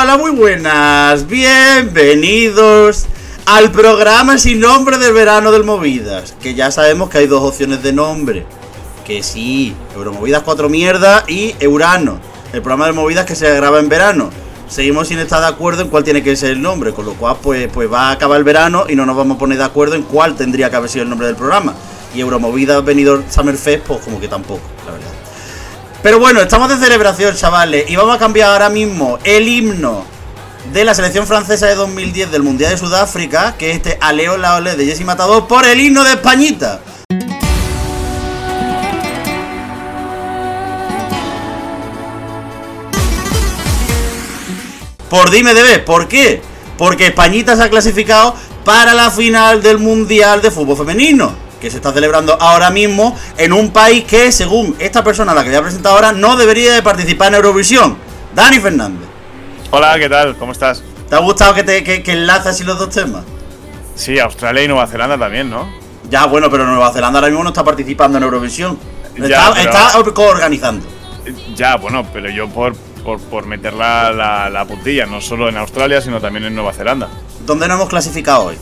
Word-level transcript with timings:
Hola, 0.00 0.16
muy 0.16 0.30
buenas. 0.30 1.26
Bienvenidos 1.26 3.06
al 3.46 3.72
programa 3.72 4.38
sin 4.38 4.60
nombre 4.60 4.96
del 4.96 5.12
verano 5.12 5.50
del 5.50 5.64
Movidas. 5.64 6.36
Que 6.40 6.54
ya 6.54 6.70
sabemos 6.70 7.10
que 7.10 7.18
hay 7.18 7.26
dos 7.26 7.42
opciones 7.42 7.82
de 7.82 7.92
nombre. 7.92 8.46
Que 9.04 9.24
sí, 9.24 9.74
Euromovidas 9.96 10.44
4 10.44 10.68
mierda 10.68 11.24
y 11.26 11.56
Eurano. 11.58 12.20
El 12.52 12.62
programa 12.62 12.86
de 12.86 12.92
Movidas 12.92 13.26
que 13.26 13.34
se 13.34 13.52
graba 13.56 13.80
en 13.80 13.88
verano. 13.88 14.30
Seguimos 14.68 15.08
sin 15.08 15.18
estar 15.18 15.40
de 15.40 15.48
acuerdo 15.48 15.82
en 15.82 15.88
cuál 15.88 16.04
tiene 16.04 16.22
que 16.22 16.36
ser 16.36 16.50
el 16.50 16.62
nombre, 16.62 16.92
con 16.92 17.04
lo 17.04 17.14
cual 17.14 17.36
pues, 17.42 17.68
pues 17.74 17.92
va 17.92 18.10
a 18.10 18.12
acabar 18.12 18.38
el 18.38 18.44
verano 18.44 18.84
y 18.88 18.94
no 18.94 19.04
nos 19.04 19.16
vamos 19.16 19.34
a 19.34 19.40
poner 19.40 19.58
de 19.58 19.64
acuerdo 19.64 19.96
en 19.96 20.02
cuál 20.02 20.36
tendría 20.36 20.70
que 20.70 20.76
haber 20.76 20.90
sido 20.90 21.02
el 21.02 21.10
nombre 21.10 21.26
del 21.26 21.34
programa. 21.34 21.74
Y 22.14 22.20
Euromovidas 22.20 22.84
venido 22.84 23.24
Summer 23.28 23.56
Fest, 23.56 23.82
pues 23.84 23.98
como 24.04 24.20
que 24.20 24.28
tampoco, 24.28 24.62
la 24.86 24.92
verdad. 24.92 25.27
Pero 26.00 26.20
bueno, 26.20 26.40
estamos 26.40 26.68
de 26.68 26.76
celebración, 26.76 27.34
chavales, 27.34 27.90
y 27.90 27.96
vamos 27.96 28.14
a 28.14 28.20
cambiar 28.20 28.50
ahora 28.50 28.70
mismo 28.70 29.18
el 29.24 29.48
himno 29.48 30.04
de 30.72 30.84
la 30.84 30.94
selección 30.94 31.26
francesa 31.26 31.66
de 31.66 31.74
2010 31.74 32.30
del 32.30 32.44
Mundial 32.44 32.70
de 32.70 32.78
Sudáfrica, 32.78 33.56
que 33.58 33.70
es 33.70 33.76
este 33.78 33.98
Aleo 34.00 34.36
la 34.36 34.54
Ole 34.54 34.76
de 34.76 34.86
Jesse 34.86 35.04
Matador, 35.04 35.48
por 35.48 35.64
el 35.66 35.80
himno 35.80 36.04
de 36.04 36.12
Españita. 36.12 36.80
Por 45.10 45.30
dime 45.30 45.52
de 45.52 45.80
¿por 45.80 46.06
qué? 46.06 46.40
Porque 46.76 47.08
Españita 47.08 47.56
se 47.56 47.64
ha 47.64 47.70
clasificado 47.70 48.36
para 48.64 48.94
la 48.94 49.10
final 49.10 49.62
del 49.62 49.78
Mundial 49.78 50.42
de 50.42 50.52
Fútbol 50.52 50.76
Femenino, 50.76 51.34
que 51.60 51.70
se 51.70 51.76
está 51.78 51.92
celebrando 51.92 52.36
ahora 52.40 52.70
mismo 52.70 53.16
en 53.36 53.52
un 53.52 53.70
país 53.72 54.04
que, 54.04 54.30
según 54.32 54.76
esta 54.78 55.02
persona 55.04 55.32
a 55.32 55.34
la 55.34 55.42
que 55.42 55.50
voy 55.50 55.58
a 55.58 55.62
presentar 55.62 55.92
ahora, 55.92 56.12
no 56.12 56.36
debería 56.36 56.72
de 56.74 56.82
participar 56.82 57.28
en 57.28 57.34
Eurovisión. 57.34 57.96
Dani 58.34 58.60
Fernández. 58.60 59.08
Hola, 59.70 59.98
¿qué 59.98 60.08
tal? 60.08 60.36
¿Cómo 60.36 60.52
estás? 60.52 60.82
¿Te 61.08 61.16
ha 61.16 61.18
gustado 61.18 61.54
que, 61.54 61.62
te, 61.64 61.82
que, 61.82 62.02
que 62.02 62.12
enlaces 62.12 62.46
así 62.46 62.64
los 62.64 62.78
dos 62.78 62.90
temas? 62.90 63.24
Sí, 63.94 64.18
Australia 64.18 64.62
y 64.62 64.68
Nueva 64.68 64.86
Zelanda 64.86 65.18
también, 65.18 65.50
¿no? 65.50 65.68
Ya, 66.08 66.26
bueno, 66.26 66.50
pero 66.50 66.64
Nueva 66.66 66.92
Zelanda 66.92 67.18
ahora 67.18 67.28
mismo 67.28 67.42
no 67.42 67.50
está 67.50 67.64
participando 67.64 68.18
en 68.18 68.24
Eurovisión. 68.24 68.78
Ya, 69.16 69.24
está, 69.48 69.52
pero- 69.54 69.70
está 69.70 70.12
coorganizando. 70.14 70.86
Ya, 71.56 71.76
bueno, 71.76 72.06
pero 72.12 72.30
yo 72.30 72.48
por, 72.48 72.74
por, 73.04 73.18
por 73.20 73.44
meter 73.46 73.74
la, 73.74 74.12
la, 74.12 74.48
la 74.48 74.64
puntilla, 74.64 75.04
no 75.06 75.20
solo 75.20 75.48
en 75.48 75.56
Australia, 75.56 76.00
sino 76.00 76.20
también 76.20 76.44
en 76.44 76.54
Nueva 76.54 76.72
Zelanda. 76.72 77.08
¿Dónde 77.44 77.66
nos 77.68 77.76
hemos 77.76 77.88
clasificado 77.88 78.44
hoy? 78.44 78.58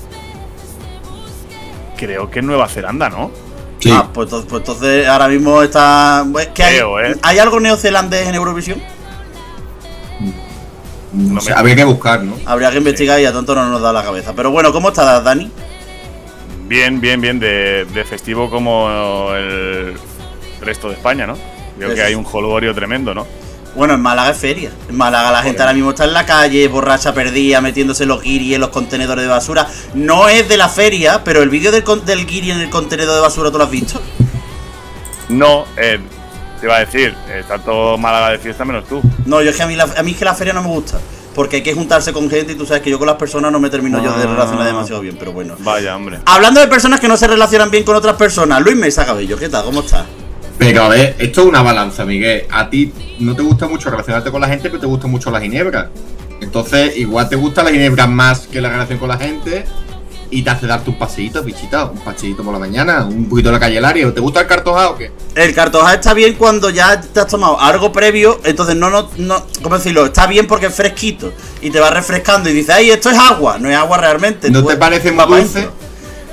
Creo 1.96 2.30
que 2.30 2.40
en 2.40 2.46
Nueva 2.46 2.68
Zelanda, 2.68 3.08
¿no? 3.08 3.30
Sí. 3.78 3.90
Ah, 3.92 4.08
pues, 4.12 4.26
entonces- 4.26 4.48
pues 4.50 4.60
entonces 4.62 5.06
ahora 5.06 5.28
mismo 5.28 5.62
está. 5.62 6.24
¿qué 6.54 6.62
hay, 6.62 6.74
Creo, 6.76 7.00
¿eh? 7.00 7.16
¿Hay 7.22 7.38
algo 7.38 7.60
neozelandés 7.60 8.26
en 8.28 8.34
Eurovisión? 8.34 8.82
no 11.12 11.34
no 11.34 11.40
sé, 11.40 11.50
me- 11.50 11.56
habría 11.56 11.76
que 11.76 11.84
buscar, 11.84 12.22
¿no? 12.22 12.36
Habría 12.44 12.70
que 12.70 12.78
investigar 12.78 13.20
y 13.20 13.24
a 13.26 13.32
tonto 13.32 13.54
no 13.54 13.66
nos 13.66 13.80
da 13.80 13.92
la 13.92 14.02
cabeza. 14.02 14.32
Pero 14.34 14.50
bueno, 14.50 14.72
¿cómo 14.72 14.88
estás, 14.88 15.22
Dani? 15.24 15.50
Bien, 16.68 17.00
bien, 17.00 17.20
bien, 17.20 17.38
de, 17.38 17.86
de 17.86 18.04
festivo 18.04 18.50
como 18.50 18.88
el 19.34 19.94
resto 20.60 20.88
de 20.88 20.94
España, 20.94 21.26
¿no? 21.26 21.36
Creo 21.78 21.94
que 21.94 22.02
hay 22.02 22.14
un 22.14 22.24
jolgorio 22.24 22.74
tremendo, 22.74 23.14
¿no? 23.14 23.26
Bueno, 23.76 23.94
en 23.94 24.00
Málaga 24.00 24.30
es 24.30 24.38
feria. 24.38 24.70
En 24.88 24.96
Málaga 24.96 25.30
la 25.30 25.42
gente 25.42 25.60
ahora 25.62 25.74
mismo 25.74 25.90
está 25.90 26.04
en 26.04 26.14
la 26.14 26.24
calle, 26.24 26.66
borracha 26.68 27.12
perdida, 27.12 27.60
metiéndose 27.60 28.06
los 28.06 28.22
guiris 28.22 28.54
en 28.54 28.60
los 28.62 28.70
contenedores 28.70 29.22
de 29.24 29.28
basura. 29.30 29.68
No 29.94 30.28
es 30.28 30.48
de 30.48 30.56
la 30.56 30.68
feria, 30.70 31.22
pero 31.22 31.42
el 31.42 31.50
vídeo 31.50 31.70
del, 31.70 31.84
del 32.06 32.26
guiri 32.26 32.50
en 32.52 32.60
el 32.60 32.70
contenedor 32.70 33.14
de 33.14 33.20
basura, 33.20 33.50
¿tú 33.50 33.58
lo 33.58 33.64
has 33.64 33.70
visto? 33.70 34.00
No, 35.28 35.66
eh, 35.76 35.98
te 36.60 36.66
iba 36.66 36.76
a 36.76 36.84
decir, 36.86 37.14
está 37.38 37.58
todo 37.58 37.98
Málaga 37.98 38.30
de 38.30 38.38
fiesta 38.38 38.64
menos 38.64 38.86
tú. 38.88 39.02
No, 39.26 39.42
yo 39.42 39.50
es 39.50 39.56
que 39.56 39.62
a 39.62 39.66
mí, 39.66 39.76
la, 39.76 39.84
a 39.84 40.02
mí 40.02 40.12
es 40.12 40.16
que 40.16 40.24
la 40.24 40.34
feria 40.34 40.52
no 40.54 40.62
me 40.62 40.68
gusta. 40.68 40.98
Porque 41.34 41.56
hay 41.56 41.62
que 41.62 41.74
juntarse 41.74 42.14
con 42.14 42.30
gente 42.30 42.52
y 42.52 42.54
tú 42.54 42.64
sabes 42.64 42.82
que 42.82 42.88
yo 42.88 42.98
con 42.98 43.06
las 43.06 43.16
personas 43.16 43.52
no 43.52 43.60
me 43.60 43.68
termino 43.68 44.02
yo 44.02 44.10
de 44.16 44.24
Ah. 44.24 44.26
relacionar 44.26 44.64
demasiado 44.66 45.02
bien, 45.02 45.16
pero 45.18 45.32
bueno. 45.32 45.54
Vaya, 45.58 45.94
hombre. 45.94 46.20
Hablando 46.24 46.60
de 46.60 46.66
personas 46.66 46.98
que 46.98 47.08
no 47.08 47.16
se 47.18 47.26
relacionan 47.26 47.70
bien 47.70 47.84
con 47.84 47.94
otras 47.94 48.16
personas, 48.16 48.62
Luis 48.62 48.74
Mesa 48.74 49.04
Cabello, 49.04 49.36
¿qué 49.36 49.50
tal? 49.50 49.64
¿Cómo 49.66 49.80
estás? 49.80 50.06
Pero 50.58 50.84
a 50.84 50.88
ver, 50.88 51.16
esto 51.18 51.42
es 51.42 51.46
una 51.46 51.62
balanza, 51.62 52.04
Miguel. 52.04 52.46
A 52.50 52.70
ti 52.70 52.92
no 53.18 53.36
te 53.36 53.42
gusta 53.42 53.68
mucho 53.68 53.90
relacionarte 53.90 54.30
con 54.30 54.40
la 54.40 54.48
gente, 54.48 54.68
pero 54.68 54.80
te 54.80 54.86
gusta 54.86 55.06
mucho 55.06 55.30
la 55.30 55.40
ginebra. 55.40 55.90
Entonces, 56.40 56.96
igual 56.96 57.28
te 57.28 57.36
gusta 57.36 57.62
la 57.62 57.70
ginebra 57.70 58.06
más 58.06 58.46
que 58.46 58.60
la 58.60 58.70
relación 58.70 58.98
con 58.98 59.08
la 59.08 59.18
gente 59.18 59.64
y 60.30 60.42
te 60.42 60.50
hace 60.50 60.66
darte 60.66 60.90
un 60.90 60.98
paseíto, 60.98 61.42
bichita, 61.42 61.84
un 61.86 61.98
paseíto 61.98 62.42
por 62.42 62.52
la 62.52 62.58
mañana, 62.58 63.04
un 63.04 63.28
poquito 63.28 63.48
de 63.48 63.52
la 63.52 63.60
calle 63.60 63.80
Lario. 63.80 64.12
¿Te 64.12 64.20
gusta 64.20 64.40
el 64.40 64.46
cartojado 64.46 64.92
o 64.92 64.96
qué? 64.96 65.12
El 65.34 65.54
cartojá 65.54 65.94
está 65.94 66.14
bien 66.14 66.34
cuando 66.34 66.70
ya 66.70 67.00
te 67.00 67.20
has 67.20 67.28
tomado 67.28 67.60
algo 67.60 67.92
previo, 67.92 68.40
entonces 68.44 68.76
no, 68.76 68.90
no, 68.90 69.08
no, 69.18 69.46
¿cómo 69.62 69.76
decirlo? 69.76 70.06
Está 70.06 70.26
bien 70.26 70.46
porque 70.46 70.66
es 70.66 70.74
fresquito 70.74 71.32
y 71.60 71.70
te 71.70 71.80
va 71.80 71.90
refrescando 71.90 72.48
y 72.48 72.52
dices, 72.52 72.74
ay, 72.74 72.90
esto 72.90 73.10
es 73.10 73.18
agua, 73.18 73.58
no 73.58 73.70
es 73.70 73.76
agua 73.76 73.98
realmente. 73.98 74.50
¿No 74.50 74.64
te 74.64 74.76
parece 74.76 75.12
muy 75.12 75.24
dulce? 75.26 75.68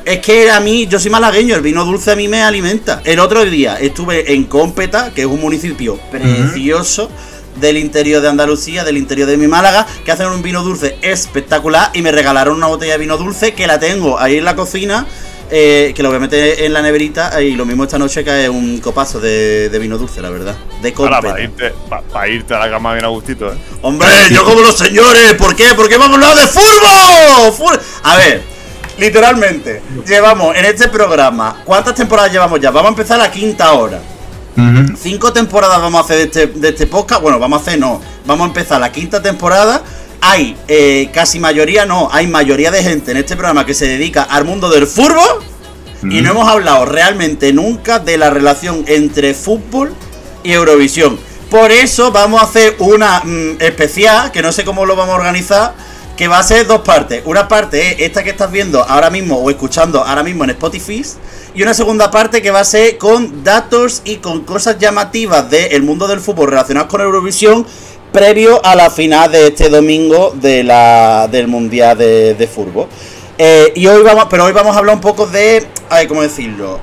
Es 0.06 0.20
que 0.20 0.52
a 0.52 0.60
mí, 0.60 0.86
yo 0.88 1.00
soy 1.00 1.10
malagueño, 1.12 1.56
el 1.56 1.62
vino 1.62 1.86
dulce 1.86 2.12
a 2.12 2.16
mí 2.16 2.28
me 2.28 2.42
alimenta. 2.44 3.02
El 3.06 3.20
otro 3.20 3.46
día 3.46 3.78
estuve 3.80 4.34
en 4.34 4.44
Cómpeta, 4.46 5.12
que 5.14 5.22
es 5.22 5.28
un 5.28 5.40
municipio 5.40 5.98
precioso 6.12 7.10
del 7.56 7.78
interior 7.78 8.22
de 8.22 8.28
Andalucía, 8.28 8.84
del 8.84 8.98
interior 8.98 9.28
de 9.30 9.38
mi 9.38 9.48
Málaga, 9.48 9.86
que 10.04 10.12
hacen 10.12 10.28
un 10.28 10.42
vino 10.42 10.62
dulce 10.64 10.98
espectacular 11.02 11.92
y 11.94 12.02
me 12.02 12.12
regalaron 12.12 12.56
una 12.58 12.68
botella 12.68 12.94
de 12.94 12.98
vino 12.98 13.16
dulce 13.18 13.54
que 13.54 13.66
la 13.68 13.80
tengo 13.80 14.20
ahí 14.20 14.38
en 14.40 14.44
la 14.46 14.56
cocina, 14.56 15.06
eh, 15.52 15.94
que 15.96 16.02
lo 16.04 16.10
voy 16.10 16.18
a 16.18 16.20
meter 16.20 16.64
en 16.64 16.74
la 16.74 16.82
neverita 16.82 17.42
y 17.42 17.56
lo 17.56 17.66
mismo 17.66 17.84
esta 17.84 17.98
noche 18.00 18.26
es 18.44 18.50
un 18.50 18.80
copazo 18.80 19.20
de, 19.22 19.70
de 19.70 19.80
vino 19.80 19.98
dulce, 19.98 20.20
la 20.22 20.32
verdad. 20.32 20.56
De 20.82 20.94
Ahora, 20.98 21.22
Cómpeta. 21.22 21.34
para 21.34 21.44
irte, 21.44 21.74
pa- 21.90 22.02
pa 22.02 22.28
irte 22.28 22.54
a 22.56 22.60
la 22.60 22.70
cama 22.70 22.92
bien 22.94 23.06
a 23.06 23.10
gustito, 23.10 23.54
¿eh? 23.54 23.56
Hombre, 23.84 24.08
yo 24.32 24.44
como 24.44 24.60
los 24.62 24.78
señores, 24.78 25.34
¿por 25.36 25.56
qué? 25.56 25.68
Porque 25.78 25.96
vamos 25.98 26.18
a 26.24 26.30
hablar 26.32 26.36
de 26.46 26.48
fútbol. 26.48 27.54
Fútbol. 27.54 27.80
A 28.04 28.18
ver, 28.18 28.42
literalmente, 28.98 29.82
llevamos 30.06 30.56
en 30.56 30.66
este 30.66 30.88
programa, 30.88 31.62
¿cuántas 31.64 31.96
temporadas 31.96 32.32
llevamos 32.32 32.60
ya? 32.60 32.72
Vamos 32.72 32.90
a 32.90 32.94
empezar 32.94 33.18
la 33.18 33.32
quinta 33.32 33.74
hora. 33.74 34.00
Ujú. 34.56 34.96
Cinco 34.98 35.34
temporadas 35.34 35.82
vamos 35.82 36.02
a 36.02 36.04
hacer 36.04 36.18
de 36.18 36.24
este, 36.24 36.48
de 36.60 36.70
este 36.70 36.88
podcast. 36.88 37.22
Bueno, 37.22 37.40
vamos 37.40 37.60
a 37.60 37.62
hacer, 37.62 37.80
no. 37.80 38.02
Vamos 38.26 38.46
a 38.46 38.48
empezar 38.50 38.80
la 38.80 38.92
quinta 38.92 39.22
temporada. 39.22 39.82
Hay 40.22 40.56
eh, 40.68 41.10
casi 41.14 41.40
mayoría, 41.40 41.86
no, 41.86 42.10
hay 42.12 42.28
mayoría 42.28 42.72
de 42.72 42.84
gente 42.84 43.12
en 43.12 43.18
este 43.18 43.36
programa 43.36 43.66
que 43.66 43.74
se 43.74 43.88
dedica 43.88 44.24
al 44.24 44.46
mundo 44.46 44.70
del 44.70 44.88
fútbol. 44.88 45.44
Y 46.04 46.22
no 46.22 46.32
hemos 46.32 46.50
hablado 46.50 46.84
realmente 46.84 47.54
nunca 47.54 47.98
de 47.98 48.18
la 48.18 48.30
relación 48.30 48.84
entre 48.88 49.34
fútbol 49.34 49.94
y 50.44 50.52
Eurovisión. 50.52 51.18
Por 51.50 51.72
eso 51.72 52.12
vamos 52.12 52.42
a 52.42 52.46
hacer 52.46 52.76
una 52.80 53.22
mm, 53.24 53.58
especial, 53.60 54.32
que 54.32 54.42
no 54.42 54.52
sé 54.52 54.66
cómo 54.66 54.86
lo 54.86 54.98
vamos 54.98 55.14
a 55.14 55.18
organizar, 55.18 55.74
que 56.18 56.28
va 56.28 56.40
a 56.40 56.44
ser 56.44 56.68
dos 56.68 56.82
partes. 56.82 57.24
Una 57.26 57.48
parte 57.48 57.94
es 57.94 58.02
esta 58.02 58.24
que 58.24 58.32
estás 58.32 58.52
viendo 58.52 58.84
ahora 58.84 59.10
mismo 59.10 59.38
o 59.38 59.50
escuchando 59.50 60.04
ahora 60.04 60.24
mismo 60.24 60.44
en 60.44 60.52
Spotify. 60.52 61.04
Y 61.56 61.64
una 61.64 61.74
segunda 61.74 62.12
parte 62.12 62.42
que 62.42 62.52
va 62.52 62.60
a 62.60 62.66
ser 62.66 62.98
con 62.98 63.44
datos 63.44 64.02
y 64.06 64.18
con 64.18 64.42
cosas 64.42 64.78
llamativas 64.80 65.50
del 65.50 65.84
mundo 65.84 66.08
del 66.08 66.20
fútbol 66.20 66.50
relacionadas 66.50 66.90
con 66.90 67.02
Eurovisión 67.02 67.66
previo 68.12 68.64
a 68.64 68.76
la 68.76 68.92
final 68.92 69.32
de 69.32 69.48
este 69.48 69.70
domingo 69.70 70.34
de 70.36 70.64
la, 70.64 71.28
del 71.32 71.48
Mundial 71.48 71.98
de, 71.98 72.36
de 72.36 72.48
Fútbol. 72.48 72.88
Eh, 73.38 73.74
y 73.76 73.88
hoy 73.88 74.04
vamos, 74.04 74.28
pero 74.30 74.46
hoy 74.46 74.54
vamos 74.54 74.76
a 74.76 74.80
hablar 74.80 74.96
un 74.96 75.02
poco 75.02 75.26
de, 75.26 75.66
ay, 75.90 76.08
¿cómo 76.08 76.22
decirlo? 76.22 76.80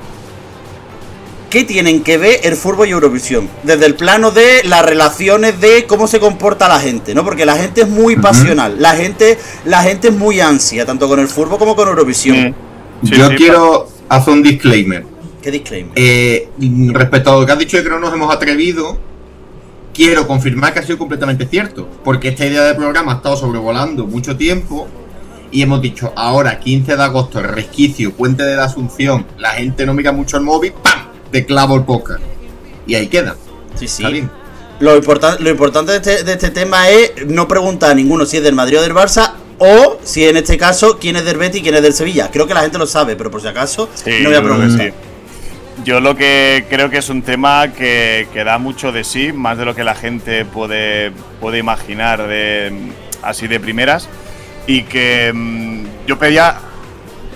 ¿Qué 1.51 1.65
tienen 1.65 2.05
que 2.05 2.17
ver 2.17 2.39
el 2.45 2.55
fútbol 2.55 2.87
y 2.87 2.93
Eurovisión? 2.93 3.49
Desde 3.65 3.85
el 3.85 3.97
plano 3.97 4.31
de 4.31 4.63
las 4.63 4.87
relaciones 4.87 5.61
de 5.61 5.85
cómo 5.85 6.07
se 6.07 6.21
comporta 6.21 6.69
la 6.69 6.79
gente, 6.79 7.13
¿no? 7.13 7.25
Porque 7.25 7.45
la 7.45 7.57
gente 7.57 7.81
es 7.81 7.89
muy 7.89 8.15
pasional, 8.15 8.77
la 8.79 8.95
gente, 8.95 9.37
la 9.65 9.83
gente 9.83 10.09
es 10.09 10.15
muy 10.15 10.39
ansia, 10.39 10.87
tanto 10.87 11.09
con 11.09 11.19
el 11.19 11.27
fútbol 11.27 11.59
como 11.59 11.75
con 11.75 11.89
Eurovisión. 11.89 12.55
Sí, 13.03 13.11
Yo 13.17 13.31
sí, 13.31 13.35
quiero 13.35 13.89
hacer 14.09 14.33
un 14.33 14.45
disclaimer. 14.45 15.05
¿Qué 15.43 15.51
disclaimer? 15.51 15.93
Eh, 15.97 16.51
respecto 16.93 17.33
a 17.33 17.41
lo 17.41 17.45
que 17.45 17.51
has 17.51 17.59
dicho 17.59 17.79
de 17.79 17.83
que 17.83 17.89
no 17.91 17.99
nos 17.99 18.15
hemos 18.15 18.33
atrevido, 18.33 18.97
quiero 19.93 20.29
confirmar 20.29 20.73
que 20.73 20.79
ha 20.79 20.83
sido 20.85 20.99
completamente 20.99 21.47
cierto. 21.47 21.89
Porque 22.05 22.29
esta 22.29 22.47
idea 22.47 22.63
de 22.63 22.77
programa 22.77 23.15
ha 23.15 23.17
estado 23.17 23.37
sobrevolando 23.37 24.07
mucho 24.07 24.37
tiempo 24.37 24.87
y 25.51 25.63
hemos 25.63 25.83
dicho, 25.83 26.13
ahora 26.15 26.61
15 26.61 26.97
de 26.97 27.03
agosto, 27.03 27.43
resquicio, 27.43 28.13
puente 28.13 28.45
de 28.45 28.55
la 28.55 28.67
Asunción, 28.67 29.27
la 29.37 29.51
gente 29.51 29.85
no 29.85 29.95
mira 29.95 30.13
mucho 30.13 30.37
el 30.37 30.45
móvil, 30.45 30.73
¡pam! 30.81 31.10
Te 31.33 31.45
clavo 31.47 31.77
el 31.77 31.85
póker. 31.85 32.19
Y 32.87 32.95
ahí 32.95 33.07
queda. 33.09 33.37
sí, 33.75 33.87
sí. 33.89 34.03
Está 34.03 34.11
bien. 34.11 34.31
Lo, 34.81 34.97
importan- 34.97 35.39
lo 35.41 35.51
importante 35.51 35.93
de 35.93 35.99
este, 35.99 36.25
de 36.25 36.33
este 36.33 36.51
tema 36.51 36.89
es 36.89 37.13
no 37.27 37.47
preguntar 37.47 37.91
a 37.91 37.95
ninguno 37.95 38.25
si 38.25 38.39
es 38.39 38.43
del 38.43 38.55
Madrid 38.55 38.79
o 38.79 38.83
del 38.83 38.95
Barça 38.95 39.33
o 39.59 39.99
si 40.03 40.27
en 40.27 40.39
este 40.39 40.57
caso 40.57 40.99
quién 40.99 41.17
es 41.17 41.25
del 41.27 41.37
Betis 41.37 41.61
y 41.61 41.63
quién 41.63 41.75
es 41.75 41.83
del 41.83 41.93
Sevilla. 41.93 42.31
Creo 42.33 42.47
que 42.47 42.55
la 42.55 42.63
gente 42.63 42.79
lo 42.79 42.87
sabe, 42.87 43.15
pero 43.15 43.31
por 43.31 43.43
si 43.43 43.49
acaso 43.49 43.91
Sí, 43.93 44.11
no 44.23 44.31
voy 44.31 44.39
a 44.39 44.43
preguntar. 44.43 44.87
sí. 44.89 44.93
Yo 45.85 46.01
lo 46.01 46.15
que 46.17 46.67
creo 46.69 46.89
que 46.91 46.99
es 46.99 47.09
un 47.11 47.23
tema 47.23 47.73
que, 47.73 48.27
que 48.33 48.43
da 48.45 48.59
mucho 48.59 48.91
de 48.93 49.03
sí, 49.05 49.33
más 49.33 49.57
de 49.59 49.65
lo 49.67 49.75
que 49.75 49.83
la 49.85 49.95
gente 49.95 50.45
puede, 50.45 51.11
puede 51.41 51.59
imaginar 51.59 52.27
de, 52.27 52.73
así 53.23 53.49
de 53.49 53.61
primeras. 53.61 54.09
Y 54.67 54.83
que 54.85 55.31
mm, 55.35 55.85
yo 56.07 56.19
pedía 56.19 56.57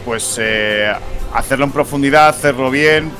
pues 0.04 0.36
eh, 0.40 0.92
hacerlo 1.34 1.64
en 1.66 1.72
profundidad, 1.72 2.28
hacerlo 2.28 2.70
bien, 2.70 3.10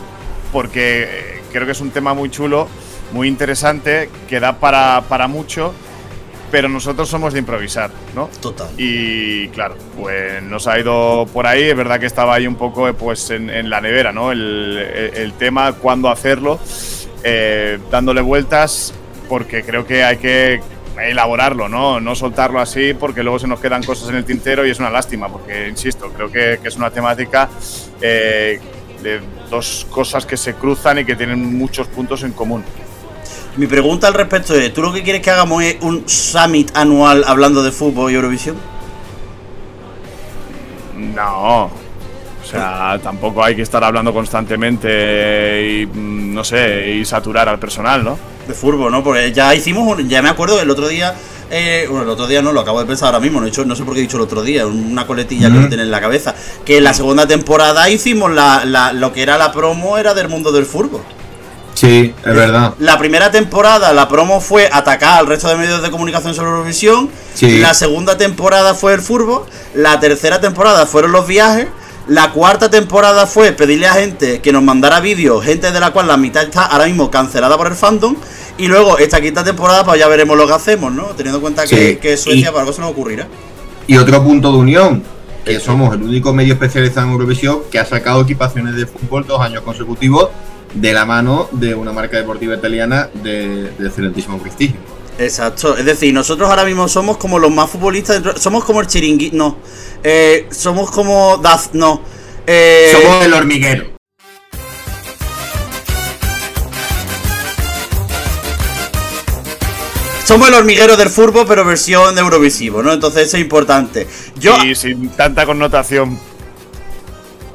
porque 0.55 1.03
eh, 1.03 1.43
creo 1.53 1.67
que 1.67 1.73
es 1.73 1.81
un 1.81 1.91
tema 1.91 2.15
muy 2.15 2.31
chulo, 2.31 2.69
muy 3.13 3.27
interesante, 3.27 4.09
que 4.29 4.39
da 4.39 4.61
para, 4.61 5.03
para 5.09 5.27
mucho, 5.27 5.75
pero 6.53 6.69
nosotros 6.69 7.09
somos 7.09 7.33
de 7.33 7.41
improvisar, 7.41 7.91
¿no? 8.15 8.31
Total. 8.41 8.69
Y 8.79 9.49
claro, 9.49 9.75
pues 10.01 10.41
nos 10.45 10.69
ha 10.69 10.79
ido 10.79 11.27
por 11.33 11.49
ahí, 11.49 11.65
es 11.65 11.77
verdad 11.77 11.99
que 11.99 12.07
estaba 12.07 12.37
ahí 12.37 12.47
un 12.47 12.55
poco 12.55 12.91
pues 12.95 13.31
en, 13.31 13.69
la 13.69 13.81
nevera, 13.81 14.13
¿no? 14.13 14.31
El, 14.31 15.33
tema, 15.41 15.73
cuándo 15.73 16.09
hacerlo, 16.09 16.61
eh, 17.25 17.81
dándole 17.91 18.21
vueltas, 18.21 18.95
porque 19.29 19.65
creo 19.65 19.85
que 19.85 20.05
hay 20.05 20.19
que 20.19 20.61
elaborarlo, 21.03 21.69
¿no? 21.69 21.99
No 21.99 22.15
soltarlo 22.15 22.61
así 22.61 22.95
porque 22.95 23.25
luego 23.25 23.41
se 23.41 23.49
nos 23.49 23.59
quedan 23.59 23.83
cosas 23.83 24.09
en 24.11 24.15
el 24.15 24.25
tintero 24.25 24.65
y 24.65 24.71
es 24.71 24.79
una 24.79 24.91
lástima, 24.91 25.29
porque, 25.29 25.67
insisto, 25.67 26.13
creo 26.17 26.31
que, 26.31 26.61
es 26.63 26.77
una 26.77 26.91
temática 26.91 27.49
eh, 28.01 28.61
de 29.05 29.21
dos 29.51 29.87
cosas 29.91 30.27
que 30.27 30.37
se 30.37 30.55
cruzan 30.55 30.99
y 30.99 31.05
que 31.05 31.15
tienen 31.15 31.57
muchos 31.57 31.87
puntos 31.87 32.25
en 32.25 32.33
común. 32.33 32.65
Mi 33.57 33.69
pregunta 33.69 34.09
al 34.09 34.15
respecto 34.15 34.55
es, 34.55 34.73
¿tú 34.75 34.83
lo 34.83 34.93
que 34.93 35.05
quieres 35.05 35.23
que 35.23 35.31
hagamos 35.31 35.63
es 35.63 35.77
un 35.83 36.09
summit 36.09 36.77
anual 36.77 37.23
hablando 37.27 37.63
de 37.63 37.71
fútbol 37.71 38.11
y 38.11 38.17
Eurovisión? 38.17 38.57
No. 41.15 41.67
O 41.67 42.47
sea, 42.47 42.99
tampoco 43.03 43.45
hay 43.45 43.55
que 43.55 43.63
estar 43.63 43.83
hablando 43.85 44.13
constantemente 44.13 45.63
y, 45.63 45.87
mm, 45.87 46.35
no 46.35 46.43
sé, 46.43 46.91
y 46.91 47.05
saturar 47.05 47.49
al 47.49 47.59
personal, 47.59 48.03
¿no? 48.03 48.19
De 48.49 48.55
fútbol, 48.55 48.91
¿no? 48.91 49.05
Porque 49.05 49.33
ya 49.33 49.55
hicimos, 49.55 49.87
un, 49.87 50.09
ya 50.09 50.21
me 50.21 50.29
acuerdo, 50.29 50.61
el 50.61 50.69
otro 50.69 50.89
día, 50.89 51.15
eh, 51.57 51.87
bueno, 51.89 52.03
el 52.03 52.09
otro 52.11 52.27
día 52.27 52.43
no, 52.43 52.53
lo 52.53 52.61
acabo 52.61 52.81
de 52.81 52.87
pensar 52.87 53.07
ahora 53.07 53.21
mismo, 53.21 53.39
no, 53.41 53.47
he 53.47 53.49
hecho, 53.49 53.65
no 53.65 53.77
sé 53.77 53.85
por 53.85 53.95
qué 53.95 54.01
he 54.01 54.03
dicho 54.03 54.17
el 54.17 54.25
otro 54.25 54.43
día, 54.43 54.67
una 54.67 55.07
coletilla 55.07 55.49
que 55.49 55.55
no 55.55 55.69
tiene 55.69 55.85
en 55.85 55.91
la 55.93 56.01
cabeza, 56.01 56.35
que 56.65 56.79
en 56.79 56.85
la 56.85 56.95
segunda 56.95 57.29
temporada 57.29 57.89
hicimos 57.89 58.33
la, 58.33 58.65
la, 58.65 58.93
lo 58.93 59.13
que 59.13 59.23
era 59.23 59.39
la 59.39 59.53
promo, 59.53 59.97
era 59.97 60.15
del 60.15 60.29
mundo 60.29 60.51
del 60.51 60.67
fútbol. 60.67 61.03
Sí, 61.75 62.15
es 62.25 62.35
verdad. 62.35 62.75
La 62.79 62.99
primera 62.99 63.31
temporada, 63.31 63.93
la 63.93 64.09
promo 64.09 64.41
fue 64.41 64.69
atacar 64.73 65.19
al 65.19 65.27
resto 65.27 65.49
de 65.49 65.57
medios 65.57 65.83
de 65.83 65.91
comunicación 65.91 66.35
sobre 66.35 66.51
Eurovisión. 66.51 67.11
La 67.41 67.75
segunda 67.75 68.17
temporada 68.17 68.75
fue 68.75 68.95
el 68.95 69.01
furbo. 69.01 69.47
La 69.75 70.01
tercera 70.01 70.41
temporada 70.41 70.87
fueron 70.87 71.13
los 71.13 71.27
viajes. 71.27 71.67
La 72.07 72.33
cuarta 72.33 72.69
temporada 72.69 73.27
fue 73.27 73.53
pedirle 73.53 73.87
a 73.87 73.95
gente 73.95 74.41
que 74.41 74.53
nos 74.53 74.63
mandara 74.63 75.01
vídeos, 75.01 75.43
gente 75.43 75.73
de 75.73 75.81
la 75.81 75.91
cual 75.91 76.07
la 76.07 76.19
mitad 76.19 76.43
está 76.43 76.67
ahora 76.67 76.85
mismo 76.85 77.11
cancelada 77.11 77.57
por 77.57 77.69
el 77.69 77.75
fandom. 77.75 78.15
Y 78.59 78.69
luego 78.69 78.99
esta 78.99 79.21
quinta 79.21 79.43
temporada, 79.43 79.85
pues 79.85 79.99
ya 79.99 80.07
veremos 80.07 80.37
lo 80.37 80.47
que 80.47 80.53
hacemos, 80.53 80.93
¿no? 80.93 81.07
Teniendo 81.17 81.39
en 81.39 81.43
cuenta 81.43 81.67
que, 81.67 82.17
Suecia 82.19 82.51
para 82.51 82.61
algo 82.61 82.73
se 82.75 82.83
nos 82.83 82.91
ocurrirá. 82.91 83.27
Y 83.87 83.97
otro 83.97 84.23
punto 84.23 84.53
de 84.53 84.59
unión, 84.59 85.03
que 85.45 85.59
somos 85.61 85.95
el 85.95 86.03
único 86.03 86.33
medio 86.35 86.55
especializado 86.55 87.07
en 87.07 87.13
Eurovisión 87.15 87.61
que 87.71 87.79
ha 87.79 87.87
sacado 87.87 88.23
equipaciones 88.23 88.77
de 88.77 88.87
fútbol 88.87 89.27
dos 89.27 89.41
años 89.41 89.63
consecutivos 89.63 90.29
de 90.75 90.93
la 90.93 91.05
mano 91.05 91.49
de 91.53 91.75
una 91.75 91.93
marca 91.93 92.17
deportiva 92.17 92.55
italiana 92.55 93.09
de, 93.23 93.67
excelentísimo 93.81 94.39
prestigio. 94.39 94.77
Exacto, 95.19 95.77
es 95.77 95.85
decir, 95.85 96.13
nosotros 96.13 96.51
ahora 96.51 96.65
mismo 96.65 96.89
somos 96.89 97.19
como 97.19 97.39
los 97.39 97.51
más 97.51 97.71
futbolistas, 97.71 98.21
somos 98.41 98.65
como 98.65 98.81
el 98.81 98.89
chiringui, 98.89 99.31
no, 99.33 99.59
eh, 100.03 100.49
somos 100.51 100.91
como 100.91 101.37
Daz, 101.39 101.71
no. 101.73 102.03
Eh, 102.47 102.89
somos 102.91 103.25
el 103.25 103.33
hormiguero. 103.33 103.95
Somos 110.25 110.49
el 110.49 110.55
hormiguero 110.55 110.97
del 110.97 111.11
furbo, 111.11 111.47
pero 111.47 111.65
versión 111.65 112.15
de 112.15 112.23
Eurovisivo, 112.23 112.83
¿no? 112.83 112.93
Entonces 112.93 113.29
eso 113.29 113.37
es 113.37 113.43
importante. 113.43 114.09
Yo... 114.37 114.57
Y 114.65 114.75
sin 114.75 115.11
tanta 115.11 115.47
connotación 115.47 116.19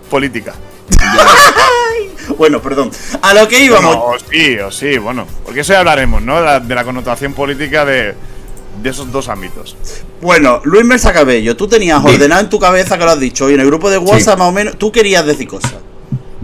política. 0.10 0.54
Bueno, 2.38 2.62
perdón. 2.62 2.92
A 3.22 3.34
lo 3.34 3.48
que 3.48 3.64
íbamos. 3.64 3.96
o 3.96 4.16
sí, 4.30 4.58
o 4.60 4.72
sí, 4.72 4.98
bueno. 4.98 5.26
Porque 5.44 5.62
eso 5.62 5.74
ya 5.74 5.80
hablaremos, 5.80 6.22
¿no? 6.22 6.42
De 6.60 6.76
la, 6.76 6.84
connotación 6.84 7.34
política 7.34 7.86
de, 7.86 8.14
esos 8.84 9.12
dos 9.12 9.28
ámbitos. 9.28 9.76
Bueno, 10.22 10.62
Luis 10.64 10.86
Mesa 10.86 11.12
Cabello, 11.12 11.56
tú 11.56 11.68
tenías 11.68 12.04
ordenado 12.04 12.42
en 12.42 12.50
tu 12.50 12.60
cabeza 12.60 12.98
que 12.98 13.04
lo 13.04 13.12
has 13.12 13.20
dicho, 13.20 13.50
y 13.50 13.54
en 13.54 13.60
el 13.60 13.66
grupo 13.66 13.90
de 13.90 13.98
WhatsApp 13.98 14.40
más 14.40 14.50
o 14.50 14.52
menos, 14.52 14.78
tú 14.78 14.92
querías 14.92 15.26
decir 15.26 15.48
cosas. 15.48 15.76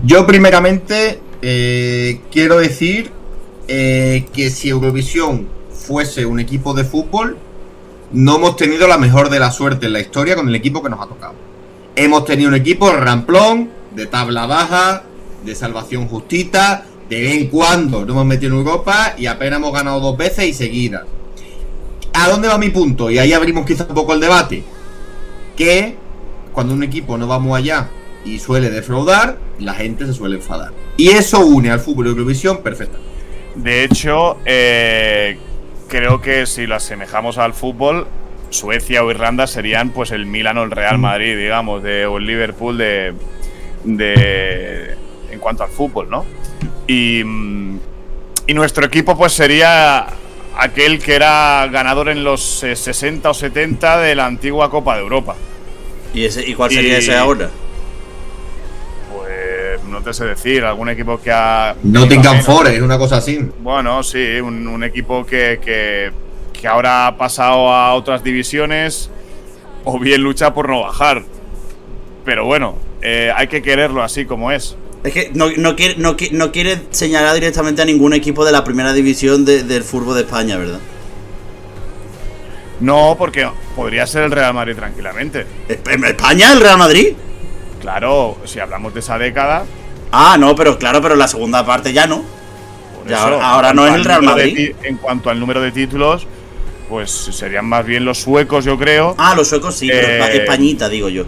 Yo 0.04 0.26
primeramente 0.28 1.20
eh, 1.42 2.22
quiero 2.32 2.58
decir 2.58 3.12
eh, 3.68 4.26
que 4.34 4.50
si 4.50 4.70
Eurovisión 4.70 5.48
fuese 5.72 6.26
un 6.26 6.40
equipo 6.40 6.74
de 6.74 6.84
fútbol, 6.84 7.38
no 8.12 8.36
hemos 8.36 8.56
tenido 8.56 8.88
la 8.88 8.98
mejor 8.98 9.30
de 9.30 9.40
la 9.40 9.52
suerte 9.52 9.88
en 9.88 9.94
la 9.94 10.00
historia 10.00 10.36
con 10.36 10.48
el 10.48 10.56
equipo 10.56 10.84
que 10.84 10.90
nos 10.90 11.02
ha 11.02 11.08
tocado. 11.08 11.34
Hemos 11.96 12.26
tenido 12.26 12.50
un 12.50 12.56
equipo 12.56 12.92
ramplón, 12.92 13.70
de 13.96 14.06
tabla 14.06 14.46
baja, 14.46 15.04
de 15.46 15.56
salvación 15.56 16.08
justita. 16.08 16.86
De 17.10 17.22
vez 17.22 17.34
en 17.34 17.48
cuando 17.48 18.02
nos 18.02 18.10
hemos 18.10 18.26
metido 18.26 18.54
en 18.54 18.60
Europa 18.60 19.14
y 19.18 19.28
apenas 19.28 19.60
hemos 19.60 19.72
ganado 19.72 20.00
dos 20.00 20.18
veces 20.18 20.46
y 20.46 20.54
seguidas. 20.54 21.04
¿A 22.14 22.30
dónde 22.30 22.48
va 22.48 22.58
mi 22.58 22.70
punto? 22.70 23.12
Y 23.12 23.20
ahí 23.20 23.34
abrimos 23.34 23.66
quizás 23.66 23.88
un 23.88 23.96
poco 23.96 24.14
el 24.14 24.20
debate. 24.20 24.64
Que 25.56 25.96
cuando 26.52 26.74
un 26.74 26.84
equipo 26.84 27.18
no 27.18 27.28
va 27.28 27.38
muy 27.38 27.60
allá 27.60 27.90
y 28.24 28.40
suele 28.40 28.72
defraudar, 28.72 29.38
la 29.60 29.74
gente 29.74 30.06
se 30.06 30.14
suele 30.14 30.38
enfadar. 30.38 30.72
Y 30.98 31.10
eso 31.10 31.46
une 31.46 31.70
al 31.70 31.80
fútbol 31.80 32.08
y 32.08 32.10
Eurovisión 32.10 32.64
perfectamente. 32.64 33.10
De 33.56 33.84
hecho, 33.84 34.38
eh, 34.46 35.38
creo 35.88 36.22
que 36.22 36.46
si 36.46 36.66
lo 36.66 36.76
asemejamos 36.76 37.38
al 37.38 37.54
fútbol, 37.54 38.08
Suecia 38.50 39.04
o 39.04 39.12
Irlanda 39.12 39.48
serían 39.48 39.90
pues 39.90 40.12
el 40.12 40.26
Milan 40.26 40.58
o 40.58 40.64
el 40.64 40.72
Real 40.72 40.98
mm. 40.98 41.02
Madrid, 41.02 41.38
digamos, 41.38 41.84
de, 41.84 42.06
o 42.06 42.18
el 42.18 42.26
Liverpool 42.26 42.78
de, 42.78 43.14
de, 43.84 44.96
en 45.36 45.40
cuanto 45.40 45.64
al 45.64 45.70
fútbol, 45.70 46.10
¿no? 46.10 46.26
Y, 46.88 47.22
y 48.48 48.54
nuestro 48.54 48.86
equipo 48.86 49.18
pues 49.18 49.34
sería 49.34 50.08
aquel 50.58 51.00
que 51.00 51.16
era 51.16 51.68
ganador 51.72 52.10
en 52.10 52.24
los 52.24 52.42
60 52.42 53.30
o 53.30 53.34
70 53.34 54.00
de 54.00 54.16
la 54.16 54.26
antigua 54.26 54.70
Copa 54.70 54.96
de 54.96 55.02
Europa. 55.02 55.36
¿Y, 56.14 56.26
ese, 56.26 56.48
y 56.48 56.54
cuál 56.54 56.72
sería 56.72 56.98
ese 56.98 57.16
ahora? 57.16 57.50
Pues 59.14 59.84
no 59.86 60.02
te 60.02 60.14
sé 60.14 60.26
decir, 60.26 60.64
algún 60.64 60.90
equipo 60.90 61.20
que 61.20 61.32
ha... 61.32 61.76
Nottingham 61.84 62.42
Forest, 62.42 62.82
una 62.82 62.98
cosa 62.98 63.18
así. 63.18 63.40
Bueno, 63.60 64.02
sí, 64.02 64.40
un, 64.40 64.84
equipo 64.84 65.26
que, 65.26 65.60
que, 65.64 66.12
que 66.54 66.68
ahora 66.68 67.08
ha 67.08 67.18
pasado 67.18 67.70
a 67.70 67.94
otras 67.94 68.24
divisiones 68.24 69.10
o 69.84 70.00
bien 70.00 70.22
lucha 70.22 70.54
por 70.54 70.70
no 70.70 70.82
bajar. 70.82 71.24
Pero 72.24 72.46
bueno, 72.46 72.78
eh, 73.02 73.32
hay 73.36 73.48
que 73.48 73.62
quererlo 73.62 74.02
así 74.02 74.26
como 74.26 74.52
es. 74.52 74.76
Es 75.06 75.14
que 75.14 75.32
no, 75.36 75.76
quiere, 75.76 75.96
no, 75.98 76.52
quiere 76.52 76.82
señalar 76.90 77.36
directamente 77.36 77.84
a 77.84 77.86
ningún 77.86 78.14
equipo 78.14 78.44
de 78.44 78.52
la 78.52 78.64
primera 78.64 78.92
división 78.92 79.46
del 79.46 79.84
fútbol 79.84 80.16
de 80.16 80.22
España, 80.22 80.58
¿verdad? 80.58 80.80
No, 82.80 83.16
porque 83.18 83.48
podría 83.76 84.08
ser 84.08 84.24
el 84.24 84.32
Real 84.32 84.56
Madrid 84.56 84.76
tranquilamente. 84.76 85.46
¿En 85.70 86.04
España 86.06 86.52
el 86.52 86.60
Real 86.60 86.80
Madrid? 86.80 87.14
Claro, 87.80 88.38
si 88.46 88.60
hablamos 88.60 88.96
de 88.96 89.02
esa 89.02 89.20
década. 89.20 89.66
Ah, 90.12 90.38
no, 90.40 90.56
pero 90.56 90.80
claro, 90.80 91.04
pero 91.04 91.16
la 91.16 91.28
segunda 91.28 91.64
parte 91.64 91.94
ya 91.94 92.08
no. 92.08 92.26
ahora, 93.14 93.74
no 93.74 93.86
es 93.86 93.94
el 93.94 94.04
Real 94.04 94.24
Madrid. 94.24 94.72
en 94.82 94.98
cuanto 94.98 95.30
al 95.30 95.40
número 95.40 95.62
de 95.62 95.72
títulos, 95.72 96.26
pues 96.90 97.12
serían 97.12 97.68
más 97.68 97.86
bien 97.86 98.06
los 98.06 98.18
suecos, 98.18 98.66
yo 98.66 98.76
creo. 98.76 99.14
Ah, 99.20 99.36
los 99.36 99.50
suecos 99.50 99.76
sí, 99.76 99.88
pero 99.88 100.08
eh, 100.08 100.38
Españita, 100.38 100.90
digo 100.90 101.10
yo. 101.10 101.26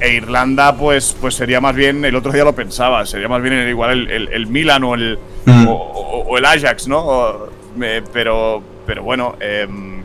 E 0.00 0.14
Irlanda, 0.14 0.76
pues, 0.76 1.14
pues 1.20 1.34
sería 1.34 1.60
más 1.60 1.74
bien, 1.74 2.04
el 2.04 2.16
otro 2.16 2.32
día 2.32 2.42
lo 2.42 2.54
pensaba, 2.54 3.04
sería 3.04 3.28
más 3.28 3.42
bien 3.42 3.68
igual 3.68 4.08
el, 4.10 4.28
el, 4.28 4.46
Milan 4.46 4.82
o 4.84 4.94
el, 4.94 5.18
mm. 5.44 5.66
o, 5.68 6.38
el 6.38 6.44
Ajax, 6.44 6.88
¿no? 6.88 7.50
pero, 8.12 8.62
pero 8.86 9.02
bueno, 9.02 9.36
em, 9.40 10.02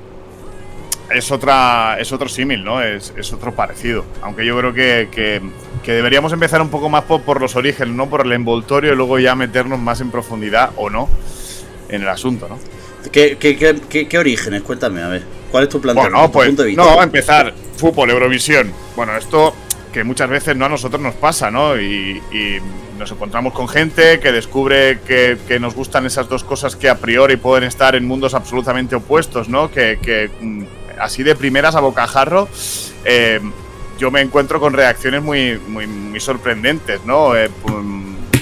es, 1.10 1.32
otra, 1.32 1.98
es 2.00 2.12
otro 2.12 2.28
símil, 2.28 2.64
¿no? 2.64 2.82
Es, 2.82 3.12
otro 3.34 3.54
parecido. 3.54 4.06
Aunque 4.22 4.46
yo 4.46 4.58
creo 4.58 4.74
que, 4.74 5.42
deberíamos 5.86 6.34
empezar 6.34 6.62
un 6.62 6.70
poco 6.70 6.90
más 6.90 7.04
por, 7.04 7.40
los 7.40 7.56
orígenes, 7.56 7.96
¿no? 7.96 8.10
Por 8.10 8.26
el 8.26 8.34
envoltorio 8.34 8.94
y 8.94 8.96
luego 8.96 9.20
ya 9.20 9.36
meternos 9.36 9.80
más 9.80 10.02
en 10.02 10.12
profundidad 10.12 10.72
o 10.76 10.90
no 10.90 11.08
en 11.90 12.02
el 12.02 12.10
asunto, 12.10 12.48
¿no? 12.50 12.60
¿Qué, 13.12 13.38
qué, 13.38 14.18
orígenes? 14.18 14.64
Cuéntame, 14.64 15.02
a 15.04 15.08
ver. 15.08 15.24
¿Cuál 15.52 15.66
es 15.66 15.70
tu 15.70 15.80
planteamiento? 15.80 16.18
Bueno, 16.18 16.32
pues, 16.32 16.48
punto 16.48 16.64
de 16.64 16.68
vista? 16.70 16.84
No, 16.84 17.02
empezar. 17.02 17.54
Fútbol, 17.78 18.10
Eurovisión. 18.10 18.74
Bueno, 18.96 19.16
esto 19.16 19.54
que 19.96 20.04
muchas 20.04 20.30
veces 20.30 20.58
no 20.58 20.66
a 20.66 20.70
nosotros 20.70 21.02
nos 21.02 21.16
pasa, 21.16 21.50
¿no? 21.50 21.80
Y, 21.80 22.22
nos 23.00 23.10
encontramos 23.12 23.54
con 23.54 23.70
gente 23.70 24.20
que 24.20 24.34
descubre 24.34 25.00
que, 25.08 25.58
nos 25.62 25.74
gustan 25.74 26.06
esas 26.06 26.28
dos 26.28 26.44
cosas 26.44 26.76
que 26.76 26.90
a 26.90 26.98
priori 26.98 27.38
pueden 27.38 27.64
estar 27.64 27.96
en 27.96 28.06
mundos 28.06 28.34
absolutamente 28.34 28.98
opuestos, 28.98 29.48
¿no? 29.48 29.72
Que, 29.72 30.30
mm, 30.42 30.64
así 31.00 31.24
de 31.24 31.34
primeras 31.34 31.76
a 31.76 31.80
bocajarro, 31.80 32.50
eh, 33.06 33.40
yo 33.98 34.12
me 34.12 34.20
encuentro 34.20 34.60
con 34.60 34.74
reacciones 34.74 35.24
muy, 35.24 35.58
muy, 35.60 36.20
sorprendentes, 36.20 37.06
¿no? 37.06 37.34
Eh, 37.34 37.50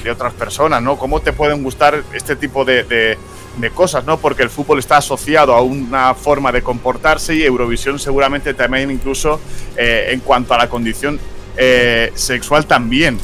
de 0.03 0.09
otras 0.09 0.33
personas, 0.33 0.81
¿no? 0.81 0.97
¿Cómo 0.97 1.21
te 1.21 1.33
pueden 1.33 1.61
gustar 1.61 2.03
este 2.13 2.35
tipo 2.35 2.65
de, 2.65 3.17
de 3.57 3.69
cosas, 3.69 4.05
¿no? 4.05 4.17
Porque 4.17 4.43
el 4.43 4.49
fútbol 4.49 4.79
está 4.79 4.97
asociado 4.97 5.53
a 5.53 5.61
una 5.61 6.13
forma 6.15 6.51
de 6.51 6.63
comportarse 6.63 7.35
y 7.35 7.43
Eurovisión 7.43 7.99
seguramente 7.99 8.53
también 8.53 8.89
incluso 8.89 9.39
eh, 9.77 10.09
en 10.09 10.19
cuanto 10.21 10.53
a 10.53 10.57
la 10.57 10.69
condición 10.69 11.19
eh, 11.57 12.11
sexual 12.15 12.65
también 12.65 13.17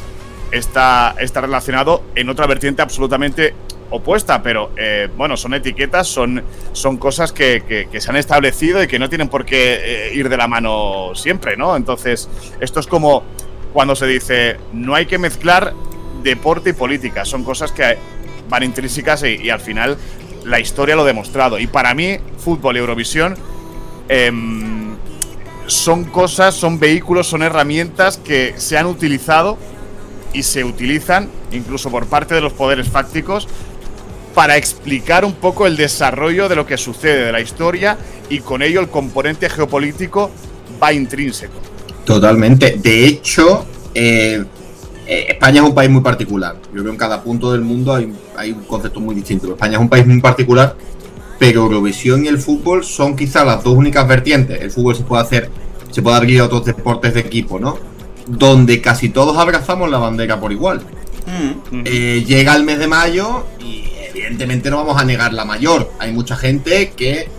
está, 0.52 1.16
está 1.20 1.42
relacionado 1.42 2.04
en 2.16 2.30
otra 2.30 2.48
vertiente 2.48 2.82
absolutamente 2.82 3.54
opuesta, 3.92 4.42
pero 4.44 4.72
eh, 4.78 5.10
bueno, 5.16 5.36
son 5.36 5.54
etiquetas, 5.54 6.08
son, 6.08 6.44
son 6.74 6.98
cosas 6.98 7.32
que, 7.32 7.88
se 7.92 8.10
han 8.10 8.18
establecido 8.18 8.84
y 8.84 8.88
que 8.88 9.00
no 9.00 9.10
tienen 9.10 9.30
por 9.30 9.46
qué 9.46 9.80
eh, 9.82 10.12
ir 10.14 10.30
de 10.30 10.38
la 10.38 10.48
mano 10.48 11.12
siempre, 11.16 11.58
¿no? 11.58 11.76
Entonces, 11.76 12.30
esto 12.60 12.80
es 12.80 12.88
como 12.88 13.24
cuando 13.74 13.96
se 13.96 14.08
dice, 14.08 14.58
no 14.74 14.96
hay 14.96 15.06
que 15.06 15.18
mezclar 15.18 15.74
deporte 16.24 16.72
y 16.72 16.74
política, 16.74 17.26
son 17.26 17.44
cosas 17.44 17.72
que 17.72 17.98
van 18.50 18.64
intrínsecas 18.64 19.24
y, 19.24 19.50
al 19.50 19.60
final 19.60 19.98
la 20.44 20.60
historia 20.60 20.96
lo 20.96 21.04
ha 21.04 21.06
demostrado. 21.06 21.60
Y 21.60 21.68
para 21.68 21.94
mí, 21.94 22.18
fútbol 22.38 22.78
y 22.78 22.80
Eurovisión 22.80 23.36
em, 24.08 24.59
son 25.70 26.04
cosas, 26.04 26.56
son 26.56 26.80
vehículos, 26.80 27.28
son 27.28 27.44
herramientas 27.44 28.18
que 28.18 28.54
se 28.58 28.78
han 28.78 28.88
utilizado 28.88 29.58
y 30.34 30.44
se 30.44 30.64
utilizan, 30.64 31.30
incluso 31.52 31.90
por 31.90 32.08
parte 32.08 32.36
de 32.36 32.42
los 32.42 32.54
poderes 32.54 32.88
fácticos, 32.90 33.48
para 34.34 34.58
explicar 34.58 35.26
un 35.26 35.34
poco 35.34 35.68
el 35.68 35.76
desarrollo 35.76 36.50
de 36.50 36.56
lo 36.56 36.66
que 36.66 36.78
sucede 36.78 37.26
de 37.26 37.32
la 37.32 37.42
historia 37.42 37.98
y 38.30 38.40
con 38.40 38.62
ello 38.62 38.80
el 38.80 38.90
componente 38.90 39.50
geopolítico 39.50 40.32
va 40.82 40.94
intrínseco. 40.94 41.54
Totalmente. 42.06 42.78
De 42.82 43.06
hecho, 43.06 43.66
eh, 43.94 44.44
eh, 45.06 45.26
España 45.30 45.62
es 45.62 45.68
un 45.68 45.76
país 45.76 45.90
muy 45.90 46.02
particular. 46.02 46.56
Yo 46.66 46.72
creo 46.72 46.84
que 46.86 46.90
en 46.92 46.98
cada 46.98 47.24
punto 47.24 47.52
del 47.52 47.62
mundo 47.62 47.94
hay, 47.94 48.12
hay 48.36 48.52
un 48.52 48.64
concepto 48.64 49.00
muy 49.00 49.14
distinto. 49.16 49.48
España 49.50 49.74
es 49.74 49.82
un 49.82 49.90
país 49.90 50.06
muy 50.06 50.22
particular, 50.22 50.76
pero 51.40 51.62
Eurovisión 51.62 52.26
y 52.26 52.28
el 52.28 52.38
fútbol 52.38 52.84
son 52.84 53.16
quizás 53.16 53.46
las 53.46 53.64
dos 53.64 53.76
únicas 53.76 54.08
vertientes. 54.08 54.62
El 54.62 54.70
fútbol 54.70 54.96
se 54.96 55.04
puede 55.04 55.24
hacer, 55.24 55.50
se 55.90 56.02
puede 56.02 56.18
abrir 56.18 56.42
a 56.42 56.46
otros 56.46 56.66
deportes 56.66 57.14
de 57.14 57.22
equipo, 57.22 57.60
¿no? 57.60 57.80
Donde 58.28 58.82
casi 58.82 59.10
todos 59.10 59.38
abrazamos 59.38 59.90
la 59.90 59.98
bandera 59.98 60.40
por 60.40 60.52
igual. 60.52 60.82
Mm. 61.26 61.82
Eh, 61.86 62.24
llega 62.28 62.56
el 62.56 62.64
mes 62.64 62.78
de 62.78 62.88
mayo 62.88 63.46
y 63.60 63.86
evidentemente 64.10 64.70
no 64.70 64.78
vamos 64.78 65.02
a 65.02 65.06
negar 65.06 65.34
la 65.34 65.46
mayor. 65.46 65.92
Hay 65.98 66.12
mucha 66.12 66.36
gente 66.36 66.92
que 66.96 67.30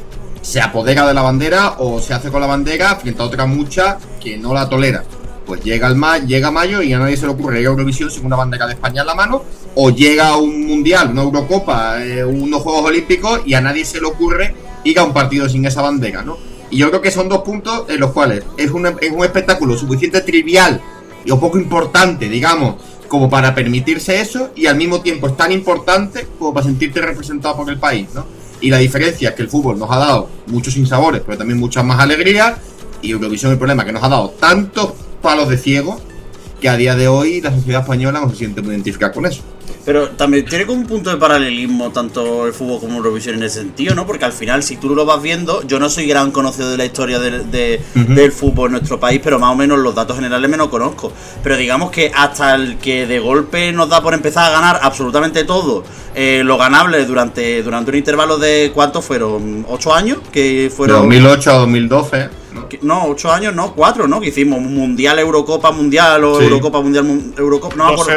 se 0.41 0.61
apodera 0.61 1.07
de 1.07 1.13
la 1.13 1.23
bandera 1.23 1.75
o 1.79 2.01
se 2.01 2.15
hace 2.15 2.31
con 2.31 2.41
la 2.41 2.47
bandera 2.47 2.97
frente 2.97 3.21
a 3.21 3.27
otra 3.27 3.45
mucha 3.45 3.99
que 4.19 4.39
no 4.39 4.55
la 4.55 4.69
tolera. 4.69 5.05
Pues 5.51 5.65
llega 5.65 5.89
el 5.89 5.97
ma 5.97 6.19
llega 6.19 6.53
mayo 6.53 6.81
y 6.81 6.93
a 6.93 7.01
nadie 7.01 7.17
se 7.17 7.27
le 7.27 7.33
ocurre 7.33 7.61
ir 7.61 7.67
a 7.67 7.71
Eurovisión 7.71 8.09
sin 8.09 8.25
una 8.25 8.37
bandera 8.37 8.69
de 8.69 8.75
España 8.75 9.01
en 9.01 9.07
la 9.09 9.17
mano, 9.17 9.43
o 9.75 9.91
llega 9.91 10.37
un 10.37 10.65
mundial, 10.65 11.11
una 11.11 11.23
Eurocopa, 11.23 12.05
eh, 12.05 12.25
unos 12.25 12.63
Juegos 12.63 12.85
Olímpicos 12.85 13.41
y 13.45 13.55
a 13.55 13.61
nadie 13.61 13.85
se 13.85 14.01
le 14.01 14.07
ocurre 14.07 14.55
ir 14.85 14.97
a 15.01 15.03
un 15.03 15.13
partido 15.13 15.49
sin 15.49 15.65
esa 15.65 15.83
bandera, 15.83 16.23
¿no? 16.23 16.39
Y 16.71 16.77
yo 16.77 16.89
creo 16.91 17.03
que 17.03 17.11
son 17.11 17.29
dos 17.29 17.43
puntos 17.43 17.87
en 17.89 17.99
los 17.99 18.13
cuales 18.13 18.45
es 18.57 18.71
un, 18.71 18.87
es 19.01 19.11
un 19.11 19.25
espectáculo 19.25 19.77
suficiente 19.77 20.21
trivial 20.21 20.81
y 21.25 21.33
un 21.33 21.41
poco 21.41 21.59
importante, 21.59 22.29
digamos, 22.29 22.77
como 23.09 23.29
para 23.29 23.53
permitirse 23.53 24.21
eso 24.21 24.51
y 24.55 24.67
al 24.67 24.77
mismo 24.77 25.01
tiempo 25.01 25.27
es 25.27 25.37
tan 25.37 25.51
importante 25.51 26.29
como 26.39 26.55
para 26.55 26.67
sentirte 26.67 27.01
representado 27.01 27.57
por 27.57 27.69
el 27.69 27.81
país, 27.81 28.07
¿no? 28.15 28.25
Y 28.61 28.71
la 28.71 28.79
diferencia 28.79 29.31
es 29.31 29.35
que 29.35 29.43
el 29.43 29.49
fútbol 29.49 29.81
nos 29.81 29.91
ha 29.91 29.99
dado 29.99 30.29
muchos 30.47 30.75
sinsabores, 30.75 31.23
pero 31.27 31.39
también 31.39 31.59
muchas 31.59 31.85
más 31.85 31.99
alegrías 31.99 32.55
y 33.03 33.11
Eurovisión 33.11 33.51
el 33.51 33.59
problema 33.59 33.85
que 33.85 33.91
nos 33.91 34.05
ha 34.05 34.09
dado 34.09 34.29
tantos 34.39 35.10
palos 35.21 35.49
de 35.49 35.59
ciego 35.59 36.01
que 36.61 36.69
a 36.69 36.77
día 36.77 36.95
de 36.95 37.09
hoy 37.09 37.41
la 37.41 37.51
sociedad 37.51 37.83
española 37.83 38.21
no 38.21 38.31
se 38.31 38.37
siente 38.37 38.63
muy 38.63 38.75
identificada 38.75 39.13
con 39.13 39.27
eso. 39.27 39.43
Pero 39.85 40.11
también 40.11 40.45
tiene 40.45 40.67
como 40.67 40.81
un 40.81 40.87
punto 40.87 41.11
de 41.11 41.17
paralelismo 41.17 41.91
tanto 41.91 42.47
el 42.47 42.53
fútbol 42.53 42.81
como 42.81 42.99
Eurovisión 42.99 43.37
en 43.37 43.45
ese 43.45 43.61
sentido, 43.61 43.95
¿no? 43.95 44.07
Porque 44.07 44.25
al 44.27 44.33
final, 44.33 44.63
si 44.63 44.77
tú 44.77 44.95
lo 44.95 45.07
vas 45.07 45.23
viendo, 45.23 45.67
yo 45.67 45.81
no 45.81 45.89
soy 45.89 46.07
gran 46.07 46.33
conocido 46.33 46.71
de 46.71 46.77
la 46.77 46.85
historia 46.85 47.19
del 47.19 48.33
fútbol 48.33 48.67
en 48.67 48.73
nuestro 48.73 49.01
país, 49.01 49.21
pero 49.25 49.39
más 49.39 49.53
o 49.53 49.57
menos 49.57 49.79
los 49.79 49.95
datos 49.95 50.17
generales 50.17 50.51
me 50.51 50.59
lo 50.59 50.71
conozco. 50.71 51.13
Pero 51.43 51.57
digamos 51.57 51.91
que 51.91 52.13
hasta 52.15 52.55
el 52.55 52.77
que 52.77 53.07
de 53.07 53.19
golpe 53.21 53.73
nos 53.73 53.89
da 53.89 54.03
por 54.03 54.13
empezar 54.13 54.51
a 54.51 54.51
ganar 54.51 54.81
absolutamente 54.83 55.45
todo, 55.45 55.83
eh, 56.15 56.43
lo 56.45 56.59
ganable 56.59 57.05
durante, 57.07 57.63
durante 57.63 57.91
un 57.91 57.97
intervalo 57.97 58.39
de, 58.39 58.73
¿cuántos 58.75 59.05
fueron? 59.05 59.65
¿Ocho 59.69 59.95
años? 59.95 60.19
Que 60.31 60.71
fueron... 60.75 61.03
2008 61.03 61.51
a 61.51 61.55
2012. 61.55 62.40
No, 62.83 63.07
ocho 63.07 63.31
años, 63.31 63.55
no, 63.55 63.73
cuatro, 63.75 64.07
¿no? 64.07 64.21
Que 64.21 64.29
hicimos 64.29 64.61
Mundial, 64.61 65.19
Eurocopa, 65.19 65.71
Mundial 65.73 66.25
o 66.25 66.41
Eurocopa, 66.41 66.81
Mundial, 66.81 67.33
Eurocopa. 67.37 67.77
No, 67.77 67.97
dos, 67.97 68.09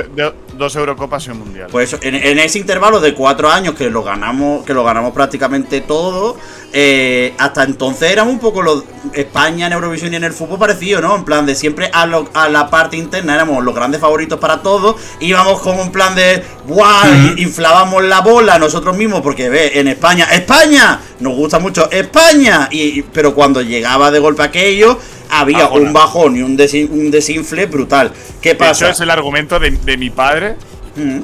dos 0.58 0.76
Eurocopas 0.76 1.28
y 1.28 1.32
un 1.32 1.40
Mundial. 1.40 1.68
Pues 1.72 1.98
en, 2.02 2.40
ese 2.40 2.60
intervalo 2.60 3.00
de 3.00 3.14
cuatro 3.14 3.50
años 3.50 3.76
que 3.76 3.90
lo 3.90 4.04
ganamos, 4.04 4.64
que 4.66 4.74
lo 4.74 4.84
ganamos 4.84 5.14
prácticamente 5.14 5.82
todo, 5.82 6.38
eh, 6.72 7.34
hasta 7.38 7.64
entonces 7.64 8.12
éramos 8.12 8.34
un 8.34 8.40
poco 8.40 8.62
los 8.62 8.84
España 9.14 9.68
en 9.68 9.74
Eurovisión 9.74 10.14
y 10.14 10.16
en 10.16 10.24
el 10.24 10.34
fútbol 10.34 10.60
parecido, 10.60 11.02
¿no? 11.02 11.16
En 11.16 11.26
plan 11.26 11.46
de 11.46 11.56
siempre 11.56 11.90
a, 11.94 12.04
a 12.34 12.50
la 12.50 12.70
parte 12.70 12.98
interna 12.98 13.36
éramos 13.36 13.64
los 13.64 13.76
grandes 13.76 14.00
favoritos 14.02 14.40
para 14.40 14.62
todos, 14.62 14.96
íbamos 15.20 15.60
como 15.62 15.82
un 15.82 15.92
plan 15.92 16.16
de 16.16 16.44
¡guau! 16.68 17.36
Inflábamos 17.38 18.04
la 18.04 18.22
bola 18.22 18.58
nosotros 18.60 18.96
mismos, 18.96 19.22
porque 19.22 19.50
ve, 19.50 19.80
en 19.80 19.88
España, 19.88 20.26
¡España! 20.32 21.00
Nos 21.20 21.36
gusta 21.36 21.60
mucho 21.60 21.90
España, 21.92 22.68
y, 22.72 23.02
pero 23.02 23.34
cuando 23.34 23.62
llegaba 23.62 24.12
de 24.12 24.20
golpe 24.20 24.44
aquello, 24.44 24.98
había 25.40 25.68
un 25.70 25.94
bajón 25.94 26.38
y 26.38 26.42
un, 26.42 26.58
un, 26.92 27.12
desinfle 27.12 27.66
brutal. 27.66 28.12
¿Qué 28.42 28.56
pasa? 28.56 28.86
Eso 28.86 28.94
es 28.94 29.00
el 29.02 29.10
argumento 29.10 29.60
de, 29.60 29.98
mi 29.98 30.10
padre. 30.10 30.56
Mm. 30.96 31.22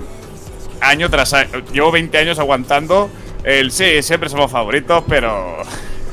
Año 0.82 1.10
tras 1.10 1.34
año. 1.34 1.50
Llevo 1.72 1.92
20 1.92 2.18
años 2.18 2.40
aguantando 2.40 3.10
el 3.44 3.72
sí, 3.72 4.02
siempre 4.04 4.30
somos 4.30 4.52
favoritos, 4.52 5.04
pero. 5.08 5.58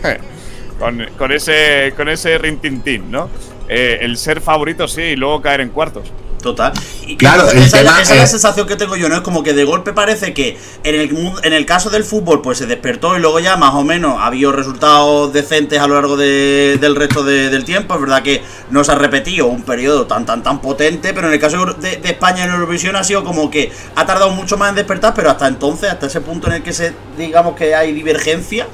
con, 0.78 1.32
ese, 1.32 1.92
con 1.96 2.08
ese 2.08 2.38
rintintín, 2.38 3.10
¿no? 3.10 3.28
Eh, 3.68 3.98
el 4.02 4.16
ser 4.16 4.40
favorito 4.40 4.86
sí 4.86 5.02
y 5.02 5.16
luego 5.16 5.42
caer 5.42 5.60
en 5.60 5.70
cuartos. 5.70 6.12
Total. 6.46 6.72
Y 7.08 7.16
claro, 7.16 7.48
esa, 7.50 7.80
es 7.80 8.08
la 8.08 8.26
sensación 8.28 8.68
que 8.68 8.76
tengo 8.76 8.94
yo, 8.94 9.08
¿no? 9.08 9.16
Es 9.16 9.22
como 9.22 9.42
que 9.42 9.52
de 9.52 9.64
golpe 9.64 9.92
parece 9.92 10.32
que 10.32 10.56
en 10.84 10.94
el, 10.94 11.34
en 11.42 11.52
el 11.52 11.66
caso 11.66 11.90
del 11.90 12.04
fútbol, 12.04 12.40
pues 12.40 12.58
se 12.58 12.66
despertó 12.66 13.16
y 13.16 13.20
luego 13.20 13.40
ya 13.40 13.56
más 13.56 13.74
o 13.74 13.82
menos 13.82 14.20
ha 14.20 14.26
habido 14.26 14.52
resultados 14.52 15.32
decentes 15.32 15.80
a 15.80 15.88
lo 15.88 15.94
largo 15.96 16.16
del 16.16 16.94
resto 16.94 17.24
del 17.24 17.64
tiempo. 17.64 17.96
Es 17.96 18.00
verdad 18.00 18.22
que 18.22 18.44
no 18.70 18.84
se 18.84 18.92
ha 18.92 18.94
repetido 18.94 19.46
un 19.46 19.64
periodo 19.64 20.06
tan, 20.06 20.24
tan, 20.24 20.44
tan 20.44 20.60
potente, 20.60 21.12
pero 21.12 21.26
en 21.26 21.32
el 21.32 21.40
caso 21.40 21.66
de, 21.66 22.00
España 22.04 22.44
en 22.44 22.52
Eurovisión 22.52 22.94
ha 22.94 23.02
sido 23.02 23.24
como 23.24 23.50
que 23.50 23.72
ha 23.96 24.06
tardado 24.06 24.30
mucho 24.30 24.56
más 24.56 24.68
en 24.68 24.76
despertar, 24.76 25.14
pero 25.14 25.28
hasta 25.28 25.48
entonces, 25.48 25.90
hasta 25.90 26.06
ese 26.06 26.20
punto 26.20 26.46
en 26.46 26.52
el 26.52 26.62
que 26.62 26.72
se, 26.72 26.92
digamos 27.18 27.56
que 27.56 27.74
hay 27.74 27.92
divergencia, 27.92 28.68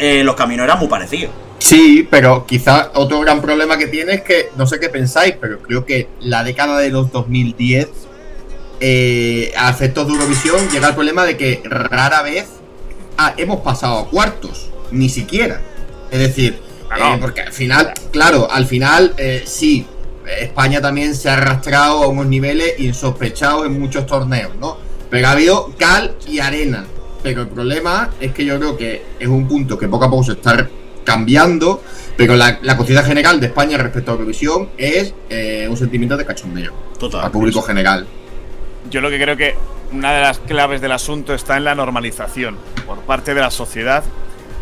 eh, 0.00 0.24
los 0.24 0.34
caminos 0.34 0.64
eran 0.64 0.80
muy 0.80 0.88
parecidos. 0.88 1.30
Sí, 1.62 2.08
pero 2.10 2.44
quizá 2.44 2.90
otro 2.94 3.20
gran 3.20 3.40
problema 3.40 3.78
que 3.78 3.86
tiene 3.86 4.14
es 4.14 4.22
que, 4.22 4.48
no 4.56 4.66
sé 4.66 4.80
qué 4.80 4.88
pensáis, 4.88 5.36
pero 5.40 5.60
creo 5.60 5.86
que 5.86 6.08
la 6.18 6.42
década 6.42 6.76
de 6.78 6.90
los 6.90 7.12
2010, 7.12 7.88
eh, 8.80 9.52
a 9.56 9.70
efectos 9.70 10.08
de 10.08 10.12
Eurovisión, 10.12 10.68
llega 10.70 10.88
el 10.88 10.94
problema 10.96 11.24
de 11.24 11.36
que 11.36 11.62
rara 11.64 12.22
vez 12.22 12.48
hemos 13.36 13.60
pasado 13.60 14.00
a 14.00 14.10
cuartos, 14.10 14.70
ni 14.90 15.08
siquiera. 15.08 15.62
Es 16.10 16.18
decir, 16.18 16.58
eh, 16.98 17.18
porque 17.20 17.42
al 17.42 17.52
final, 17.52 17.92
claro, 18.10 18.50
al 18.50 18.66
final 18.66 19.14
eh, 19.16 19.44
sí, 19.46 19.86
España 20.40 20.80
también 20.80 21.14
se 21.14 21.30
ha 21.30 21.34
arrastrado 21.34 22.02
a 22.02 22.08
unos 22.08 22.26
niveles 22.26 22.80
insospechados 22.80 23.66
en 23.66 23.78
muchos 23.78 24.04
torneos, 24.06 24.56
¿no? 24.56 24.78
Pero 25.08 25.28
ha 25.28 25.30
habido 25.30 25.72
cal 25.78 26.16
y 26.26 26.40
arena. 26.40 26.86
Pero 27.22 27.42
el 27.42 27.48
problema 27.48 28.10
es 28.20 28.32
que 28.32 28.44
yo 28.44 28.58
creo 28.58 28.76
que 28.76 29.04
es 29.20 29.28
un 29.28 29.46
punto 29.46 29.78
que 29.78 29.86
poco 29.86 30.06
a 30.06 30.10
poco 30.10 30.24
se 30.24 30.32
está 30.32 30.68
cambiando, 31.04 31.82
pero 32.16 32.36
la, 32.36 32.58
la 32.62 32.76
conciencia 32.76 33.06
general 33.06 33.40
de 33.40 33.46
España 33.46 33.78
respecto 33.78 34.10
a 34.10 34.14
Eurovisión 34.14 34.68
es 34.76 35.14
eh, 35.30 35.66
un 35.68 35.76
sentimiento 35.76 36.16
de 36.16 36.24
cachondeo 36.24 36.72
Total, 36.98 37.24
al 37.24 37.30
público 37.30 37.62
general. 37.62 38.06
Yo 38.90 39.00
lo 39.00 39.10
que 39.10 39.20
creo 39.20 39.36
que 39.36 39.54
una 39.92 40.12
de 40.12 40.20
las 40.22 40.38
claves 40.38 40.80
del 40.80 40.92
asunto 40.92 41.34
está 41.34 41.56
en 41.56 41.64
la 41.64 41.74
normalización 41.74 42.56
por 42.86 42.98
parte 43.00 43.34
de 43.34 43.40
la 43.40 43.50
sociedad 43.50 44.04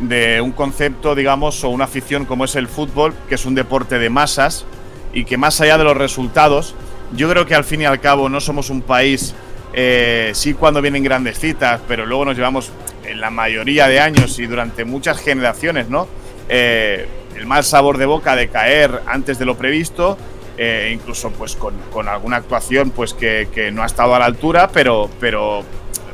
de 0.00 0.40
un 0.40 0.52
concepto, 0.52 1.14
digamos, 1.14 1.62
o 1.62 1.68
una 1.68 1.84
afición 1.84 2.24
como 2.24 2.44
es 2.44 2.56
el 2.56 2.68
fútbol, 2.68 3.14
que 3.28 3.34
es 3.34 3.44
un 3.44 3.54
deporte 3.54 3.98
de 3.98 4.10
masas 4.10 4.64
y 5.12 5.24
que 5.24 5.36
más 5.36 5.60
allá 5.60 5.78
de 5.78 5.84
los 5.84 5.96
resultados, 5.96 6.74
yo 7.14 7.28
creo 7.28 7.46
que 7.46 7.54
al 7.54 7.64
fin 7.64 7.82
y 7.82 7.84
al 7.84 8.00
cabo 8.00 8.28
no 8.28 8.40
somos 8.40 8.70
un 8.70 8.82
país, 8.82 9.34
eh, 9.72 10.30
sí 10.34 10.54
cuando 10.54 10.80
vienen 10.80 11.02
grandes 11.02 11.38
citas, 11.38 11.80
pero 11.86 12.06
luego 12.06 12.24
nos 12.24 12.36
llevamos 12.36 12.70
en 13.04 13.20
la 13.20 13.30
mayoría 13.30 13.88
de 13.88 14.00
años 14.00 14.38
y 14.38 14.46
durante 14.46 14.84
muchas 14.84 15.18
generaciones, 15.20 15.88
¿no? 15.88 16.08
Eh, 16.52 17.06
el 17.36 17.46
mal 17.46 17.62
sabor 17.62 17.96
de 17.96 18.06
boca 18.06 18.34
de 18.34 18.48
caer 18.48 19.02
antes 19.06 19.38
de 19.38 19.44
lo 19.44 19.56
previsto, 19.56 20.18
eh, 20.58 20.90
incluso 20.92 21.30
pues 21.30 21.54
con, 21.56 22.08
alguna 22.08 22.36
actuación 22.36 22.90
pues 22.90 23.14
que, 23.14 23.70
no 23.72 23.84
ha 23.84 23.86
estado 23.86 24.16
a 24.16 24.18
la 24.18 24.24
altura, 24.24 24.68
pero, 24.72 25.08
pero 25.20 25.62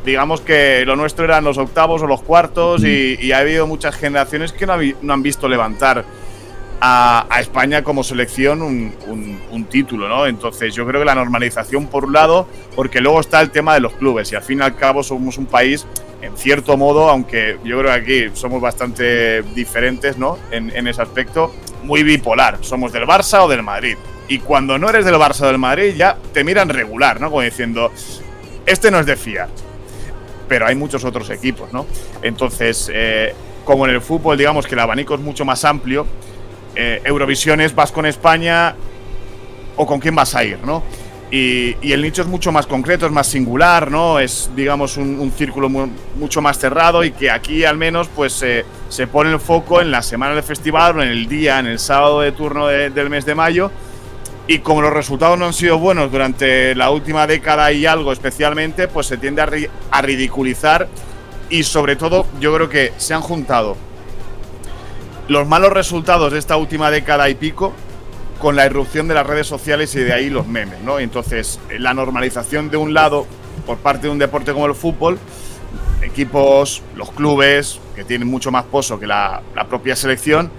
digamos 0.05 0.43
que 0.43 0.85
lo 0.85 0.95
nuestro 0.95 1.25
eran 1.25 1.43
los 1.43 1.57
octavos 1.57 2.03
o 2.03 2.07
los 2.07 2.23
cuartos 2.23 2.85
y, 2.85 3.33
ha 3.33 3.39
habido 3.39 3.67
muchas 3.67 3.97
generaciones 3.97 4.53
que 4.53 4.67
no, 4.67 4.75
han 5.13 5.23
visto 5.23 5.49
levantar 5.49 6.05
a, 6.83 7.27
España 7.41 7.83
como 7.83 8.05
selección 8.05 8.61
un, 8.61 8.93
un, 9.51 9.65
título, 9.65 10.07
¿no? 10.07 10.27
Entonces 10.27 10.75
yo 10.75 10.87
creo 10.87 11.01
que 11.01 11.07
la 11.07 11.15
normalización 11.15 11.87
por 11.87 12.05
un 12.05 12.13
lado, 12.13 12.47
porque 12.77 13.01
luego 13.01 13.21
está 13.21 13.41
el 13.41 13.51
tema 13.51 13.73
de 13.73 13.81
los 13.81 13.95
clubes 13.95 14.31
y 14.33 14.37
al 14.37 14.43
fin 14.43 14.59
y 14.59 14.63
al 14.63 14.77
cabo 14.77 15.03
somos 15.03 15.39
un 15.39 15.47
país 15.47 15.87
en 16.27 16.37
cierto 16.37 16.77
modo, 16.77 17.09
aunque 17.09 17.59
yo 17.65 17.79
creo 17.79 17.93
que 17.93 18.27
aquí 18.27 18.37
somos 18.37 18.61
bastante 18.61 19.43
diferentes, 19.55 20.19
¿no? 20.19 20.39
En, 20.51 20.87
ese 20.87 21.03
aspecto, 21.03 21.55
muy 21.83 22.03
bipolar. 22.03 22.59
Somos 22.61 22.93
del 22.93 23.05
Barça 23.05 23.45
o 23.45 23.49
del 23.49 23.63
Madrid. 23.63 23.97
Y 24.29 24.39
cuando 24.41 24.79
no 24.79 24.89
eres 24.91 25.05
del 25.05 25.15
Barça 25.15 25.43
o 25.43 25.47
del 25.47 25.59
Madrid, 25.59 25.95
ya 25.97 26.17
te 26.33 26.45
miran 26.45 26.69
regular, 26.69 27.21
¿no? 27.21 27.31
Como 27.31 27.43
diciendo, 27.43 27.91
este 28.67 28.91
no 28.91 29.01
es 29.01 29.07
de 29.07 29.17
fiar. 29.17 29.49
pero 30.49 30.67
hay 30.67 30.77
muchos 30.77 31.05
otros 31.05 31.29
equipos, 31.31 31.73
¿no? 31.73 31.87
Entonces, 32.23 32.89
eh, 32.95 33.35
como 33.65 33.85
en 33.85 33.95
el 33.95 34.01
fútbol, 34.01 34.39
digamos 34.39 34.65
que 34.65 34.75
el 34.75 34.81
abanico 34.81 35.15
es 35.15 35.21
mucho 35.21 35.45
más 35.45 35.65
amplio, 35.65 36.07
eh, 36.77 37.01
Eurovisión 37.05 37.61
es 37.61 37.75
vas 37.75 37.91
con 37.91 38.07
España 38.07 38.77
o 39.77 39.87
con 39.87 39.99
quién 39.99 40.15
vas 40.15 40.35
a 40.37 40.45
ir, 40.45 40.59
¿no? 40.65 40.85
Y, 41.31 41.93
el 41.93 42.03
nicho 42.03 42.23
es 42.23 42.29
mucho 42.29 42.53
más 42.53 42.67
concreto, 42.67 43.07
es 43.07 43.13
más 43.13 43.27
singular, 43.27 43.91
¿no? 43.91 44.21
Es, 44.21 44.51
digamos, 44.55 44.97
un, 44.97 45.33
círculo 45.37 45.69
mucho 45.69 46.41
más 46.41 46.59
cerrado 46.59 47.03
y 47.03 47.11
que 47.11 47.31
aquí 47.31 47.65
al 47.65 47.77
menos 47.77 48.09
pues 48.15 48.45
se 48.89 49.07
pone 49.09 49.33
el 49.33 49.41
foco 49.41 49.81
en 49.81 49.91
la 49.91 50.03
semana 50.03 50.35
del 50.35 50.45
festival 50.45 50.99
o 50.99 51.03
en 51.03 51.09
el 51.09 51.27
día, 51.27 51.59
en 51.59 51.67
el 51.67 51.79
sábado 51.79 52.21
de 52.21 52.33
turno 52.33 52.69
del 52.69 53.11
mes 53.11 53.27
de 53.27 53.35
mayo. 53.35 53.71
Y 54.49 54.61
como 54.61 54.81
los 54.81 54.93
resultados 54.93 55.37
no 55.37 55.47
han 55.47 55.53
sido 55.53 55.79
buenos 55.79 56.13
durante 56.13 56.73
la 56.77 56.91
última 56.91 57.27
década 57.27 57.73
y 57.73 57.85
algo 57.85 58.13
especialmente, 58.13 58.87
pues 58.87 59.09
se 59.09 59.17
tiende 59.17 59.43
a, 59.43 59.49
a 59.91 60.03
ridiculizar 60.03 60.89
y 61.51 61.65
sobre 61.65 61.97
todo 61.97 62.27
yo 62.41 62.55
creo 62.55 62.69
que 62.69 62.93
se 62.97 63.15
han 63.15 63.23
juntado 63.23 63.77
los 65.27 65.47
malos 65.49 65.73
resultados 65.73 66.33
de 66.33 66.39
esta 66.39 66.57
última 66.57 66.91
década 66.93 67.29
y 67.29 67.35
pico 67.35 67.73
con 68.39 68.57
la 68.57 68.67
irrupción 68.67 69.09
de 69.09 69.15
las 69.15 69.27
redes 69.27 69.47
sociales 69.47 69.95
y 69.95 70.01
de 70.01 70.13
ahí 70.13 70.31
los 70.31 70.47
memes, 70.47 70.81
¿no? 70.83 70.99
Entonces, 70.99 71.59
la 71.79 71.95
normalización 71.95 72.71
de 72.71 72.77
un 72.77 72.95
lado 72.95 73.27
por 73.65 73.79
parte 73.79 74.07
de 74.07 74.13
un 74.13 74.19
deporte 74.19 74.53
como 74.53 74.67
el 74.67 74.75
fútbol, 74.75 75.19
equipos, 76.03 76.83
los 76.95 77.11
clubes, 77.11 77.81
que 77.95 78.05
tienen 78.05 78.29
mucho 78.29 78.51
más 78.51 78.65
pozo 78.65 79.01
que 79.01 79.07
la, 79.07 79.43
propia 79.69 79.97
selección, 79.97 80.51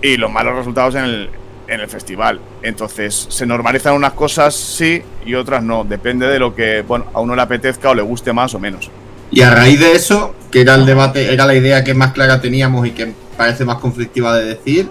y 0.00 0.16
los 0.16 0.30
malos 0.30 0.56
resultados 0.56 0.94
en 0.94 1.04
el, 1.04 1.30
en 1.68 1.80
el 1.80 1.88
festival. 1.88 2.40
Entonces, 2.62 3.26
se 3.28 3.46
normalizan 3.46 3.94
unas 3.94 4.12
cosas 4.12 4.54
sí 4.54 5.02
y 5.24 5.34
otras 5.34 5.62
no. 5.62 5.84
Depende 5.84 6.26
de 6.26 6.38
lo 6.38 6.54
que 6.54 6.82
bueno, 6.82 7.06
a 7.12 7.20
uno 7.20 7.36
le 7.36 7.42
apetezca 7.42 7.90
o 7.90 7.94
le 7.94 8.02
guste 8.02 8.32
más 8.32 8.54
o 8.54 8.58
menos. 8.58 8.90
Y 9.30 9.42
a 9.42 9.50
raíz 9.50 9.80
de 9.80 9.92
eso, 9.92 10.34
que 10.50 10.60
era 10.60 10.74
el 10.74 10.84
debate, 10.84 11.32
era 11.32 11.46
la 11.46 11.54
idea 11.54 11.82
que 11.84 11.94
más 11.94 12.12
clara 12.12 12.40
teníamos 12.40 12.86
y 12.86 12.90
que 12.90 13.12
parece 13.36 13.64
más 13.64 13.78
conflictiva 13.78 14.36
de 14.36 14.44
decir, 14.44 14.88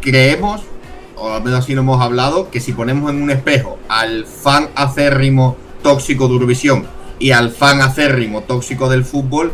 creemos 0.00 0.62
o 1.20 1.32
al 1.32 1.42
menos 1.42 1.60
así 1.60 1.74
no 1.74 1.82
hemos 1.82 2.00
hablado, 2.00 2.50
que 2.50 2.60
si 2.60 2.72
ponemos 2.72 3.10
en 3.10 3.22
un 3.22 3.30
espejo 3.30 3.78
al 3.88 4.26
fan 4.26 4.70
acérrimo 4.74 5.56
tóxico 5.82 6.26
de 6.26 6.34
Eurovisión 6.34 6.86
y 7.18 7.32
al 7.32 7.50
fan 7.50 7.82
acérrimo 7.82 8.42
tóxico 8.42 8.88
del 8.88 9.04
fútbol, 9.04 9.52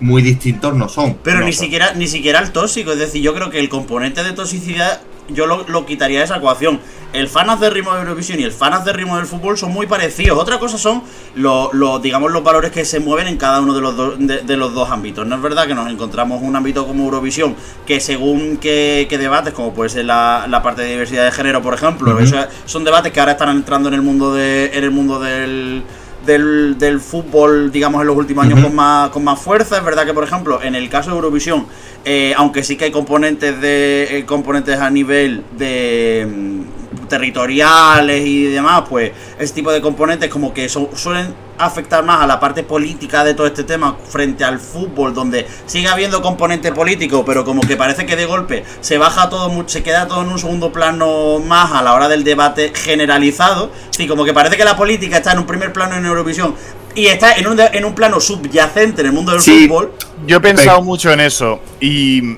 muy 0.00 0.22
distintos 0.22 0.74
no 0.74 0.88
son. 0.88 1.18
Pero 1.24 1.40
ni 1.40 1.52
siquiera 1.52 1.92
ni 1.94 2.06
siquiera 2.06 2.38
el 2.40 2.52
tóxico, 2.52 2.92
es 2.92 2.98
decir, 2.98 3.20
yo 3.20 3.34
creo 3.34 3.50
que 3.50 3.58
el 3.58 3.68
componente 3.68 4.22
de 4.22 4.32
toxicidad 4.32 5.00
yo 5.28 5.46
lo, 5.46 5.86
quitaría 5.86 6.18
de 6.18 6.24
esa 6.24 6.36
ecuación. 6.36 6.80
El 7.12 7.28
fan 7.28 7.48
ritmo 7.72 7.94
de 7.94 8.00
Eurovisión 8.00 8.38
y 8.38 8.42
el 8.42 8.52
fan 8.52 8.72
ritmo 8.84 9.16
del 9.16 9.26
fútbol 9.26 9.56
son 9.56 9.72
muy 9.72 9.86
parecidos. 9.86 10.38
Otra 10.38 10.58
cosa 10.58 10.76
son 10.76 11.02
los, 11.34 12.02
digamos, 12.02 12.30
los 12.30 12.42
valores 12.42 12.70
que 12.70 12.84
se 12.84 13.00
mueven 13.00 13.28
en 13.28 13.38
cada 13.38 13.60
uno 13.60 13.74
de 13.74 13.80
los, 13.80 14.18
de, 14.18 14.56
los 14.56 14.74
dos 14.74 14.90
ámbitos. 14.90 15.26
No 15.26 15.36
es 15.36 15.42
verdad 15.42 15.66
que 15.66 15.74
nos 15.74 15.90
encontramos 15.90 16.42
un 16.42 16.54
ámbito 16.54 16.86
como 16.86 17.04
Eurovisión 17.04 17.56
que 17.86 18.00
según 18.00 18.58
qué, 18.58 19.06
debates, 19.10 19.54
como 19.54 19.72
puede 19.72 19.90
ser 19.90 20.04
la, 20.04 20.60
parte 20.62 20.82
de 20.82 20.90
diversidad 20.90 21.24
de 21.24 21.32
género, 21.32 21.62
por 21.62 21.74
ejemplo, 21.74 22.18
son 22.66 22.84
debates 22.84 23.12
que 23.12 23.20
ahora 23.20 23.32
están 23.32 23.50
entrando 23.50 23.88
en 23.88 23.94
el 23.94 24.02
mundo 24.02 24.34
de, 24.34 24.70
en 24.74 24.84
el 24.84 24.90
mundo 24.90 25.18
del 25.18 25.82
del, 26.26 27.00
fútbol, 27.00 27.70
digamos, 27.70 28.00
en 28.00 28.06
los 28.06 28.16
últimos 28.16 28.44
años 28.44 28.60
con, 28.60 28.74
más, 28.74 29.10
con 29.10 29.24
más 29.24 29.40
fuerza. 29.40 29.78
Es 29.78 29.84
verdad 29.84 30.04
que, 30.04 30.12
por 30.12 30.24
ejemplo, 30.24 30.62
en 30.62 30.74
el 30.74 30.88
caso 30.88 31.10
de 31.10 31.16
Eurovisión, 31.16 31.66
eh, 32.04 32.34
aunque 32.36 32.62
sí 32.62 32.76
que 32.76 32.86
hay 32.86 32.90
componentes 32.90 33.60
de 33.60 34.18
eh, 34.18 34.24
componentes 34.24 34.78
a 34.78 34.90
nivel 34.90 35.44
de 35.56 36.26
mm, 36.28 37.06
territoriales 37.08 38.26
y 38.26 38.44
demás, 38.44 38.84
pues 38.88 39.12
ese 39.38 39.54
tipo 39.54 39.72
de 39.72 39.80
componentes 39.80 40.30
como 40.30 40.54
que 40.54 40.68
suelen 40.68 41.34
afectar 41.58 42.04
más 42.04 42.22
a 42.22 42.26
la 42.26 42.38
parte 42.38 42.62
política 42.62 43.24
de 43.24 43.34
todo 43.34 43.46
este 43.46 43.64
tema 43.64 43.96
frente 44.08 44.44
al 44.44 44.60
fútbol, 44.60 45.12
donde 45.12 45.46
sigue 45.66 45.88
habiendo 45.88 46.22
componente 46.22 46.72
político, 46.72 47.24
pero 47.24 47.44
como 47.44 47.62
que 47.62 47.76
parece 47.76 48.06
que 48.06 48.16
de 48.16 48.26
golpe 48.26 48.64
se 48.80 48.98
baja 48.98 49.28
todo, 49.28 49.68
se 49.68 49.82
queda 49.82 50.06
todo 50.06 50.22
en 50.22 50.28
un 50.28 50.38
segundo 50.38 50.72
plano 50.72 51.40
más 51.40 51.72
a 51.72 51.82
la 51.82 51.94
hora 51.94 52.08
del 52.08 52.24
debate 52.24 52.72
generalizado. 52.74 53.70
Sí, 53.90 54.06
como 54.06 54.24
que 54.24 54.32
parece 54.32 54.56
que 54.56 54.64
la 54.64 54.76
política 54.76 55.16
está 55.16 55.32
en 55.32 55.40
un 55.40 55.46
primer 55.46 55.72
plano 55.72 55.96
en 55.96 56.06
Eurovisión 56.06 56.54
y 56.98 57.06
está 57.06 57.34
en 57.34 57.46
un, 57.46 57.60
en 57.60 57.84
un 57.84 57.94
plano 57.94 58.20
subyacente 58.20 59.02
en 59.02 59.06
el 59.06 59.12
mundo 59.12 59.30
del 59.30 59.40
fútbol. 59.40 59.92
Yo 60.26 60.38
he 60.38 60.40
pensado 60.40 60.82
mucho 60.82 61.12
en 61.12 61.20
eso 61.20 61.60
y, 61.80 62.36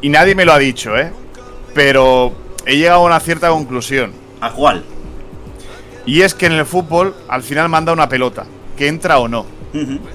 y 0.00 0.08
nadie 0.08 0.34
me 0.34 0.46
lo 0.46 0.54
ha 0.54 0.58
dicho, 0.58 0.96
¿eh? 0.96 1.12
Pero 1.74 2.32
he 2.64 2.78
llegado 2.78 3.02
a 3.02 3.04
una 3.04 3.20
cierta 3.20 3.50
conclusión. 3.50 4.12
¿A 4.40 4.50
cuál? 4.50 4.82
Y 6.06 6.22
es 6.22 6.32
que 6.32 6.46
en 6.46 6.52
el 6.52 6.64
fútbol 6.64 7.14
al 7.28 7.42
final 7.42 7.68
manda 7.68 7.92
una 7.92 8.08
pelota, 8.08 8.46
que 8.78 8.88
entra 8.88 9.18
o 9.18 9.28
no. 9.28 9.44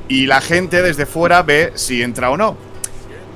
Y 0.08 0.26
la 0.26 0.42
gente 0.42 0.82
desde 0.82 1.06
fuera 1.06 1.44
ve 1.44 1.72
si 1.76 2.02
entra 2.02 2.32
o 2.32 2.38
no. 2.38 2.58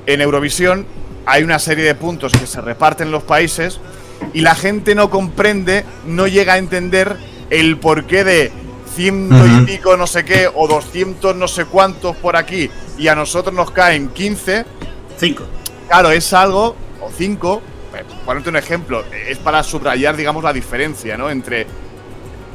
En 0.06 0.20
Eurovisión 0.20 0.86
hay 1.24 1.44
una 1.44 1.60
serie 1.60 1.84
de 1.84 1.94
puntos 1.94 2.32
que 2.32 2.48
se 2.48 2.60
reparten 2.60 3.08
en 3.08 3.12
los 3.12 3.22
países 3.22 3.80
y 4.34 4.40
la 4.40 4.56
gente 4.56 4.96
no 4.96 5.08
comprende, 5.08 5.84
no 6.04 6.26
llega 6.26 6.54
a 6.54 6.58
entender 6.58 7.16
el 7.50 7.76
porqué 7.76 8.24
de 8.24 8.52
ciento 8.94 9.46
y 9.46 9.64
pico 9.64 9.96
no 9.96 10.06
sé 10.06 10.24
qué 10.24 10.48
o 10.52 10.68
doscientos 10.68 11.34
no 11.34 11.48
sé 11.48 11.64
cuántos 11.64 12.16
por 12.16 12.36
aquí 12.36 12.70
y 12.98 13.08
a 13.08 13.14
nosotros 13.14 13.54
nos 13.54 13.70
caen 13.70 14.08
15. 14.08 14.64
5. 15.16 15.44
Claro, 15.88 16.10
es 16.10 16.32
algo, 16.32 16.76
o 17.00 17.10
5, 17.10 17.62
ponerte 18.24 18.48
un 18.48 18.56
ejemplo, 18.56 19.04
es 19.28 19.38
para 19.38 19.62
subrayar, 19.62 20.16
digamos, 20.16 20.42
la 20.44 20.52
diferencia, 20.52 21.16
¿no? 21.16 21.30
Entre. 21.30 21.66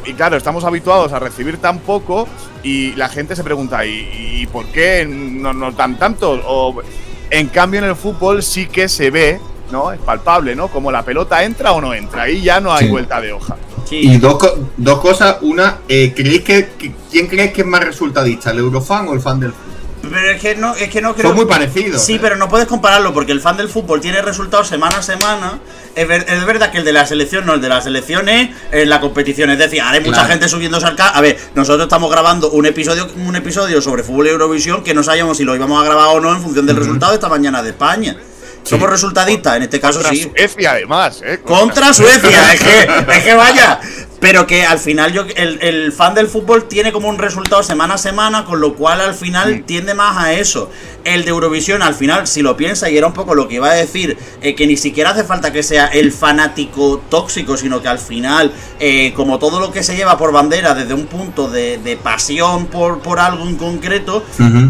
Y 0.06 0.14
claro, 0.14 0.38
estamos 0.38 0.64
habituados 0.64 1.12
a 1.12 1.20
recibir 1.20 1.58
tan 1.58 1.80
poco 1.80 2.28
y 2.64 2.94
la 2.94 3.10
gente 3.10 3.36
se 3.36 3.44
pregunta, 3.44 3.86
¿y, 3.86 4.48
por 4.52 4.66
qué 4.68 5.06
no 5.06 5.54
nos 5.54 5.76
dan 5.76 5.98
tanto? 6.00 6.40
O, 6.46 6.82
en 7.30 7.48
cambio, 7.50 7.80
en 7.80 7.88
el 7.88 7.96
fútbol 7.96 8.42
sí 8.42 8.68
que 8.68 8.88
se 8.88 9.12
ve, 9.12 9.40
¿no? 9.70 9.92
Es 9.92 10.00
palpable, 10.00 10.56
¿no? 10.56 10.70
Como 10.70 10.92
la 10.92 11.04
pelota 11.04 11.44
entra 11.44 11.74
o 11.74 11.82
no 11.82 11.94
entra. 11.94 12.24
Ahí 12.24 12.42
ya 12.42 12.62
no 12.62 12.74
hay 12.74 12.90
vuelta 12.90 13.20
de 13.20 13.34
hoja. 13.34 13.58
Y 13.92 14.18
dos, 14.18 14.38
dos 14.76 15.00
cosas. 15.00 15.38
Una, 15.42 15.80
eh, 15.88 16.14
¿creéis 16.16 16.42
que, 16.42 16.70
¿quién 17.12 17.28
crees 17.28 17.54
que 17.54 17.62
es 17.62 17.68
más 17.68 17.84
resultadista, 17.84 18.52
el 18.52 18.60
eurofan 18.60 19.08
o 19.08 19.14
el 19.14 19.22
fan 19.22 19.40
del 19.40 19.52
fútbol? 19.52 19.78
Pero 20.10 20.30
es 20.30 20.42
que 20.42 20.56
no, 20.56 20.76
es 20.76 20.90
que 20.90 21.02
no 21.02 21.14
creo. 21.14 21.30
Son 21.30 21.36
muy 21.36 21.46
parecidos. 21.46 22.02
Sí, 22.02 22.16
¿eh? 22.16 22.20
pero 22.22 22.36
no 22.36 22.48
puedes 22.48 22.68
compararlo 22.68 23.14
porque 23.14 23.32
el 23.32 23.42
fan 23.42 23.58
del 23.58 23.70
fútbol 23.70 24.00
tiene 24.00 24.22
resultados 24.22 24.68
semana 24.68 24.98
a 24.98 25.02
semana. 25.02 25.60
Es, 25.96 26.08
verdad 26.08 26.72
que 26.72 26.78
el 26.78 26.86
de 26.86 26.94
la 26.94 27.06
selección 27.06 27.46
no, 27.46 27.56
el 27.56 27.62
de 27.62 27.70
la 27.70 27.82
selección 27.82 28.30
es 28.30 28.52
en 28.72 28.90
la 28.90 29.02
competición. 29.02 29.50
Es 29.50 29.58
decir, 29.58 29.82
hay 29.82 30.02
mucha 30.02 30.26
gente 30.26 30.48
subiéndose 30.48 30.86
al 30.86 30.96
A 30.98 31.22
ver, 31.22 31.38
nosotros 31.56 31.84
estamos 31.84 32.12
grabando 32.12 32.52
un 32.52 32.66
episodio, 32.66 33.08
un 33.18 33.36
episodio 33.36 33.82
sobre 33.82 34.04
fútbol 34.04 34.28
y 34.28 34.30
Eurovisión 34.30 34.84
que 34.84 34.94
no 34.94 35.04
sabíamos 35.04 35.38
si 35.38 35.44
lo 35.44 35.56
íbamos 35.56 35.82
a 35.82 35.86
grabar 35.86 36.16
o 36.16 36.20
no 36.20 36.34
en 36.34 36.42
función 36.42 36.66
del 36.66 36.76
resultado 36.76 37.12
de 37.14 37.16
esta 37.16 37.30
mañana 37.30 37.64
de 37.64 37.70
España. 37.70 38.16
Somos 38.68 38.90
resultadistas, 38.90 39.58
en 39.58 39.64
este 39.64 39.80
caso 39.80 40.00
Contra 40.00 40.14
sí. 40.14 40.24
Suecia, 40.24 40.72
además, 40.72 41.22
¿eh? 41.24 41.40
Contra, 41.44 41.94
Suecia, 41.94 42.54
es 42.54 42.62
que, 42.62 42.90
es 43.18 43.24
que 43.24 43.34
vaya. 43.34 43.80
Pero 44.20 44.48
que 44.48 44.66
al 44.66 44.80
final 44.80 45.14
yo 45.14 45.26
el, 45.36 45.92
fan 45.92 46.16
del 46.16 46.28
fútbol 46.28 46.68
tiene 46.68 46.92
como 46.92 47.08
un 47.08 47.20
resultado 47.20 47.62
semana 47.62 47.96
a 47.96 47.98
semana, 47.98 48.46
con 48.46 48.60
lo 48.60 48.74
cual 48.76 49.00
al 49.02 49.14
final 49.14 49.64
tiende 49.64 49.94
más 49.94 50.18
a 50.18 50.34
eso. 50.34 50.72
El 51.04 51.24
de 51.24 51.30
Eurovisión, 51.30 51.82
al 51.84 51.94
final, 51.94 52.28
si 52.28 52.42
lo 52.42 52.58
piensa, 52.58 52.90
y 52.90 52.98
era 52.98 53.08
un 53.08 53.14
poco 53.14 53.36
lo 53.36 53.48
que 53.48 53.56
iba 53.56 53.70
a 53.70 53.74
decir, 53.74 54.18
eh, 54.42 54.56
que 54.56 54.66
ni 54.66 54.76
siquiera 54.76 55.12
hace 55.12 55.24
falta 55.24 55.54
que 55.54 55.62
sea 55.62 55.88
el 55.88 56.12
fanático 56.12 57.02
tóxico, 57.10 57.58
sino 57.58 57.82
que 57.82 57.88
al 57.88 58.00
final, 58.00 58.52
eh, 58.80 59.14
como 59.16 59.38
todo 59.38 59.60
lo 59.60 59.72
que 59.72 59.84
se 59.84 59.96
lleva 59.96 60.18
por 60.18 60.32
bandera 60.32 60.74
desde 60.74 60.94
un 60.94 61.06
punto 61.06 61.48
de, 61.50 61.98
pasión 62.04 62.68
por, 62.68 63.00
por 63.00 63.20
algo 63.20 63.48
en 63.48 63.56
concreto, 63.56 64.24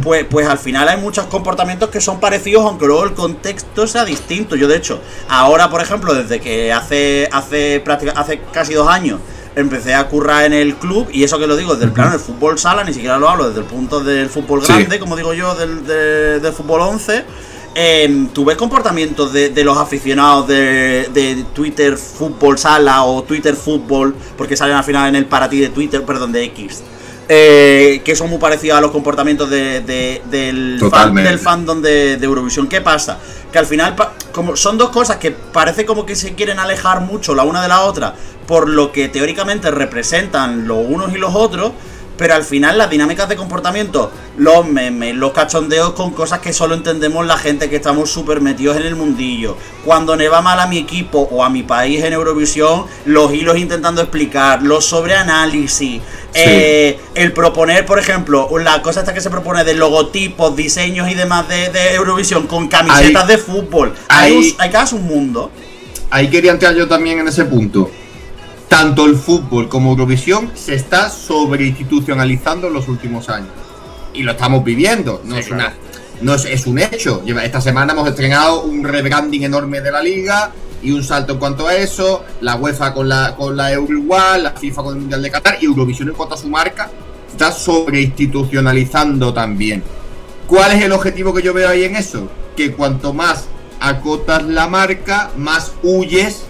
pues, 0.04 0.26
pues 0.30 0.48
al 0.48 0.58
final 0.58 0.88
hay 0.90 0.98
muchos 0.98 1.26
comportamientos 1.26 1.90
que 1.90 2.02
son 2.02 2.20
parecidos, 2.20 2.66
aunque 2.66 2.86
luego 2.86 3.06
el 3.06 3.14
contexto 3.14 3.88
sea 3.88 4.06
distinto. 4.06 4.56
Yo, 4.56 4.68
de 4.68 4.78
hecho, 4.78 5.02
ahora, 5.30 5.70
por 5.70 5.82
ejemplo, 5.82 6.14
desde 6.14 6.40
que 6.40 6.72
hace, 6.72 7.28
hace, 7.32 7.84
hace 8.16 8.42
casi 8.52 8.74
dos 8.74 8.88
años, 8.88 9.20
empecé 9.56 9.94
a 9.94 10.08
currar 10.08 10.46
en 10.46 10.54
el 10.54 10.76
club 10.76 11.08
y 11.12 11.24
eso 11.24 11.40
que 11.40 11.48
lo 11.48 11.56
digo 11.56 11.74
desde 11.74 11.86
el 11.86 11.92
plano 11.92 12.12
del 12.12 12.20
fútbol 12.20 12.60
sala, 12.60 12.84
ni 12.84 12.94
siquiera 12.94 13.18
lo 13.18 13.30
hablo 13.30 13.48
desde 13.48 13.62
el 13.62 13.66
punto 13.66 14.04
del 14.04 14.30
fútbol 14.30 14.62
grande, 14.62 15.00
como 15.00 15.16
digo 15.16 15.34
yo, 15.34 15.56
del, 15.56 15.86
del 15.86 16.54
fútbol 16.54 16.82
11. 16.82 17.26
Eh, 17.80 18.28
¿Tú 18.34 18.44
ves 18.44 18.58
comportamientos 18.58 19.32
de, 19.32 19.64
los 19.64 19.78
aficionados 19.78 20.48
de, 20.48 21.46
Twitter 21.54 21.96
Fútbol 21.96 22.58
Sala 22.58 23.04
o 23.04 23.22
Twitter 23.22 23.56
Fútbol, 23.56 24.16
porque 24.36 24.58
salen 24.58 24.76
al 24.76 24.84
final 24.84 25.10
en 25.10 25.16
el 25.16 25.28
para 25.28 25.48
ti 25.48 25.60
de 25.60 25.70
Twitter, 25.70 26.04
perdón, 26.04 26.32
de 26.32 26.44
X? 26.46 26.82
Eh, 27.30 28.02
que 28.06 28.16
son 28.16 28.30
muy 28.30 28.40
parecidos 28.40 28.78
a 28.78 28.82
los 28.82 28.92
comportamientos 28.92 29.50
de, 29.50 29.82
del, 29.82 30.80
del 30.80 31.40
fandom 31.40 31.82
de, 31.82 32.14
Eurovisión. 32.14 32.68
¿Qué 32.70 32.80
pasa? 32.80 33.18
Que 33.52 33.60
al 33.60 33.66
final, 33.66 33.96
como 34.32 34.56
son 34.56 34.78
dos 34.78 34.92
cosas 34.92 35.18
que 35.18 35.32
parece 35.32 35.86
como 35.86 36.06
que 36.06 36.16
se 36.16 36.36
quieren 36.36 36.58
alejar 36.58 37.02
mucho 37.02 37.36
la 37.36 37.44
una 37.44 37.62
de 37.62 37.68
la 37.68 37.82
otra, 37.82 38.16
por 38.48 38.70
lo 38.70 38.94
que 38.94 39.10
teóricamente 39.10 39.72
representan 39.72 40.70
los 40.70 40.78
unos 40.88 41.14
y 41.14 41.18
los 41.18 41.36
otros, 41.36 41.74
pero 42.18 42.34
al 42.34 42.44
final 42.44 42.78
las 42.78 42.90
dinámicas 42.90 43.30
de 43.30 43.36
comportamiento, 43.36 44.12
los 44.38 44.68
memes, 44.68 45.16
los 45.16 45.32
cachondeos 45.32 45.94
con 45.94 46.12
cosas 46.12 46.40
que 46.40 46.52
solo 46.52 46.76
entendemos 46.76 47.26
la 47.26 47.38
gente 47.38 47.70
que 47.70 47.76
estamos 47.76 48.10
súper 48.10 48.42
metidos 48.42 48.78
en 48.78 48.84
el 48.84 48.96
mundillo. 48.96 49.56
Cuando 49.86 50.16
ne 50.16 50.28
va 50.28 50.42
mal 50.42 50.60
a 50.60 50.68
mi 50.68 50.78
equipo 50.78 51.28
o 51.32 51.44
a 51.44 51.50
mi 51.50 51.64
país 51.64 52.04
en 52.04 52.14
Eurovisión, 52.14 52.86
los 53.06 53.34
hilos 53.34 53.58
intentando 53.58 54.02
explicar, 54.02 54.64
los 54.64 54.86
sobreanálisis, 54.86 56.02
eh, 56.34 57.00
el 57.16 57.34
proponer, 57.34 57.86
por 57.86 58.00
ejemplo, 58.00 58.50
la 58.60 58.82
cosa 58.82 59.02
esta 59.02 59.14
que 59.14 59.22
se 59.22 59.30
propone 59.30 59.64
de 59.64 59.76
logotipos, 59.76 60.56
diseños 60.56 61.10
y 61.10 61.14
demás 61.14 61.48
de, 61.48 61.68
Eurovisión 61.96 62.48
con 62.48 62.68
camisetas 62.68 63.28
de 63.28 63.38
fútbol. 63.38 63.94
Hay, 64.10 64.56
hay, 64.58 64.72
hay 64.74 64.88
un 64.92 65.04
mundo. 65.04 65.52
Ahí 66.10 66.30
quería 66.30 66.52
entrar 66.52 66.74
yo 66.76 66.88
también 66.88 67.20
en 67.20 67.28
ese 67.28 67.46
punto 67.46 67.90
tanto 68.68 69.06
el 69.06 69.16
fútbol 69.16 69.70
como 69.70 69.92
Eurovisión 69.92 70.52
se 70.56 70.76
está 70.76 71.10
sobreinstitucionalizando 71.10 72.68
en 72.68 72.74
los 72.74 72.88
últimos 72.88 73.30
años. 73.30 73.50
Y 74.14 74.24
lo 74.24 74.32
estamos 74.32 74.64
viviendo. 74.64 75.22
No, 75.24 75.38
es, 75.38 75.50
una, 75.52 75.74
no 76.22 76.34
es, 76.34 76.68
un 76.68 76.80
hecho. 76.80 77.24
Esta 77.26 77.62
semana 77.62 77.94
hemos 77.94 78.08
estrenado 78.08 78.64
un 78.64 78.84
rebranding 78.84 79.44
enorme 79.44 79.82
de 79.82 79.92
la 79.92 80.02
liga 80.02 80.52
y 80.82 80.92
un 80.92 81.04
salto 81.04 81.34
en 81.34 81.40
cuanto 81.40 81.68
a 81.68 81.76
eso. 81.76 82.24
La 82.42 82.56
UEFA 82.56 82.94
con 82.94 83.08
la, 83.08 83.36
con 83.36 83.56
la 83.56 83.72
Euro 83.72 84.04
la 84.42 84.52
FIFA 84.52 84.84
con 84.84 84.96
el 84.96 85.02
Mundial 85.02 85.22
de 85.22 85.32
Qatar 85.32 85.58
y 85.62 85.66
Eurovisión 85.66 86.10
en 86.10 86.16
cuanto 86.16 86.36
a 86.36 86.38
su 86.38 86.50
marca 86.50 86.90
está 87.32 87.52
sobreinstitucionalizando 87.52 89.34
también. 89.34 89.84
¿Cuál 90.48 90.72
es 90.72 90.84
el 90.84 90.92
objetivo 90.92 91.34
que 91.34 91.44
yo 91.44 91.54
veo 91.54 91.70
ahí 91.70 91.84
en 91.84 91.96
eso? 91.96 92.30
Que 92.56 92.72
cuanto 92.72 93.14
más 93.14 93.46
acotas 93.80 94.44
la 94.44 94.68
marca, 94.68 95.30
más 95.38 95.74
huyes 95.84 96.46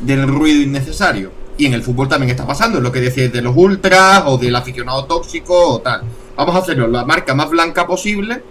del 0.00 0.26
ruido 0.26 0.62
innecesario. 0.62 1.43
Y 1.56 1.66
en 1.66 1.74
el 1.74 1.82
fútbol 1.82 2.08
también 2.08 2.30
está 2.30 2.46
pasando, 2.46 2.78
es 2.78 2.84
lo 2.84 2.90
que 2.90 3.00
decís 3.00 3.32
de 3.32 3.40
los 3.40 3.54
ultras 3.56 4.24
o 4.26 4.38
del 4.38 4.56
aficionado 4.56 5.04
tóxico 5.04 5.74
o 5.74 5.80
tal. 5.80 6.02
Vamos 6.36 6.56
a 6.56 6.58
hacerlo 6.58 6.88
la 6.88 7.04
marca 7.04 7.34
más 7.34 7.48
blanca 7.48 7.86
posible 7.86 8.42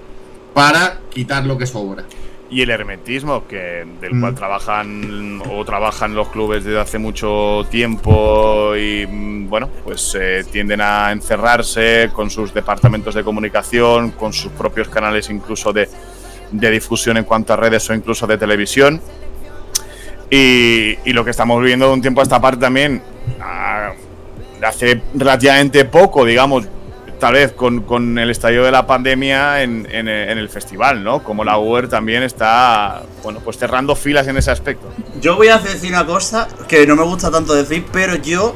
para 0.53 0.99
quitar 1.09 1.45
lo 1.45 1.57
que 1.57 1.65
sobra. 1.65 2.05
Y 2.49 2.61
el 2.61 2.69
hermetismo, 2.69 3.47
que 3.47 3.85
del 3.99 4.19
cual 4.19 4.33
mm. 4.33 4.35
trabajan 4.35 5.41
o 5.49 5.65
trabajan 5.65 6.13
los 6.13 6.29
clubes 6.29 6.63
desde 6.63 6.79
hace 6.79 6.99
mucho 6.99 7.65
tiempo 7.69 8.75
y 8.75 9.07
mm, 9.07 9.49
bueno, 9.49 9.69
pues 9.83 10.15
eh, 10.19 10.45
tienden 10.51 10.79
a 10.79 11.11
encerrarse 11.11 12.11
con 12.13 12.29
sus 12.29 12.53
departamentos 12.53 13.15
de 13.15 13.23
comunicación, 13.23 14.11
con 14.11 14.33
sus 14.33 14.51
propios 14.51 14.87
canales 14.87 15.29
incluso 15.31 15.73
de, 15.73 15.89
de 16.51 16.71
difusión 16.71 17.17
en 17.17 17.23
cuanto 17.23 17.53
a 17.53 17.55
redes 17.55 17.89
o 17.89 17.93
incluso 17.95 18.27
de 18.27 18.37
televisión 18.37 19.01
y, 20.35 21.13
lo 21.13 21.23
que 21.23 21.31
estamos 21.31 21.61
viviendo 21.61 21.87
de 21.87 21.93
un 21.93 22.01
tiempo 22.01 22.21
a 22.21 22.23
esta 22.23 22.41
parte 22.41 22.61
también, 22.61 23.01
hace 24.63 25.01
relativamente 25.13 25.85
poco, 25.85 26.25
digamos, 26.25 26.65
tal 27.19 27.33
vez 27.33 27.51
con, 27.51 28.17
el 28.17 28.29
estallido 28.31 28.63
de 28.63 28.71
la 28.71 28.87
pandemia 28.87 29.61
en, 29.61 29.85
el 30.07 30.49
festival, 30.49 31.03
¿no? 31.03 31.23
Como 31.23 31.43
la 31.43 31.57
UER 31.59 31.87
también 31.87 32.23
está, 32.23 33.03
bueno, 33.21 33.41
pues 33.43 33.57
cerrando 33.57 33.95
filas 33.95 34.27
en 34.27 34.37
ese 34.37 34.49
aspecto. 34.49 34.91
Yo 35.21 35.35
voy 35.35 35.49
a 35.49 35.59
decir 35.59 35.91
una 35.91 36.05
cosa 36.05 36.47
que 36.67 36.87
no 36.87 36.95
me 36.95 37.03
gusta 37.03 37.29
tanto 37.29 37.53
decir, 37.53 37.85
pero 37.91 38.15
yo 38.15 38.55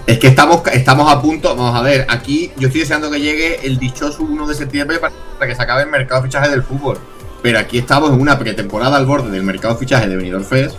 Es 0.06 0.18
que 0.18 0.28
estamos, 0.28 0.62
estamos 0.72 1.12
a 1.12 1.20
punto, 1.20 1.56
vamos 1.56 1.74
a 1.74 1.82
ver, 1.82 2.06
aquí 2.08 2.52
yo 2.56 2.68
estoy 2.68 2.82
deseando 2.82 3.10
que 3.10 3.20
llegue 3.20 3.66
el 3.66 3.78
dichoso 3.78 4.22
1 4.22 4.46
de 4.46 4.54
septiembre 4.54 4.98
para 5.00 5.12
que 5.48 5.54
se 5.56 5.62
acabe 5.62 5.82
el 5.82 5.90
mercado 5.90 6.22
de 6.22 6.28
fichaje 6.28 6.48
del 6.48 6.62
fútbol. 6.62 6.98
Pero 7.42 7.58
aquí 7.58 7.78
estamos 7.78 8.10
en 8.10 8.20
una 8.20 8.38
pretemporada 8.38 8.96
al 8.96 9.06
borde 9.06 9.30
del 9.30 9.42
mercado 9.42 9.74
de 9.74 9.80
fichaje 9.80 10.08
de 10.08 10.16
Benidorm 10.16 10.44
Fest. 10.44 10.76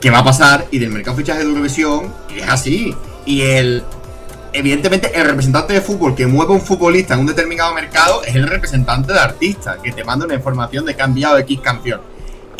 ¿Qué 0.00 0.10
va 0.10 0.18
a 0.18 0.24
pasar? 0.24 0.66
Y 0.70 0.78
del 0.78 0.90
mercado 0.90 1.16
de 1.16 1.22
fichaje 1.22 1.40
de 1.40 1.50
Eurovisión, 1.50 2.12
es 2.34 2.48
así. 2.48 2.94
Y 3.26 3.42
el. 3.42 3.84
Evidentemente, 4.52 5.12
el 5.14 5.26
representante 5.26 5.74
de 5.74 5.80
fútbol 5.80 6.16
que 6.16 6.26
mueve 6.26 6.52
un 6.52 6.60
futbolista 6.60 7.14
en 7.14 7.20
un 7.20 7.26
determinado 7.26 7.72
mercado 7.72 8.22
es 8.24 8.34
el 8.34 8.48
representante 8.48 9.12
de 9.12 9.20
artista, 9.20 9.78
que 9.82 9.92
te 9.92 10.02
manda 10.02 10.24
una 10.24 10.34
información 10.34 10.86
de 10.86 10.96
que 10.96 11.02
enviado 11.02 11.38
X 11.38 11.60
canción. 11.60 12.00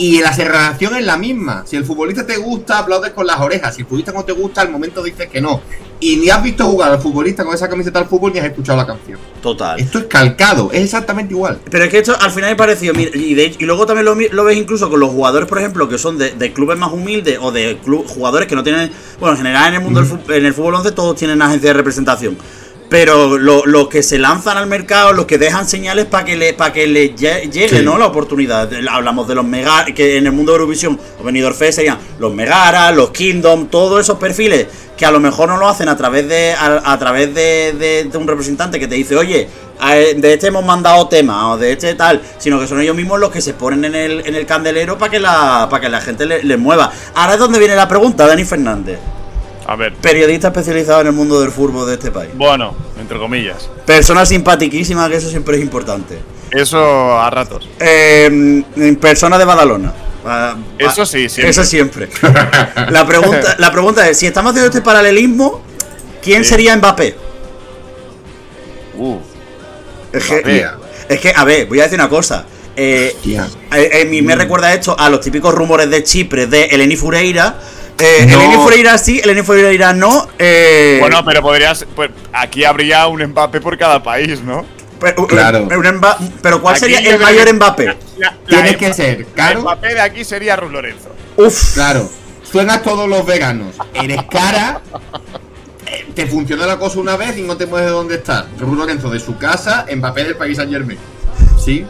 Y 0.00 0.18
la 0.22 0.32
relación 0.32 0.96
es 0.96 1.04
la 1.04 1.18
misma. 1.18 1.64
Si 1.66 1.76
el 1.76 1.84
futbolista 1.84 2.26
te 2.26 2.38
gusta, 2.38 2.78
aplaudes 2.78 3.10
con 3.10 3.26
las 3.26 3.38
orejas. 3.38 3.74
Si 3.74 3.82
el 3.82 3.86
futbolista 3.86 4.12
no 4.12 4.24
te 4.24 4.32
gusta, 4.32 4.62
al 4.62 4.70
momento 4.70 5.02
dices 5.02 5.28
que 5.28 5.42
no. 5.42 5.60
Y 6.00 6.16
ni 6.16 6.30
has 6.30 6.42
visto 6.42 6.64
jugar 6.64 6.90
al 6.90 7.02
futbolista 7.02 7.44
con 7.44 7.54
esa 7.54 7.68
camiseta 7.68 7.98
al 7.98 8.06
fútbol 8.06 8.32
ni 8.32 8.38
has 8.38 8.46
escuchado 8.46 8.78
la 8.78 8.86
canción. 8.86 9.18
Total. 9.42 9.78
Esto 9.78 9.98
es 9.98 10.06
calcado, 10.06 10.70
es 10.72 10.84
exactamente 10.84 11.34
igual. 11.34 11.60
Pero 11.70 11.84
es 11.84 11.90
que 11.90 11.98
esto 11.98 12.16
al 12.18 12.30
final 12.30 12.48
me 12.48 12.56
pareció. 12.56 12.94
Y, 12.94 13.38
y 13.58 13.64
luego 13.66 13.84
también 13.84 14.06
lo, 14.06 14.44
ves 14.44 14.56
incluso 14.56 14.88
con 14.88 15.00
los 15.00 15.10
jugadores, 15.10 15.46
por 15.46 15.58
ejemplo, 15.58 15.86
que 15.86 15.98
son 15.98 16.16
de, 16.16 16.52
clubes 16.54 16.78
más 16.78 16.90
humildes 16.94 17.38
o 17.38 17.52
de 17.52 17.78
jugadores 17.84 18.48
que 18.48 18.54
no 18.54 18.62
tienen. 18.62 18.90
Bueno, 19.18 19.32
en 19.34 19.42
general 19.42 19.68
en 19.68 19.74
el 19.74 19.80
mundo 19.82 20.00
del 20.00 20.08
fútbol, 20.08 20.34
en 20.34 20.46
el 20.46 20.54
fútbol 20.54 20.76
11 20.76 20.92
todos 20.92 21.14
tienen 21.14 21.42
agencia 21.42 21.68
de 21.68 21.74
representación 21.74 22.38
pero 22.90 23.38
los 23.38 23.88
que 23.88 24.02
se 24.02 24.18
lanzan 24.18 24.58
al 24.58 24.66
mercado, 24.66 25.12
los 25.12 25.24
que 25.24 25.38
dejan 25.38 25.66
señales 25.66 26.06
para 26.06 26.24
que 26.24 26.36
le 26.36 26.52
para 26.54 26.72
que 26.72 26.88
le 26.88 27.14
llegue 27.14 27.82
¿no? 27.82 27.96
la 27.96 28.06
oportunidad. 28.06 28.68
Hablamos 28.90 29.28
de 29.28 29.36
los 29.36 29.44
Megara, 29.44 29.86
que 29.94 30.18
en 30.18 30.26
el 30.26 30.32
mundo 30.32 30.52
de 30.52 30.58
Eurovisión 30.58 30.98
o 31.18 31.22
Benidorm 31.22 31.54
Fest 31.54 31.76
serían 31.76 31.98
los 32.18 32.34
Megara, 32.34 32.90
los 32.90 33.10
Kingdom, 33.10 33.68
todos 33.68 34.00
esos 34.00 34.18
perfiles 34.18 34.66
que 34.96 35.06
a 35.06 35.12
lo 35.12 35.20
mejor 35.20 35.48
no 35.48 35.56
lo 35.56 35.68
hacen 35.68 35.88
a 35.88 35.96
través 35.96 36.28
de 36.28 36.52
a, 36.52 36.98
través 36.98 37.32
de, 37.32 38.10
un 38.12 38.26
representante 38.26 38.80
que 38.80 38.88
te 38.88 38.96
dice, 38.96 39.16
oye, 39.16 39.48
de 39.80 40.32
este 40.34 40.48
hemos 40.48 40.64
mandado 40.64 41.06
tema 41.06 41.52
o 41.52 41.58
de 41.58 41.72
este 41.72 41.94
tal, 41.94 42.20
sino 42.38 42.58
que 42.58 42.66
son 42.66 42.80
ellos 42.80 42.96
mismos 42.96 43.20
los 43.20 43.30
que 43.30 43.40
se 43.40 43.54
ponen 43.54 43.84
en 43.84 43.94
el, 43.94 44.26
en 44.26 44.34
el 44.34 44.46
candelero 44.46 44.98
para 44.98 45.12
que 45.12 45.20
la 45.20 45.68
para 45.70 45.80
que 45.80 45.88
la 45.88 46.00
gente 46.00 46.26
les 46.26 46.44
le 46.44 46.56
mueva. 46.56 46.90
Ahora 47.14 47.34
es 47.34 47.38
donde 47.38 47.60
viene 47.60 47.76
la 47.76 47.86
pregunta, 47.86 48.26
Dani 48.26 48.44
Fernández. 48.44 48.98
A 49.66 49.76
ver. 49.76 49.94
Periodista 49.94 50.48
especializado 50.48 51.00
en 51.02 51.08
el 51.08 51.12
mundo 51.12 51.40
del 51.40 51.50
fútbol 51.50 51.86
de 51.86 51.94
este 51.94 52.10
país. 52.10 52.30
Bueno, 52.34 52.74
entre 52.98 53.18
comillas. 53.18 53.68
Persona 53.86 54.26
simpaticísima, 54.26 55.08
que 55.08 55.16
eso 55.16 55.28
siempre 55.30 55.56
es 55.56 55.62
importante. 55.62 56.18
Eso 56.50 57.18
a 57.18 57.30
ratos. 57.30 57.68
Eh, 57.78 58.62
persona 59.00 59.38
de 59.38 59.44
Badalona. 59.44 59.92
eso 60.78 61.06
sí, 61.06 61.28
siempre. 61.28 61.50
Eso 61.50 61.64
siempre. 61.64 62.08
la, 62.90 63.06
pregunta, 63.06 63.56
la 63.58 63.70
pregunta 63.70 64.08
es, 64.08 64.18
si 64.18 64.26
estamos 64.26 64.50
haciendo 64.50 64.68
este 64.68 64.82
paralelismo, 64.82 65.62
¿quién 66.22 66.44
sería 66.44 66.76
Mbappé? 66.76 67.14
Uh, 68.96 69.18
es, 70.12 70.24
que, 70.24 70.66
es 71.08 71.20
que, 71.20 71.32
a 71.34 71.44
ver, 71.44 71.66
voy 71.66 71.80
a 71.80 71.84
decir 71.84 71.98
una 71.98 72.08
cosa. 72.08 72.44
Eh, 72.76 73.16
eh, 73.72 74.06
mí 74.08 74.22
me 74.22 74.34
recuerda 74.34 74.72
esto 74.72 74.96
a 74.98 75.10
los 75.10 75.20
típicos 75.20 75.54
rumores 75.54 75.90
de 75.90 76.02
Chipre 76.02 76.46
de 76.46 76.64
Eleni 76.64 76.96
Fureira 76.96 77.58
eh, 78.00 78.26
no. 78.26 78.40
Eleni 78.40 78.54
Fureira 78.54 78.98
sí, 78.98 79.20
Eleni 79.22 79.42
Fureira 79.42 79.92
no. 79.92 80.28
Eh, 80.38 80.98
bueno, 81.00 81.24
pero 81.24 81.42
podrías. 81.42 81.86
Pues, 81.94 82.10
aquí 82.32 82.64
habría 82.64 83.06
un 83.06 83.22
Mbappé 83.22 83.60
por 83.60 83.76
cada 83.78 84.02
país, 84.02 84.40
¿no? 84.42 84.64
Pero, 85.00 85.26
claro. 85.26 85.66
pero 86.42 86.60
¿cuál 86.60 86.76
sería 86.76 86.98
el 87.00 87.18
mayor 87.18 87.52
Mbappé? 87.54 87.96
Tiene 88.46 88.76
que 88.76 88.92
ser, 88.92 89.24
claro. 89.26 89.58
El 89.58 89.64
Mbappé 89.64 89.94
de 89.94 90.00
aquí 90.00 90.24
sería 90.24 90.56
Rus 90.56 90.70
Lorenzo. 90.70 91.08
Uf. 91.36 91.74
Claro. 91.74 92.08
suenas 92.42 92.82
todos 92.82 93.08
los 93.08 93.24
veranos, 93.24 93.76
eres 93.94 94.22
cara, 94.24 94.82
eh, 95.86 96.06
te 96.14 96.26
funciona 96.26 96.66
la 96.66 96.78
cosa 96.78 96.98
una 96.98 97.16
vez 97.16 97.38
y 97.38 97.42
no 97.42 97.56
te 97.56 97.66
mueves 97.66 97.88
de 97.88 97.92
dónde 97.92 98.14
estás. 98.16 98.44
Raúl 98.58 98.76
Lorenzo 98.76 99.08
de 99.08 99.20
su 99.20 99.38
casa, 99.38 99.86
Mbappé 99.94 100.24
del 100.24 100.36
País 100.36 100.56
Saint 100.56 100.70
Germain. 100.70 100.98
Sí. 101.64 101.86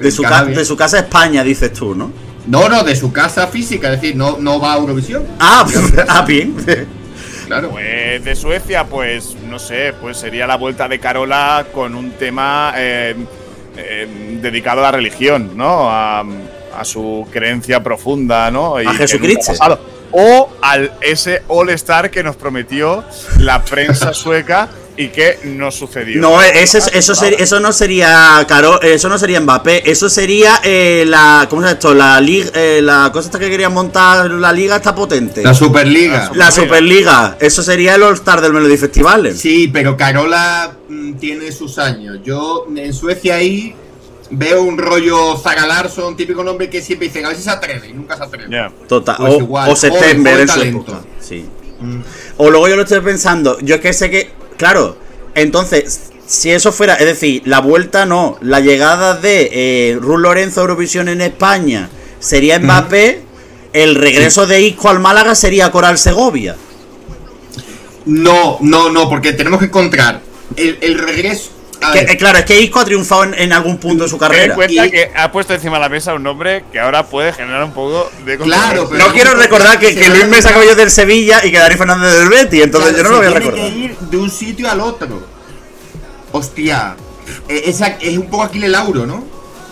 De 0.00 0.10
su, 0.10 0.22
de 0.22 0.64
su 0.64 0.76
casa 0.76 0.98
España, 0.98 1.42
dices 1.42 1.72
tú, 1.72 1.94
¿no? 1.94 2.12
No, 2.46 2.68
no, 2.68 2.84
de 2.84 2.94
su 2.94 3.12
casa 3.12 3.46
física, 3.48 3.92
es 3.92 4.00
decir, 4.00 4.16
no, 4.16 4.38
no 4.38 4.60
va 4.60 4.74
a 4.74 4.76
Eurovisión. 4.78 5.24
Ah, 5.40 5.66
ah 6.08 6.22
bien. 6.22 6.56
Claro. 7.46 7.70
Pues 7.70 8.24
de 8.24 8.34
Suecia, 8.34 8.84
pues 8.84 9.36
no 9.48 9.58
sé, 9.58 9.94
pues 10.00 10.16
sería 10.16 10.46
la 10.46 10.56
vuelta 10.56 10.88
de 10.88 10.98
Carola 10.98 11.66
con 11.72 11.94
un 11.94 12.12
tema 12.12 12.72
eh, 12.76 13.14
eh, 13.76 14.38
dedicado 14.42 14.80
a 14.80 14.84
la 14.84 14.92
religión, 14.92 15.56
¿no? 15.56 15.90
A, 15.90 16.24
a 16.76 16.84
su 16.84 17.26
creencia 17.32 17.82
profunda, 17.82 18.50
¿no? 18.50 18.80
Y 18.80 18.86
A 18.86 18.94
Jesucristo. 18.94 19.52
O 20.12 20.50
al 20.62 20.92
ese 21.00 21.42
All 21.48 21.70
Star 21.70 22.10
que 22.10 22.22
nos 22.22 22.36
prometió 22.36 23.04
la 23.38 23.62
prensa 23.62 24.12
sueca 24.14 24.68
y 24.96 25.08
que 25.08 25.38
no 25.44 25.70
sucedió. 25.70 26.20
No, 26.20 26.40
ese, 26.42 26.78
es- 26.78 26.90
eso, 26.94 27.14
ser- 27.14 27.34
eso 27.40 27.60
no 27.60 27.72
sería 27.72 28.44
Caro, 28.48 28.80
eso 28.82 29.08
no 29.08 29.18
sería 29.18 29.40
Mbappé, 29.40 29.90
eso 29.90 30.08
sería 30.08 30.60
eh, 30.64 31.04
la 31.06 31.46
¿cómo 31.50 31.62
se 31.62 31.66
llama 31.68 31.72
esto? 31.78 31.94
La 31.94 32.20
liga, 32.20 32.50
eh, 32.54 32.80
la 32.82 33.10
cosa 33.12 33.26
esta 33.28 33.38
que 33.38 33.50
querían 33.50 33.72
montar 33.74 34.30
la 34.30 34.52
liga 34.52 34.76
está 34.76 34.94
potente. 34.94 35.42
La 35.42 35.54
Superliga. 35.54 36.30
La 36.34 36.50
Superliga, 36.50 37.36
eso 37.40 37.62
sería 37.62 37.94
el 37.96 38.02
All 38.02 38.14
Star 38.14 38.40
del 38.40 38.52
Melody 38.52 38.76
Festival. 38.76 39.34
Sí, 39.36 39.68
pero 39.68 39.96
Carola 39.96 40.76
mm, 40.88 41.14
tiene 41.14 41.52
sus 41.52 41.78
años. 41.78 42.18
Yo 42.24 42.66
en 42.74 42.92
Suecia 42.94 43.36
ahí 43.36 43.74
veo 44.30 44.62
un 44.62 44.76
rollo 44.78 45.36
Zara 45.36 45.66
Larsson, 45.66 46.16
típico 46.16 46.42
nombre 46.42 46.68
que 46.68 46.82
siempre 46.82 47.06
dicen, 47.08 47.24
a 47.26 47.28
ver 47.28 47.36
si 47.36 47.44
se 47.44 47.50
atreve 47.50 47.88
y 47.88 47.92
nunca 47.92 48.16
se 48.16 48.24
atreve. 48.24 48.70
Total, 48.88 49.16
Pues 49.18 49.34
o, 49.34 49.38
igual, 49.38 49.70
o 49.70 49.76
September 49.76 50.36
o 50.36 50.40
en 50.40 50.48
su 50.48 50.54
talento. 50.54 50.80
época. 50.92 51.00
Sí. 51.20 51.44
Mm. 51.78 52.00
O 52.38 52.50
luego 52.50 52.68
yo 52.68 52.76
lo 52.76 52.82
estoy 52.82 53.00
pensando, 53.00 53.58
yo 53.60 53.74
es 53.76 53.80
que 53.80 53.92
sé 53.92 54.10
que, 54.10 54.30
claro, 54.56 54.96
entonces, 55.34 56.10
si 56.26 56.50
eso 56.50 56.72
fuera, 56.72 56.94
es 56.94 57.06
decir, 57.06 57.42
la 57.44 57.60
vuelta 57.60 58.06
no, 58.06 58.38
la 58.40 58.60
llegada 58.60 59.14
de 59.14 59.50
eh, 59.52 59.98
Ruth 60.00 60.18
Lorenzo 60.18 60.60
a 60.60 60.62
Eurovisión 60.62 61.08
en 61.08 61.20
España 61.20 61.88
sería 62.18 62.58
Mbappé, 62.58 63.22
el 63.72 63.94
regreso 63.94 64.46
de 64.46 64.62
Isco 64.62 64.88
al 64.88 65.00
Málaga 65.00 65.34
sería 65.34 65.70
Coral 65.70 65.98
Segovia. 65.98 66.56
No, 68.06 68.58
no, 68.60 68.88
no, 68.90 69.08
porque 69.08 69.32
tenemos 69.32 69.58
que 69.58 69.66
encontrar 69.66 70.22
el, 70.56 70.78
el 70.80 70.98
regreso. 70.98 71.50
Que, 71.92 72.00
eh, 72.00 72.16
claro, 72.16 72.38
es 72.38 72.44
que 72.46 72.60
Isco 72.60 72.80
ha 72.80 72.84
triunfado 72.84 73.24
en, 73.24 73.34
en 73.34 73.52
algún 73.52 73.76
punto 73.78 74.04
de 74.04 74.10
su 74.10 74.16
Ten 74.18 74.26
en 74.26 74.32
carrera. 74.32 74.54
cuenta 74.54 74.86
Y- 74.86 74.90
que 74.90 75.10
ha 75.14 75.30
puesto 75.30 75.54
encima 75.54 75.76
de 75.76 75.82
la 75.82 75.88
mesa 75.88 76.14
un 76.14 76.22
nombre 76.22 76.64
que 76.72 76.80
ahora 76.80 77.06
puede 77.06 77.32
generar 77.32 77.62
un 77.64 77.72
poco 77.72 78.10
de 78.24 78.38
Claro, 78.38 78.88
pero- 78.88 79.06
No 79.06 79.12
quiero 79.12 79.34
recordar 79.34 79.78
que, 79.78 79.94
que 79.94 80.08
Luis 80.08 80.26
Mesa 80.26 80.52
Cabello 80.52 80.74
del 80.74 80.90
Sevilla 80.90 81.44
y 81.44 81.50
que 81.50 81.58
Dani 81.58 81.76
Fernández 81.76 82.18
del 82.18 82.28
Betis, 82.28 82.62
entonces 82.64 82.94
claro, 82.94 82.96
yo 82.96 83.02
no 83.04 83.10
lo 83.10 83.16
voy 83.18 83.26
a 83.26 83.30
tiene 83.30 83.44
recordar. 83.46 83.70
que 83.72 83.78
ir 83.78 83.96
de 83.98 84.16
un 84.16 84.30
sitio 84.30 84.70
al 84.70 84.80
otro. 84.80 85.26
Hostia, 86.32 86.96
eh, 87.48 87.62
esa, 87.66 87.88
es 88.00 88.16
un 88.18 88.28
poco 88.28 88.44
Aquile 88.44 88.68
Lauro, 88.68 89.06
¿no? 89.06 89.24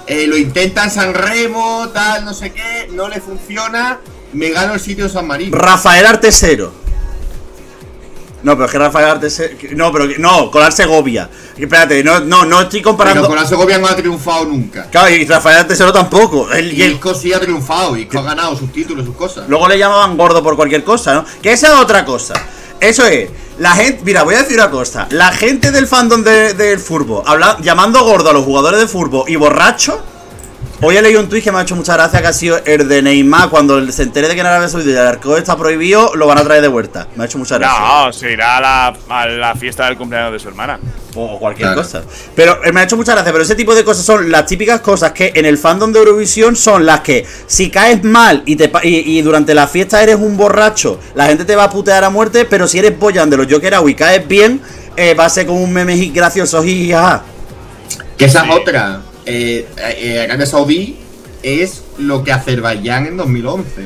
Eh, 0.06 0.26
lo 0.26 0.36
intentan 0.36 0.90
San 0.90 1.14
Remo, 1.14 1.88
tal, 1.92 2.24
no 2.24 2.34
sé 2.34 2.52
qué, 2.52 2.88
no 2.92 3.08
le 3.08 3.20
funciona, 3.20 3.98
me 4.34 4.50
gano 4.50 4.74
el 4.74 4.80
sitio 4.80 5.04
de 5.04 5.10
San 5.10 5.26
Marino. 5.26 5.56
Rafael 5.56 6.04
Artesero. 6.06 6.72
No, 8.44 8.52
pero 8.52 8.66
es 8.66 8.70
que 8.72 8.78
Rafael 8.78 9.06
Artesero. 9.08 9.56
No, 9.74 9.90
pero 9.90 10.06
no, 10.18 10.50
Colar 10.50 10.72
Segovia. 10.72 11.28
Espérate, 11.56 12.04
no, 12.04 12.20
no, 12.20 12.44
no 12.44 12.60
estoy 12.60 12.80
comparando. 12.82 13.22
Pero 13.22 13.28
con 13.34 13.42
la 13.42 13.48
Segovia 13.48 13.78
no 13.78 13.86
ha 13.88 13.96
triunfado 13.96 14.44
nunca. 14.44 14.88
Claro, 14.90 15.08
y 15.10 15.24
Rafael 15.24 15.58
Artesero 15.58 15.92
tampoco. 15.92 16.50
Él- 16.52 16.72
y 16.72 16.84
Isco 16.84 17.14
sí 17.14 17.32
ha 17.32 17.40
triunfado, 17.40 17.96
Isco 17.96 18.18
ha 18.18 18.22
ganado 18.22 18.56
sus 18.56 18.70
títulos, 18.72 19.04
sus 19.06 19.16
cosas. 19.16 19.48
luego 19.48 19.66
le 19.66 19.78
llamaban 19.78 20.16
gordo 20.16 20.42
por 20.42 20.56
cualquier 20.56 20.84
cosa, 20.84 21.14
¿no? 21.14 21.24
Que 21.42 21.52
esa 21.52 21.68
es 21.68 21.74
otra 21.74 22.04
cosa. 22.04 22.34
Eso 22.80 23.06
es. 23.06 23.30
La 23.58 23.70
gente, 23.72 24.02
mira, 24.04 24.24
voy 24.24 24.34
a 24.34 24.38
decir 24.42 24.56
una 24.58 24.70
cosa. 24.70 25.06
La 25.10 25.32
gente 25.32 25.70
del 25.70 25.86
fandom 25.86 26.22
de- 26.22 26.54
del 26.54 26.78
fútbol, 26.78 27.22
habla- 27.24 27.56
llamando 27.62 28.04
gordo 28.04 28.30
a 28.30 28.32
los 28.32 28.44
jugadores 28.44 28.78
de 28.80 28.88
fútbol 28.88 29.24
y 29.28 29.36
borracho. 29.36 30.02
Hoy 30.86 30.98
he 30.98 31.00
leído 31.02 31.20
un 31.20 31.30
tuit 31.30 31.42
que 31.42 31.50
me 31.50 31.56
ha 31.58 31.62
hecho 31.62 31.74
mucha 31.76 31.94
gracia 31.94 32.20
que 32.20 32.26
ha 32.26 32.32
sido 32.34 32.58
el 32.62 32.86
de 32.86 33.00
Neymar 33.00 33.48
cuando 33.48 33.90
se 33.90 34.02
entere 34.02 34.28
de 34.28 34.34
que 34.34 34.40
en 34.42 34.46
Arabia 34.46 34.68
Saudita 34.68 35.00
el 35.00 35.06
alcohol 35.06 35.38
está 35.38 35.56
prohibido, 35.56 36.14
lo 36.14 36.26
van 36.26 36.36
a 36.36 36.42
traer 36.44 36.60
de 36.60 36.68
vuelta. 36.68 37.08
Me 37.16 37.22
ha 37.22 37.26
hecho 37.26 37.38
mucha 37.38 37.56
gracia. 37.56 37.80
No, 37.80 38.12
se 38.12 38.30
irá 38.32 38.58
a 38.58 38.60
la, 38.60 38.94
a 39.08 39.26
la 39.26 39.54
fiesta 39.54 39.86
del 39.86 39.96
cumpleaños 39.96 40.32
de 40.34 40.38
su 40.40 40.48
hermana. 40.48 40.78
O 41.14 41.38
cualquier 41.38 41.68
Claro. 41.68 41.80
cosa. 41.82 42.02
Pero 42.36 42.62
eh, 42.64 42.70
me 42.72 42.80
ha 42.80 42.82
hecho 42.82 42.98
mucha 42.98 43.12
gracia. 43.12 43.32
Pero 43.32 43.44
ese 43.44 43.54
tipo 43.54 43.74
de 43.74 43.82
cosas 43.82 44.04
son 44.04 44.30
las 44.30 44.44
típicas 44.44 44.82
cosas 44.82 45.12
que 45.12 45.32
en 45.34 45.46
el 45.46 45.56
fandom 45.56 45.90
de 45.90 46.00
Eurovisión 46.00 46.54
son 46.54 46.84
las 46.84 47.00
que 47.00 47.24
si 47.46 47.70
caes 47.70 48.04
mal 48.04 48.42
y, 48.44 48.56
te, 48.56 48.70
y, 48.82 49.18
y 49.18 49.22
durante 49.22 49.54
la 49.54 49.66
fiesta 49.66 50.02
eres 50.02 50.16
un 50.16 50.36
borracho, 50.36 51.00
la 51.14 51.26
gente 51.28 51.46
te 51.46 51.56
va 51.56 51.64
a 51.64 51.70
putear 51.70 52.04
a 52.04 52.10
muerte. 52.10 52.44
Pero 52.44 52.68
si 52.68 52.78
eres 52.80 52.98
Boyan 52.98 53.30
de 53.30 53.38
los 53.38 53.46
Joker 53.50 53.74
y 53.86 53.94
caes 53.94 54.28
bien, 54.28 54.60
eh, 54.98 55.14
va 55.14 55.24
a 55.24 55.30
ser 55.30 55.46
como 55.46 55.62
un 55.62 55.72
meme 55.72 55.96
gracioso. 56.12 56.62
jaja. 56.62 57.22
Que 58.18 58.26
esa 58.26 58.42
Sí. 58.42 58.50
es 58.50 58.54
otra. 58.56 59.00
Eh, 59.26 59.66
eh, 59.78 60.20
Arabia 60.20 60.46
Saudí 60.46 60.96
es 61.42 61.82
lo 61.98 62.22
que 62.24 62.32
Azerbaiyán 62.32 63.06
en 63.06 63.16
2011. 63.16 63.82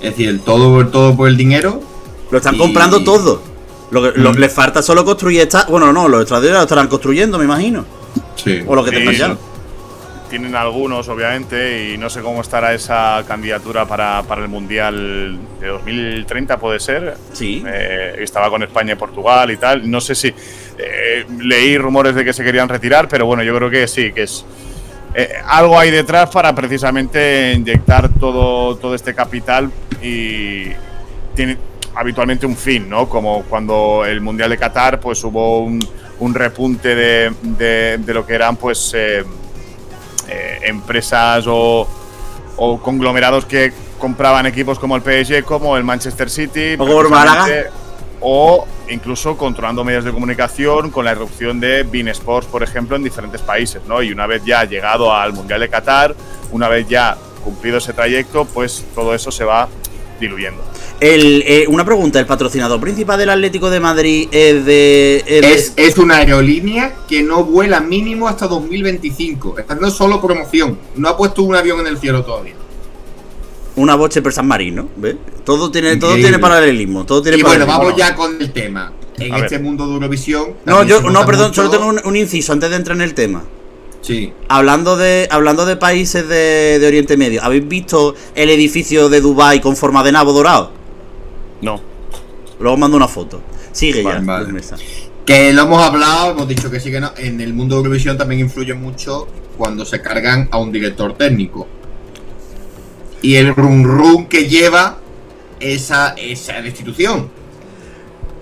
Es 0.00 0.10
decir, 0.10 0.28
el 0.28 0.40
todo, 0.40 0.80
el 0.80 0.90
todo 0.90 1.16
por 1.16 1.28
el 1.28 1.36
dinero. 1.36 1.80
Lo 2.30 2.38
están 2.38 2.54
Y- 2.54 2.58
comprando 2.58 3.04
todo. 3.04 3.42
Lo 3.90 4.02
que 4.02 4.18
lo- 4.18 4.32
Mm. 4.32 4.36
les 4.38 4.52
falta 4.52 4.82
solo 4.82 5.04
construir 5.04 5.40
esta. 5.42 5.66
Bueno, 5.68 5.92
no, 5.92 6.08
los 6.08 6.22
extranjeros 6.22 6.56
lo 6.56 6.62
estarán 6.62 6.88
construyendo, 6.88 7.38
me 7.38 7.44
imagino. 7.44 7.84
Sí. 8.42 8.60
O 8.66 8.74
lo 8.74 8.82
que 8.84 8.90
Sí, 8.90 8.96
tengan 8.96 9.14
ya. 9.14 9.36
Tienen 10.32 10.56
algunos, 10.56 11.10
obviamente, 11.10 11.92
y 11.92 11.98
no 11.98 12.08
sé 12.08 12.22
cómo 12.22 12.40
estará 12.40 12.72
esa 12.72 13.22
candidatura 13.28 13.84
para, 13.84 14.22
para 14.22 14.40
el 14.40 14.48
Mundial 14.48 15.36
de 15.60 15.66
2030, 15.66 16.56
puede 16.56 16.80
ser. 16.80 17.18
Sí. 17.34 17.62
Eh, 17.68 18.14
estaba 18.20 18.48
con 18.48 18.62
España 18.62 18.94
y 18.94 18.96
Portugal 18.96 19.50
y 19.50 19.58
tal. 19.58 19.90
No 19.90 20.00
sé 20.00 20.14
si 20.14 20.28
eh, 20.28 21.26
leí 21.38 21.76
rumores 21.76 22.14
de 22.14 22.24
que 22.24 22.32
se 22.32 22.42
querían 22.42 22.66
retirar, 22.70 23.08
pero 23.08 23.26
bueno, 23.26 23.42
yo 23.42 23.54
creo 23.54 23.68
que 23.68 23.86
sí, 23.86 24.10
que 24.14 24.22
es 24.22 24.46
eh, 25.14 25.34
algo 25.46 25.78
hay 25.78 25.90
detrás 25.90 26.30
para 26.30 26.54
precisamente 26.54 27.52
inyectar 27.54 28.08
todo, 28.18 28.74
todo 28.78 28.94
este 28.94 29.14
capital 29.14 29.70
y 30.00 30.68
tiene 31.34 31.58
habitualmente 31.94 32.46
un 32.46 32.56
fin, 32.56 32.88
¿no? 32.88 33.06
Como 33.06 33.42
cuando 33.42 34.06
el 34.06 34.22
Mundial 34.22 34.48
de 34.48 34.56
Qatar, 34.56 34.98
pues 34.98 35.22
hubo 35.24 35.60
un, 35.60 35.78
un 36.20 36.34
repunte 36.34 36.94
de, 36.94 37.32
de- 37.42 37.98
de 37.98 38.14
lo 38.14 38.24
que 38.24 38.32
eran, 38.34 38.56
pues, 38.56 38.92
eh, 38.96 39.22
eh, 40.32 40.58
empresas 40.64 41.44
o, 41.46 41.86
o 42.56 42.80
conglomerados 42.80 43.44
que 43.44 43.72
compraban 43.98 44.46
equipos 44.46 44.78
como 44.78 44.96
el 44.96 45.02
PSG, 45.02 45.44
como 45.44 45.76
el 45.76 45.84
Manchester 45.84 46.28
City, 46.28 46.74
O 46.74 46.78
como 46.78 47.00
el 47.02 47.06
precisamente, 47.08 47.54
Málaga. 47.54 47.70
o 48.20 48.66
incluso 48.88 49.36
controlando 49.36 49.84
medios 49.84 50.04
de 50.04 50.10
comunicación 50.12 50.90
con 50.90 51.04
la 51.04 51.12
irrupción 51.12 51.60
de 51.60 51.82
Bean 51.84 52.08
Sports, 52.08 52.48
por 52.48 52.62
ejemplo, 52.62 52.96
en 52.96 53.04
diferentes 53.04 53.40
países, 53.40 53.80
¿no? 53.86 54.02
Y 54.02 54.12
una 54.12 54.26
vez 54.26 54.42
ya 54.44 54.64
llegado 54.64 55.14
al 55.14 55.32
Mundial 55.32 55.60
de 55.60 55.68
Qatar, 55.68 56.14
una 56.50 56.68
vez 56.68 56.88
ya 56.88 57.16
cumplido 57.44 57.78
ese 57.78 57.92
trayecto, 57.92 58.44
pues 58.44 58.84
todo 58.94 59.14
eso 59.14 59.30
se 59.30 59.44
va 59.44 59.68
diluyendo. 60.20 60.62
El, 61.02 61.42
eh, 61.46 61.64
una 61.68 61.84
pregunta: 61.84 62.20
¿el 62.20 62.26
patrocinador 62.26 62.80
principal 62.80 63.18
del 63.18 63.30
Atlético 63.30 63.70
de 63.70 63.80
Madrid 63.80 64.28
es 64.30 64.64
de. 64.64 65.16
es 65.26 65.40
de- 65.42 65.52
Es, 65.52 65.72
es 65.76 65.98
una 65.98 66.18
aerolínea 66.18 66.94
que 67.08 67.24
no 67.24 67.42
vuela 67.44 67.80
mínimo 67.80 68.28
hasta 68.28 68.46
2025. 68.46 69.58
Esta 69.58 69.74
no 69.74 69.88
es 69.88 69.94
solo 69.94 70.20
promoción. 70.20 70.78
No 70.94 71.08
ha 71.08 71.16
puesto 71.16 71.42
un 71.42 71.56
avión 71.56 71.80
en 71.80 71.88
el 71.88 71.98
cielo 71.98 72.22
todavía. 72.24 72.54
Una 73.74 73.96
boche 73.96 74.22
per 74.22 74.32
San 74.32 74.46
Marino, 74.46 74.88
¿ves? 74.96 75.16
Todo 75.44 75.72
tiene, 75.72 75.96
todo 75.96 76.14
tiene 76.14 76.38
paralelismo, 76.38 77.04
todo 77.04 77.20
tiene 77.20 77.38
Y 77.38 77.42
bueno, 77.42 77.66
vamos 77.66 77.96
ya 77.96 78.14
con 78.14 78.40
el 78.40 78.52
tema. 78.52 78.92
En 79.18 79.34
A 79.34 79.38
este 79.38 79.56
ver. 79.56 79.64
mundo 79.64 79.86
de 79.88 79.94
Eurovisión. 79.94 80.54
No, 80.66 80.84
yo, 80.84 81.00
no, 81.02 81.26
perdón, 81.26 81.48
mucho- 81.48 81.62
solo 81.64 81.70
tengo 81.70 81.86
un, 81.86 82.00
un 82.04 82.16
inciso 82.16 82.52
antes 82.52 82.70
de 82.70 82.76
entrar 82.76 82.96
en 82.96 83.02
el 83.02 83.14
tema. 83.14 83.42
Sí. 84.02 84.32
Hablando 84.48 84.96
de, 84.96 85.26
hablando 85.30 85.64
de 85.66 85.76
países 85.76 86.28
de, 86.28 86.78
de 86.78 86.86
Oriente 86.86 87.16
Medio, 87.16 87.42
¿habéis 87.42 87.66
visto 87.66 88.14
el 88.34 88.50
edificio 88.50 89.08
de 89.08 89.20
Dubai 89.20 89.60
con 89.60 89.74
forma 89.76 90.02
de 90.04 90.12
nabo 90.12 90.32
dorado? 90.32 90.70
No. 91.62 91.80
Luego 92.60 92.76
mando 92.76 92.96
una 92.96 93.08
foto. 93.08 93.40
Sigue 93.72 94.02
ya. 94.04 94.20
Vale, 94.20 94.52
Mesa. 94.52 94.76
Que 95.24 95.52
lo 95.52 95.62
hemos 95.62 95.82
hablado, 95.82 96.32
hemos 96.32 96.48
dicho 96.48 96.70
que 96.70 96.78
sí 96.80 96.90
que 96.90 97.00
no. 97.00 97.12
En 97.16 97.40
el 97.40 97.54
mundo 97.54 97.76
de 97.76 97.82
Eurovisión 97.82 98.18
también 98.18 98.40
influye 98.42 98.74
mucho 98.74 99.26
cuando 99.56 99.84
se 99.84 100.02
cargan 100.02 100.48
a 100.50 100.58
un 100.58 100.70
director 100.72 101.14
técnico. 101.14 101.66
Y 103.22 103.36
el 103.36 103.54
rum 103.54 103.84
rum 103.84 104.26
que 104.26 104.48
lleva 104.48 104.98
esa, 105.60 106.14
esa 106.18 106.60
destitución. 106.60 107.30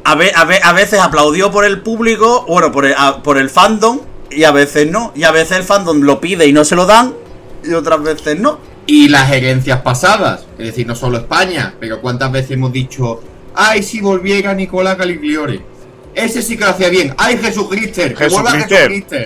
A, 0.05 0.15
ve- 0.15 0.33
a 0.35 0.45
ve- 0.45 0.61
a 0.63 0.73
veces 0.73 0.99
aplaudió 1.01 1.51
por 1.51 1.67
el 1.67 1.83
público, 1.83 2.47
bueno, 2.49 2.73
por 2.73 2.87
el, 2.87 2.95
a- 2.97 3.23
por 3.23 3.37
el 3.37 3.51
fandom, 3.51 4.01
y 4.31 4.45
a 4.45 4.51
veces 4.53 4.91
no. 4.91 5.13
Y 5.15 5.25
a 5.25 5.31
veces 5.31 5.59
el 5.59 5.65
fandom 5.65 6.01
lo 6.01 6.19
pide 6.21 6.47
y 6.47 6.53
no 6.55 6.65
se 6.65 6.77
lo 6.77 6.87
dan, 6.87 7.13
y 7.63 7.75
otras 7.75 8.03
veces 8.03 8.41
no. 8.41 8.59
Y 8.87 9.09
las 9.09 9.29
gerencias 9.29 9.81
pasadas, 9.83 10.47
es 10.59 10.67
decir, 10.67 10.87
no 10.87 10.95
solo 10.97 11.19
España, 11.19 11.75
pero 11.79 12.01
cuántas 12.01 12.33
veces 12.33 12.53
hemos 12.53 12.73
dicho, 12.73 13.21
ay, 13.55 13.83
si 13.83 14.01
volviera 14.01 14.53
Nicolás 14.55 14.97
Caligliore. 14.97 15.61
Ese 16.15 16.43
sí 16.43 16.57
que 16.57 16.65
lo 16.65 16.71
hacía 16.71 16.89
bien. 16.89 17.15
¡Ay, 17.17 17.39
Jesucristo! 17.39 18.03
¡Que 18.17 18.29
vuelva 18.29 18.51
Jesucristo. 18.51 18.75
Jesucristo! 18.77 19.17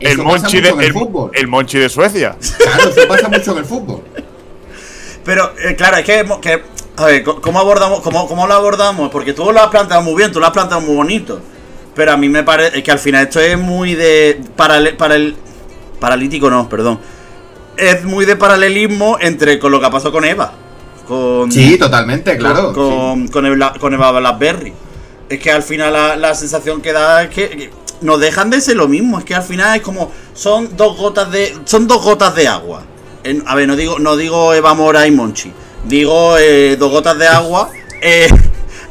El 0.00 0.12
Eso 0.12 0.24
pasa 0.24 0.38
monchi, 0.40 0.56
mucho 0.56 0.62
de, 0.62 0.68
en 0.72 0.80
el 0.80 0.86
el, 0.86 0.92
fútbol. 0.94 1.30
el 1.34 1.48
monchi 1.48 1.78
de 1.78 1.88
Suecia. 1.90 2.36
Claro, 2.56 2.88
eso 2.88 3.00
pasa 3.08 3.28
mucho 3.28 3.52
en 3.52 3.58
el 3.58 3.64
fútbol. 3.66 4.02
Pero, 5.24 5.52
eh, 5.62 5.76
claro, 5.76 5.98
es 5.98 6.04
que, 6.04 6.18
hemos- 6.20 6.38
que 6.38 6.62
A 6.96 7.04
ver, 7.06 7.22
¿cómo 7.22 7.58
abordamos, 7.60 8.00
cómo, 8.00 8.26
cómo 8.26 8.46
lo 8.46 8.54
abordamos? 8.54 9.10
Porque 9.10 9.34
tú 9.34 9.52
lo 9.52 9.60
has 9.60 9.68
planteado 9.68 10.02
muy 10.02 10.14
bien, 10.16 10.32
tú 10.32 10.40
lo 10.40 10.46
has 10.46 10.52
planteado 10.52 10.80
muy 10.80 10.94
bonito. 10.96 11.40
Pero 11.94 12.12
a 12.12 12.16
mí 12.16 12.28
me 12.28 12.42
parece 12.42 12.82
que 12.82 12.90
al 12.90 12.98
final 12.98 13.24
esto 13.24 13.40
es 13.40 13.58
muy 13.58 13.94
de. 13.94 14.40
Parale, 14.56 14.94
para 14.94 15.16
el, 15.16 15.36
paralítico, 15.98 16.48
no, 16.48 16.68
perdón. 16.68 16.98
Es 17.80 18.04
muy 18.04 18.24
de 18.26 18.36
paralelismo 18.36 19.16
entre 19.20 19.58
con 19.58 19.72
lo 19.72 19.80
que 19.80 19.86
ha 19.86 19.90
pasado 19.90 20.12
con 20.12 20.24
Eva. 20.24 20.52
Con, 21.08 21.50
Sí, 21.50 21.76
totalmente, 21.78 22.36
claro. 22.36 22.72
Con, 22.72 23.28
con, 23.28 23.46
Eva, 23.46 23.72
con 23.80 23.94
Eva 23.94 24.12
Blackberry. 24.12 24.72
Es 25.28 25.38
que 25.38 25.50
al 25.50 25.62
final 25.62 25.92
la, 25.92 26.16
la 26.16 26.34
sensación 26.34 26.80
que 26.82 26.92
da 26.92 27.22
es 27.24 27.30
que, 27.30 27.48
que 27.48 27.70
nos 28.02 28.20
dejan 28.20 28.50
de 28.50 28.60
ser 28.60 28.76
lo 28.76 28.86
mismo. 28.88 29.18
Es 29.18 29.24
que 29.24 29.34
al 29.34 29.42
final 29.42 29.76
es 29.76 29.82
como. 29.82 30.10
Son 30.34 30.76
dos 30.76 30.96
gotas 30.96 31.30
de. 31.32 31.56
Son 31.64 31.86
dos 31.86 32.02
gotas 32.02 32.34
de 32.34 32.48
agua. 32.48 32.82
En- 33.24 33.42
a 33.46 33.54
ver, 33.54 33.66
no 33.68 33.76
digo, 33.76 33.98
no 33.98 34.16
digo 34.16 34.54
Eva 34.54 34.74
Mora 34.74 35.06
y 35.06 35.10
Monchi. 35.10 35.52
Digo 35.84 36.36
eh, 36.38 36.76
dos 36.78 36.90
gotas 36.90 37.16
de 37.18 37.26
agua. 37.28 37.70
eh, 38.02 38.28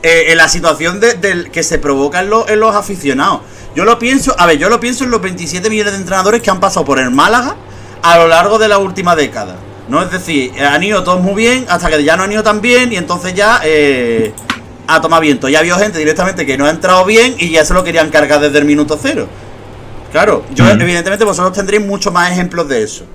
eh, 0.01 0.25
en 0.29 0.37
la 0.37 0.47
situación 0.47 0.99
de- 0.99 1.13
del 1.15 1.51
que 1.51 1.61
se 1.61 1.77
provoca 1.77 2.21
en, 2.21 2.29
los- 2.29 2.49
en 2.49 2.59
los 2.59 2.73
aficionados. 2.75 3.41
Yo 3.75 3.85
lo 3.85 3.99
pienso, 3.99 4.33
a 4.37 4.45
ver, 4.47 4.57
yo 4.57 4.67
lo 4.69 4.79
pienso 4.79 5.03
en 5.03 5.11
los 5.11 5.21
27 5.21 5.69
millones 5.69 5.93
de 5.93 5.99
entrenadores 5.99 6.41
que 6.41 6.49
han 6.49 6.59
pasado 6.59 6.85
por 6.85 6.99
el 6.99 7.11
Málaga 7.11 7.55
a 8.01 8.17
lo 8.17 8.27
largo 8.27 8.57
de 8.59 8.67
la 8.67 8.77
última 8.77 9.15
década. 9.15 9.55
¿No? 9.87 10.03
Es 10.03 10.11
decir, 10.11 10.51
han 10.63 10.83
ido 10.83 11.03
todos 11.03 11.19
muy 11.19 11.33
bien 11.33 11.65
hasta 11.67 11.89
que 11.89 12.03
ya 12.03 12.15
no 12.15 12.23
han 12.23 12.31
ido 12.31 12.43
tan 12.43 12.61
bien 12.61 12.93
y 12.93 12.97
entonces 12.97 13.33
ya 13.33 13.59
eh, 13.63 14.31
a 14.87 15.01
tomar 15.01 15.19
viento. 15.21 15.49
Ya 15.49 15.59
había 15.59 15.75
gente 15.79 15.97
directamente 15.97 16.45
que 16.45 16.59
no 16.59 16.65
ha 16.65 16.69
entrado 16.69 17.03
bien 17.05 17.35
y 17.39 17.49
ya 17.49 17.65
se 17.65 17.73
lo 17.73 17.83
querían 17.83 18.09
cargar 18.11 18.39
desde 18.39 18.59
el 18.59 18.65
minuto 18.65 18.99
cero. 19.01 19.27
Claro, 20.11 20.43
yo 20.53 20.63
Mm. 20.65 20.81
evidentemente 20.81 21.25
vosotros 21.25 21.53
tendréis 21.53 21.83
muchos 21.83 22.13
más 22.13 22.31
ejemplos 22.31 22.67
de 22.67 22.83
eso. 22.83 23.05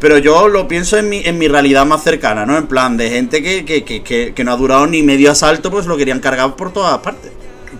Pero 0.00 0.18
yo 0.18 0.48
lo 0.48 0.66
pienso 0.66 0.96
en 0.98 1.08
mi, 1.10 1.22
en 1.24 1.38
mi 1.38 1.46
realidad 1.48 1.84
más 1.86 2.02
cercana, 2.02 2.44
¿no? 2.46 2.56
En 2.56 2.66
plan, 2.66 2.96
de 2.96 3.10
gente 3.10 3.42
que, 3.42 3.64
que, 3.64 3.84
que, 3.84 4.02
que, 4.02 4.32
que 4.34 4.44
no 4.44 4.52
ha 4.52 4.56
durado 4.56 4.86
ni 4.86 5.02
medio 5.02 5.30
asalto, 5.30 5.70
pues 5.70 5.84
lo 5.86 5.96
querían 5.96 6.20
cargar 6.20 6.56
por 6.56 6.72
todas 6.72 6.98
partes. 6.98 7.32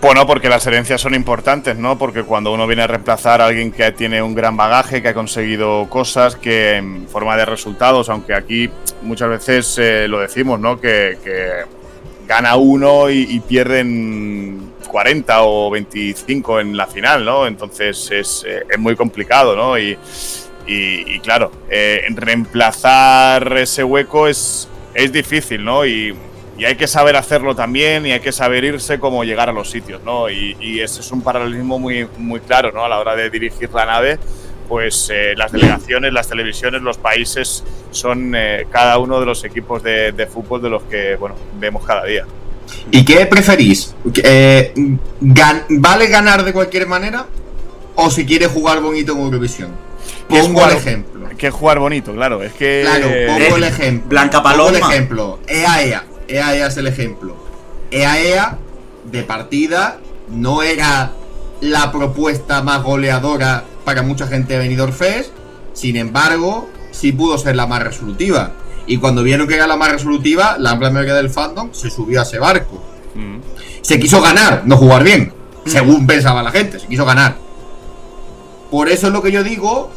Bueno, 0.05 0.27
porque 0.27 0.49
las 0.49 0.67
herencias 0.67 1.01
son 1.01 1.15
importantes, 1.15 1.77
¿no? 1.79 1.97
Porque 1.97 2.21
cuando 2.21 2.53
uno 2.53 2.67
viene 2.67 2.83
a 2.83 2.87
reemplazar 2.87 3.41
a 3.41 3.47
alguien 3.47 3.71
que 3.71 3.91
tiene 3.91 4.21
un 4.21 4.35
gran 4.35 4.55
bagaje, 4.55 5.01
que 5.01 5.07
ha 5.07 5.13
conseguido 5.15 5.89
cosas, 5.89 6.35
que 6.35 6.75
en 6.75 7.07
forma 7.07 7.35
de 7.35 7.43
resultados, 7.43 8.07
aunque 8.09 8.35
aquí 8.35 8.69
muchas 9.01 9.29
veces 9.29 9.79
eh, 9.79 10.07
lo 10.07 10.19
decimos, 10.19 10.59
¿no? 10.59 10.79
Que, 10.79 11.17
gana 12.27 12.55
uno 12.55 13.09
y, 13.09 13.39
pierden 13.47 14.73
40 14.87 15.41
o 15.41 15.71
25 15.71 16.59
en 16.59 16.77
la 16.77 16.85
final, 16.85 17.25
¿no? 17.25 17.47
Entonces 17.47 18.07
es, 18.11 18.45
eh, 18.47 18.77
muy 18.77 18.95
complicado, 18.95 19.55
¿no? 19.55 19.75
Y, 19.79 19.97
y- 20.67 21.15
y 21.15 21.19
claro, 21.19 21.51
eh, 21.67 22.03
reemplazar 22.11 23.57
ese 23.57 23.83
hueco 23.83 24.27
es, 24.27 24.69
es 24.93 25.11
difícil, 25.11 25.65
¿no? 25.65 25.83
Y, 25.83 26.15
y 26.57 26.65
hay 26.65 26.75
que 26.75 26.87
saber 26.87 27.15
hacerlo 27.15 27.55
también 27.55 28.05
y 28.05 28.11
hay 28.11 28.19
que 28.21 28.31
saber 28.31 28.63
irse 28.63 28.99
como 28.99 29.23
llegar 29.23 29.49
a 29.49 29.51
los 29.51 29.69
sitios, 29.69 30.01
¿no? 30.03 30.29
Y, 30.29 30.55
y 30.59 30.79
ese 30.79 31.01
es 31.01 31.11
un 31.11 31.21
paralelismo 31.21 31.79
muy, 31.79 32.07
muy 32.17 32.39
claro, 32.39 32.71
¿no? 32.71 32.83
A 32.85 32.89
la 32.89 32.99
hora 32.99 33.15
de 33.15 33.29
dirigir 33.29 33.69
la 33.73 33.85
nave, 33.85 34.17
pues 34.69 35.09
eh, 35.13 35.33
las 35.35 35.51
delegaciones, 35.51 36.13
las 36.13 36.27
televisiones, 36.29 36.81
los 36.81 36.97
países 36.97 37.63
son 37.91 38.33
eh, 38.35 38.65
cada 38.71 38.97
uno 38.97 39.19
de 39.19 39.25
los 39.25 39.43
equipos 39.43 39.83
de, 39.83 40.11
de 40.11 40.27
fútbol 40.27 40.61
de 40.61 40.69
los 40.69 40.83
que, 40.83 41.15
bueno, 41.17 41.35
vemos 41.59 41.85
cada 41.85 42.05
día. 42.05 42.25
¿Y 42.89 43.05
qué 43.05 43.25
preferís? 43.27 43.93
Eh, 44.23 44.73
gan- 45.21 45.65
¿Vale 45.69 46.07
ganar 46.07 46.43
de 46.43 46.51
cualquier 46.51 46.87
manera? 46.87 47.27
¿O 47.95 48.09
si 48.09 48.25
quiere 48.25 48.47
jugar 48.47 48.81
bonito 48.81 49.11
en 49.13 49.19
Eurovisión? 49.19 49.69
Pongo 50.27 50.65
el 50.65 50.77
ejemplo. 50.77 51.29
Que 51.37 51.51
jugar 51.51 51.77
bonito, 51.79 52.13
claro. 52.13 52.41
Es 52.41 52.53
que. 52.53 52.81
Claro, 52.83 53.03
pongo 53.05 53.55
eh, 53.55 53.57
el 53.57 53.63
ejemplo. 53.65 54.09
Blanca 54.09 54.41
Pongo 54.41 54.49
el 54.69 54.73
Paloma. 54.73 54.93
ejemplo. 54.93 55.39
EAEA. 56.27 56.51
EAEA 56.53 56.67
es 56.67 56.77
el 56.77 56.87
ejemplo. 56.87 57.35
EAEA 57.91 58.57
de 59.11 59.23
partida 59.23 59.99
no 60.29 60.63
era 60.63 61.11
la 61.61 61.91
propuesta 61.91 62.61
más 62.61 62.83
goleadora 62.83 63.63
para 63.83 64.01
mucha 64.01 64.27
gente 64.27 64.53
de 64.53 64.59
Benidorm 64.59 64.93
Fest. 64.93 65.31
Sin 65.73 65.95
embargo, 65.95 66.69
sí 66.91 67.11
pudo 67.11 67.37
ser 67.37 67.55
la 67.55 67.67
más 67.67 67.83
resolutiva. 67.83 68.51
Y 68.87 68.97
cuando 68.97 69.23
vieron 69.23 69.47
que 69.47 69.55
era 69.55 69.67
la 69.67 69.77
más 69.77 69.91
resolutiva, 69.91 70.57
la 70.59 70.71
amplia 70.71 70.91
mayoría 70.91 71.15
del 71.15 71.29
fandom 71.29 71.73
se 71.73 71.89
subió 71.89 72.19
a 72.19 72.23
ese 72.23 72.39
barco. 72.39 72.83
Mm. 73.15 73.39
Se 73.81 73.99
quiso 73.99 74.21
ganar, 74.21 74.63
no 74.65 74.77
jugar 74.77 75.03
bien. 75.03 75.33
Según 75.65 76.05
pensaba 76.05 76.43
la 76.43 76.51
gente, 76.51 76.79
se 76.79 76.87
quiso 76.87 77.05
ganar. 77.05 77.37
Por 78.69 78.89
eso 78.89 79.07
es 79.07 79.13
lo 79.13 79.23
que 79.23 79.31
yo 79.31 79.43
digo, 79.43 79.89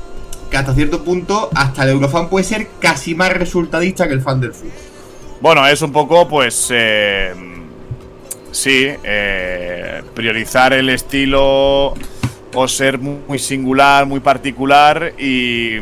que 0.51 0.57
hasta 0.57 0.75
cierto 0.75 1.05
punto, 1.05 1.51
hasta 1.55 1.85
el 1.85 1.91
Eurofan 1.91 2.29
puede 2.29 2.45
ser 2.45 2.69
casi 2.81 3.14
más 3.14 3.33
resultadista 3.33 4.09
que 4.09 4.14
el 4.14 4.23
fan 4.23 4.41
del 4.41 4.55
fútbol. 4.55 4.73
Bueno, 5.40 5.66
es 5.66 5.81
un 5.83 5.92
poco, 5.92 6.27
pues. 6.29 6.68
eh, 6.70 7.33
sí, 8.51 8.88
eh, 9.05 10.03
priorizar 10.14 10.72
el 10.72 10.88
estilo 10.90 11.94
o 12.55 12.66
ser 12.66 12.98
mu- 12.98 13.18
muy 13.29 13.38
singular, 13.38 14.07
muy 14.07 14.20
particular 14.20 15.12
y, 15.18 15.77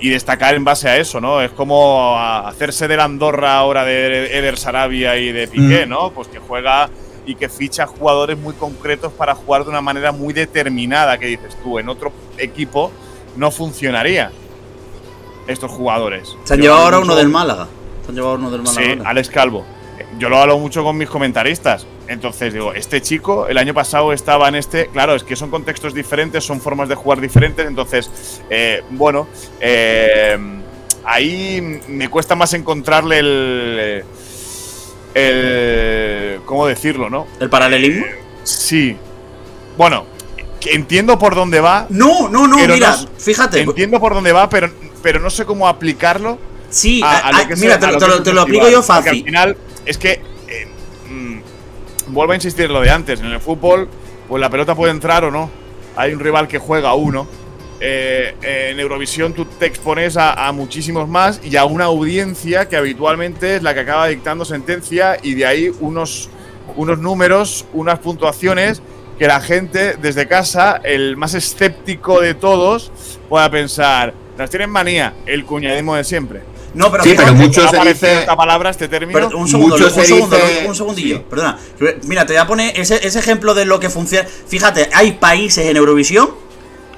y 0.00 0.08
destacar 0.08 0.54
en 0.54 0.64
base 0.64 0.88
a 0.88 0.96
eso, 0.96 1.20
¿no? 1.20 1.40
Es 1.42 1.50
como 1.52 2.18
hacerse 2.18 2.88
de 2.88 2.96
la 2.96 3.04
Andorra 3.04 3.56
ahora 3.58 3.84
de 3.84 4.36
Eder 4.38 4.56
Sarabia 4.58 5.16
y 5.18 5.30
de 5.30 5.46
Piqué, 5.46 5.86
Mm. 5.86 5.90
¿no? 5.90 6.10
Pues 6.10 6.26
que 6.28 6.38
juega 6.38 6.88
y 7.26 7.34
que 7.34 7.48
ficha 7.48 7.86
jugadores 7.86 8.38
muy 8.38 8.54
concretos 8.54 9.12
para 9.12 9.34
jugar 9.34 9.64
de 9.64 9.70
una 9.70 9.80
manera 9.82 10.10
muy 10.10 10.32
determinada, 10.32 11.18
que 11.18 11.26
dices 11.26 11.56
tú, 11.62 11.78
en 11.78 11.88
otro 11.88 12.12
equipo 12.38 12.90
no 13.36 13.50
funcionaría 13.50 14.30
estos 15.46 15.70
jugadores. 15.70 16.34
Se 16.44 16.54
han 16.54 16.60
llevado 16.62 16.82
ahora 16.84 16.98
uno 17.00 17.14
del 17.14 17.28
Málaga. 17.28 17.68
Se 18.06 18.10
han 18.12 18.14
llevado 18.16 18.36
uno 18.36 18.50
del 18.50 18.62
Málaga. 18.62 18.94
Sí. 18.94 18.98
Alex 19.04 19.28
Calvo. 19.30 19.66
Yo 20.18 20.28
lo 20.28 20.38
hablo 20.38 20.58
mucho 20.58 20.82
con 20.84 20.96
mis 20.96 21.08
comentaristas. 21.10 21.86
Entonces 22.08 22.52
digo, 22.54 22.72
este 22.72 23.02
chico 23.02 23.48
el 23.48 23.58
año 23.58 23.74
pasado 23.74 24.12
estaba 24.12 24.48
en 24.48 24.54
este. 24.54 24.86
Claro, 24.88 25.14
es 25.14 25.24
que 25.24 25.34
son 25.36 25.50
contextos 25.50 25.92
diferentes, 25.92 26.44
son 26.44 26.60
formas 26.60 26.88
de 26.88 26.94
jugar 26.94 27.20
diferentes. 27.20 27.66
Entonces, 27.66 28.40
eh, 28.48 28.82
bueno, 28.90 29.26
eh, 29.60 30.38
ahí 31.04 31.80
me 31.88 32.08
cuesta 32.08 32.34
más 32.36 32.54
encontrarle 32.54 33.18
el. 33.18 34.04
el 35.14 36.40
¿Cómo 36.44 36.66
decirlo, 36.66 37.10
no? 37.10 37.26
¿El 37.40 37.50
paralelismo? 37.50 38.04
Sí. 38.44 38.96
Bueno, 39.76 40.04
entiendo 40.66 41.18
por 41.18 41.34
dónde 41.34 41.60
va. 41.60 41.86
No, 41.88 42.28
no, 42.28 42.46
no, 42.46 42.56
mira, 42.56 42.76
no- 42.76 43.08
fíjate. 43.18 43.62
Entiendo 43.62 43.98
por 44.00 44.14
dónde 44.14 44.32
va, 44.32 44.48
pero, 44.48 44.70
pero 45.02 45.18
no 45.20 45.30
sé 45.30 45.44
cómo 45.44 45.66
aplicarlo 45.68 46.38
Sí, 46.70 47.02
a- 47.02 47.06
a 47.10 47.18
a- 47.28 47.32
lo 47.32 47.38
a- 47.38 47.48
que 47.48 47.56
mira, 47.56 47.78
sea- 47.78 47.80
te, 47.80 48.06
lo- 48.06 48.22
te 48.22 48.30
te 48.30 48.36
explico 48.36 48.68
yo 48.68 48.80
Porque 48.82 48.92
al 48.92 49.04
fácil. 49.04 49.24
final, 49.24 49.56
es 49.84 49.98
que. 49.98 50.10
eh, 50.48 50.66
mm, 51.10 51.38
vuelvo 52.08 52.32
a 52.32 52.34
insistir 52.36 52.66
en 52.66 52.72
lo 52.72 52.80
de 52.80 52.90
antes. 52.90 53.20
En 53.20 53.26
el 53.26 53.40
fútbol, 53.40 53.88
pues 54.28 54.40
la 54.40 54.50
pelota 54.50 54.74
puede 54.74 54.92
entrar 54.92 55.24
o 55.24 55.30
no. 55.30 55.50
Hay 55.96 56.12
un 56.12 56.20
rival 56.20 56.46
que 56.48 56.58
juega 56.58 56.94
uno. 56.94 57.26
Eh, 57.78 58.34
eh, 58.42 58.68
en 58.72 58.80
Eurovisión 58.80 59.34
tú 59.34 59.44
te 59.44 59.66
expones 59.66 60.16
a, 60.16 60.46
a 60.48 60.52
muchísimos 60.52 61.08
más 61.08 61.40
y 61.44 61.56
a 61.56 61.66
una 61.66 61.84
audiencia 61.84 62.68
que 62.68 62.76
habitualmente 62.76 63.56
es 63.56 63.62
la 63.62 63.74
que 63.74 63.80
acaba 63.80 64.06
dictando 64.08 64.46
sentencia 64.46 65.18
y 65.22 65.34
de 65.34 65.44
ahí 65.44 65.70
unos, 65.80 66.30
unos 66.74 66.98
números, 66.98 67.66
unas 67.74 67.98
puntuaciones 67.98 68.80
que 69.18 69.26
la 69.26 69.40
gente 69.40 69.96
desde 69.96 70.26
casa, 70.26 70.80
el 70.84 71.18
más 71.18 71.34
escéptico 71.34 72.20
de 72.22 72.32
todos, 72.34 72.90
pueda 73.28 73.50
pensar, 73.50 74.14
nos 74.38 74.48
tienen 74.48 74.70
manía, 74.70 75.12
el 75.26 75.44
cuñadismo 75.44 75.96
de 75.96 76.04
siempre. 76.04 76.40
No, 76.76 76.90
pero 76.92 77.02
Sí, 77.02 77.14
pero 77.16 77.34
mucho 77.34 77.62
¿Te 77.68 77.76
ha 77.78 77.82
se 77.82 77.88
dice- 77.88 78.20
esta 78.20 78.36
palabra, 78.36 78.70
este 78.70 78.86
término? 78.86 79.12
Pero 79.18 79.36
un 79.38 79.48
segundo, 79.48 79.76
Mucho 79.76 79.86
un, 79.88 79.94
se 79.94 80.04
segundo 80.06 80.36
dice- 80.36 80.66
un 80.68 80.74
segundillo, 80.76 81.16
sí. 81.16 81.22
perdona. 81.28 81.58
Mira, 82.04 82.24
te 82.26 82.34
voy 82.34 82.42
a 82.42 82.46
poner 82.46 82.78
ese, 82.78 83.04
ese 83.06 83.18
ejemplo 83.18 83.54
de 83.54 83.64
lo 83.64 83.80
que 83.80 83.90
funciona. 83.90 84.28
Fíjate, 84.46 84.88
hay 84.94 85.12
países 85.12 85.66
en 85.66 85.76
Eurovisión 85.76 86.30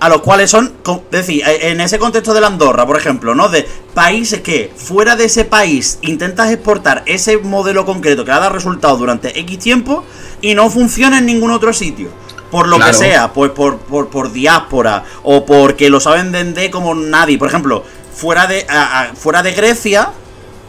a 0.00 0.08
los 0.08 0.20
cuales 0.20 0.50
son, 0.50 0.74
es 0.86 1.10
decir, 1.10 1.42
eh, 1.46 1.70
en 1.70 1.80
ese 1.80 1.98
contexto 1.98 2.32
de 2.34 2.40
la 2.40 2.46
Andorra, 2.48 2.86
por 2.86 2.96
ejemplo, 2.96 3.34
¿no? 3.34 3.48
De 3.48 3.66
países 3.94 4.40
que 4.42 4.70
fuera 4.76 5.16
de 5.16 5.24
ese 5.24 5.44
país 5.44 5.98
intentas 6.02 6.50
exportar 6.52 7.02
ese 7.06 7.38
modelo 7.38 7.84
concreto 7.84 8.24
que 8.24 8.30
ha 8.30 8.38
dado 8.38 8.50
resultados 8.52 8.98
durante 8.98 9.38
X 9.40 9.58
tiempo 9.58 10.04
y 10.40 10.54
no 10.54 10.70
funciona 10.70 11.18
en 11.18 11.26
ningún 11.26 11.50
otro 11.50 11.72
sitio. 11.72 12.10
Por 12.50 12.66
lo 12.68 12.76
Claro. 12.76 12.92
que 12.92 12.96
sea, 12.98 13.32
pues 13.34 13.50
por, 13.50 13.76
por, 13.78 14.08
por 14.08 14.32
diáspora 14.32 15.04
o 15.22 15.44
porque 15.44 15.90
lo 15.90 16.00
saben 16.00 16.32
vender 16.32 16.70
como 16.70 16.94
nadie. 16.94 17.36
Por 17.36 17.48
ejemplo, 17.48 17.84
fuera 18.18 18.46
de, 18.46 18.66
a- 18.68 19.02
a- 19.02 19.14
fuera 19.14 19.42
de 19.42 19.52
Grecia, 19.52 20.10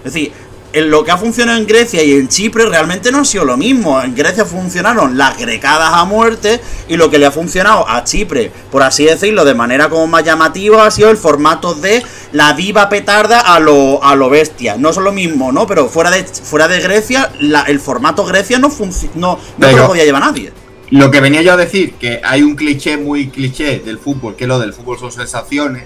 es 0.06 0.14
decir, 0.14 0.32
en 0.72 0.92
lo 0.92 1.04
que 1.04 1.10
ha 1.10 1.18
funcionado 1.18 1.58
en 1.58 1.66
Grecia 1.66 2.04
y 2.04 2.12
en 2.14 2.28
Chipre 2.28 2.64
realmente 2.68 3.12
no 3.12 3.22
ha 3.22 3.26
sido 3.26 3.44
lo 3.44 3.58
mismo. 3.58 4.00
En 4.04 4.14
Grecia 4.14 4.46
funcionaron 4.46 5.18
las 5.18 5.36
grecadas 5.36 5.90
a 5.96 6.06
muerte 6.06 6.62
y 6.88 6.96
lo 6.96 7.10
que 7.10 7.18
le 7.18 7.26
ha 7.26 7.32
funcionado 7.32 7.90
a 7.90 8.04
Chipre, 8.04 8.52
por 8.72 8.84
así 8.84 9.06
decirlo, 9.06 9.46
de 9.46 9.56
manera 9.56 9.90
como 9.90 10.06
más 10.06 10.24
llamativa, 10.24 10.86
ha 10.86 10.92
sido 10.92 11.10
el 11.10 11.18
formato 11.18 11.74
de 11.74 12.04
la 12.34 12.54
diva 12.54 12.88
petarda 12.88 13.40
a 13.40 13.60
lo, 13.60 14.04
a 14.04 14.16
lo 14.16 14.30
bestia. 14.30 14.76
No 14.78 14.94
son 14.94 15.06
lo 15.06 15.12
mismo, 15.12 15.52
¿no? 15.52 15.66
Pero 15.66 15.90
fuera 15.90 16.12
de, 16.12 16.24
fuera 16.24 16.68
de 16.68 16.80
Grecia, 16.82 17.32
la- 17.40 17.64
el 17.64 17.80
formato 17.80 18.24
Grecia 18.26 18.60
no, 18.60 18.70
no, 19.16 19.40
no 19.58 19.72
lo 19.72 19.88
podía 19.88 20.06
llevar 20.06 20.22
nadie. 20.22 20.54
Lo 20.92 21.10
que 21.10 21.20
venía 21.20 21.42
yo 21.42 21.54
a 21.54 21.58
decir, 21.58 21.94
que 21.96 22.22
hay 22.24 22.44
un 22.44 22.56
cliché 22.56 22.96
muy 22.98 23.30
cliché 23.30 23.80
del 23.80 23.98
fútbol, 23.98 24.36
que 24.36 24.46
lo 24.46 24.60
del 24.60 24.74
fútbol 24.74 25.00
son 25.00 25.12
sensaciones, 25.12 25.84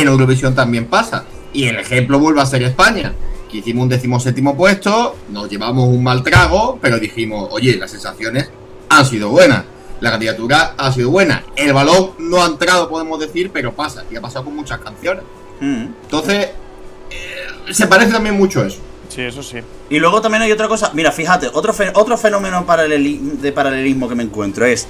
en 0.00 0.08
Eurovisión 0.08 0.54
también 0.54 0.86
pasa. 0.86 1.24
Y 1.52 1.64
el 1.66 1.76
ejemplo 1.78 2.18
vuelve 2.18 2.40
a 2.40 2.46
ser 2.46 2.62
España. 2.62 3.12
que 3.50 3.58
hicimos 3.58 3.84
un 3.84 3.88
decimoséptimo 3.88 4.56
puesto, 4.56 5.14
nos 5.30 5.48
llevamos 5.48 5.88
un 5.88 6.02
mal 6.02 6.22
trago, 6.24 6.78
pero 6.82 6.98
dijimos, 6.98 7.48
oye, 7.52 7.76
las 7.76 7.92
sensaciones 7.92 8.50
han 8.88 9.06
sido 9.06 9.28
buenas. 9.28 9.62
La 10.00 10.10
candidatura 10.10 10.74
ha 10.76 10.92
sido 10.92 11.10
buena. 11.10 11.44
El 11.54 11.72
balón 11.72 12.10
no 12.18 12.42
ha 12.42 12.46
entrado, 12.46 12.88
podemos 12.88 13.20
decir, 13.20 13.50
pero 13.52 13.72
pasa. 13.72 14.04
Y 14.10 14.16
ha 14.16 14.20
pasado 14.20 14.44
con 14.46 14.56
muchas 14.56 14.80
canciones. 14.80 15.22
Mm. 15.60 15.86
Entonces, 16.02 16.48
eh, 17.10 17.72
se 17.72 17.86
parece 17.86 18.10
también 18.12 18.36
mucho 18.36 18.62
a 18.62 18.66
eso. 18.66 18.78
Sí, 19.08 19.22
eso 19.22 19.42
sí. 19.44 19.58
Y 19.88 19.98
luego 20.00 20.20
también 20.20 20.42
hay 20.42 20.50
otra 20.52 20.66
cosa. 20.66 20.90
Mira, 20.92 21.12
fíjate, 21.12 21.48
otro, 21.52 21.72
fe- 21.72 21.92
otro 21.94 22.18
fenómeno 22.18 22.66
paraleli- 22.66 23.20
de 23.20 23.52
paralelismo 23.52 24.08
que 24.08 24.16
me 24.16 24.24
encuentro 24.24 24.66
es. 24.66 24.88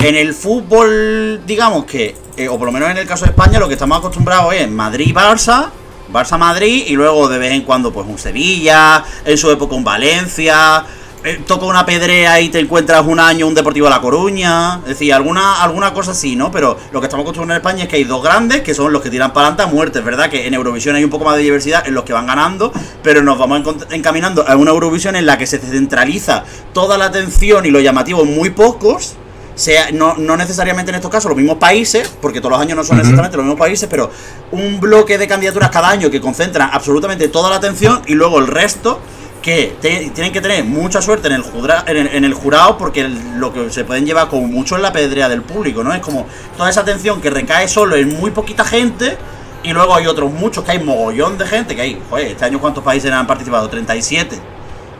En 0.00 0.14
el 0.14 0.32
fútbol, 0.32 1.40
digamos 1.44 1.84
que, 1.84 2.14
eh, 2.36 2.48
o 2.48 2.56
por 2.56 2.66
lo 2.66 2.72
menos 2.72 2.88
en 2.88 2.98
el 2.98 3.06
caso 3.06 3.24
de 3.24 3.32
España, 3.32 3.58
lo 3.58 3.66
que 3.66 3.74
estamos 3.74 3.98
acostumbrados 3.98 4.54
es 4.54 4.70
Madrid-Barça, 4.70 5.70
Barça-Madrid, 6.12 6.84
y 6.86 6.92
luego 6.94 7.28
de 7.28 7.38
vez 7.38 7.52
en 7.52 7.62
cuando, 7.62 7.92
pues 7.92 8.06
un 8.06 8.16
Sevilla, 8.16 9.04
en 9.24 9.36
su 9.36 9.50
época 9.50 9.74
un 9.74 9.82
Valencia. 9.82 10.84
eh, 11.24 11.40
toca 11.44 11.66
una 11.66 11.84
pedrea 11.84 12.40
y 12.40 12.48
te 12.48 12.60
encuentras 12.60 13.04
un 13.04 13.18
año 13.18 13.48
un 13.48 13.54
Deportivo 13.54 13.88
La 13.88 14.00
Coruña. 14.00 14.76
Es 14.82 14.90
decir, 14.90 15.12
alguna, 15.12 15.60
alguna 15.62 15.92
cosa 15.92 16.12
así, 16.12 16.36
¿no? 16.36 16.52
Pero 16.52 16.78
lo 16.92 17.00
que 17.00 17.06
estamos 17.06 17.24
acostumbrados 17.24 17.60
en 17.60 17.66
España 17.66 17.82
es 17.82 17.88
que 17.88 17.96
hay 17.96 18.04
dos 18.04 18.22
grandes 18.22 18.62
que 18.62 18.74
son 18.74 18.92
los 18.92 19.02
que 19.02 19.10
tiran 19.10 19.32
para 19.32 19.48
adelante 19.48 19.64
a 19.64 19.66
muerte. 19.66 20.00
Verdad 20.00 20.30
que 20.30 20.46
en 20.46 20.54
Eurovisión 20.54 20.94
hay 20.94 21.02
un 21.02 21.10
poco 21.10 21.24
más 21.24 21.36
de 21.36 21.42
diversidad 21.42 21.86
en 21.88 21.94
los 21.94 22.04
que 22.04 22.12
van 22.12 22.28
ganando, 22.28 22.72
pero 23.02 23.20
nos 23.20 23.36
vamos 23.36 23.62
encaminando 23.90 24.44
a 24.46 24.54
una 24.54 24.70
Eurovisión 24.70 25.16
en 25.16 25.26
la 25.26 25.36
que 25.38 25.46
se 25.48 25.58
centraliza 25.58 26.44
toda 26.72 26.96
la 26.96 27.06
atención 27.06 27.66
y 27.66 27.70
lo 27.70 27.80
llamativo 27.80 28.22
en 28.22 28.36
muy 28.36 28.50
pocos. 28.50 29.16
Sea, 29.58 29.90
no, 29.92 30.14
no 30.16 30.36
necesariamente 30.36 30.90
en 30.92 30.94
estos 30.94 31.10
casos 31.10 31.28
los 31.30 31.36
mismos 31.36 31.56
países, 31.56 32.08
porque 32.22 32.38
todos 32.40 32.52
los 32.52 32.60
años 32.60 32.76
no 32.76 32.84
son 32.84 32.98
exactamente 33.00 33.36
los 33.36 33.44
mismos 33.44 33.58
países, 33.58 33.88
pero 33.90 34.08
un 34.52 34.78
bloque 34.78 35.18
de 35.18 35.26
candidaturas 35.26 35.68
cada 35.70 35.88
año 35.88 36.10
que 36.10 36.20
concentran 36.20 36.70
absolutamente 36.72 37.26
toda 37.26 37.50
la 37.50 37.56
atención 37.56 38.00
y 38.06 38.14
luego 38.14 38.38
el 38.38 38.46
resto 38.46 39.00
que 39.42 39.76
te- 39.80 40.10
tienen 40.14 40.32
que 40.32 40.40
tener 40.40 40.62
mucha 40.64 41.02
suerte 41.02 41.26
en 41.26 41.34
el, 41.34 41.42
judra- 41.42 41.82
en 41.88 41.96
el, 41.96 42.06
en 42.08 42.24
el 42.24 42.34
jurado 42.34 42.78
porque 42.78 43.00
el- 43.00 43.38
lo 43.40 43.52
que 43.52 43.68
se 43.70 43.84
pueden 43.84 44.06
llevar 44.06 44.28
como 44.28 44.46
mucho 44.46 44.76
es 44.76 44.82
la 44.82 44.92
pedrea 44.92 45.28
del 45.28 45.42
público, 45.42 45.82
¿no? 45.82 45.92
Es 45.92 46.00
como 46.02 46.26
toda 46.56 46.70
esa 46.70 46.82
atención 46.82 47.20
que 47.20 47.28
recae 47.30 47.66
solo 47.66 47.96
en 47.96 48.16
muy 48.16 48.30
poquita 48.30 48.64
gente 48.64 49.16
y 49.64 49.72
luego 49.72 49.92
hay 49.96 50.06
otros 50.06 50.30
muchos 50.32 50.62
que 50.62 50.70
hay 50.70 50.78
mogollón 50.84 51.36
de 51.36 51.46
gente 51.48 51.74
que 51.74 51.82
hay, 51.82 52.00
joder, 52.08 52.28
este 52.28 52.44
año 52.44 52.60
cuántos 52.60 52.84
países 52.84 53.10
han 53.10 53.26
participado, 53.26 53.68
37. 53.68 54.38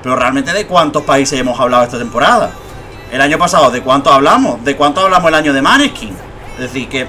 Pero 0.03 0.17
realmente 0.17 0.53
de 0.53 0.67
cuántos 0.67 1.05
países 1.05 1.39
hemos 1.39 1.59
hablado 1.61 1.85
esta 1.85 1.99
temporada. 1.99 2.51
El 3.13 3.21
año 3.21 3.39
pasado, 3.39 3.71
¿de 3.71 3.81
cuánto 3.83 4.13
hablamos? 4.13 4.63
¿De 4.65 4.77
cuánto 4.77 5.01
hablamos 5.01 5.29
el 5.29 5.35
año 5.35 5.53
de 5.53 5.63
Maneskin? 5.63 6.11
Es 6.55 6.61
decir, 6.61 6.89
que 6.89 7.07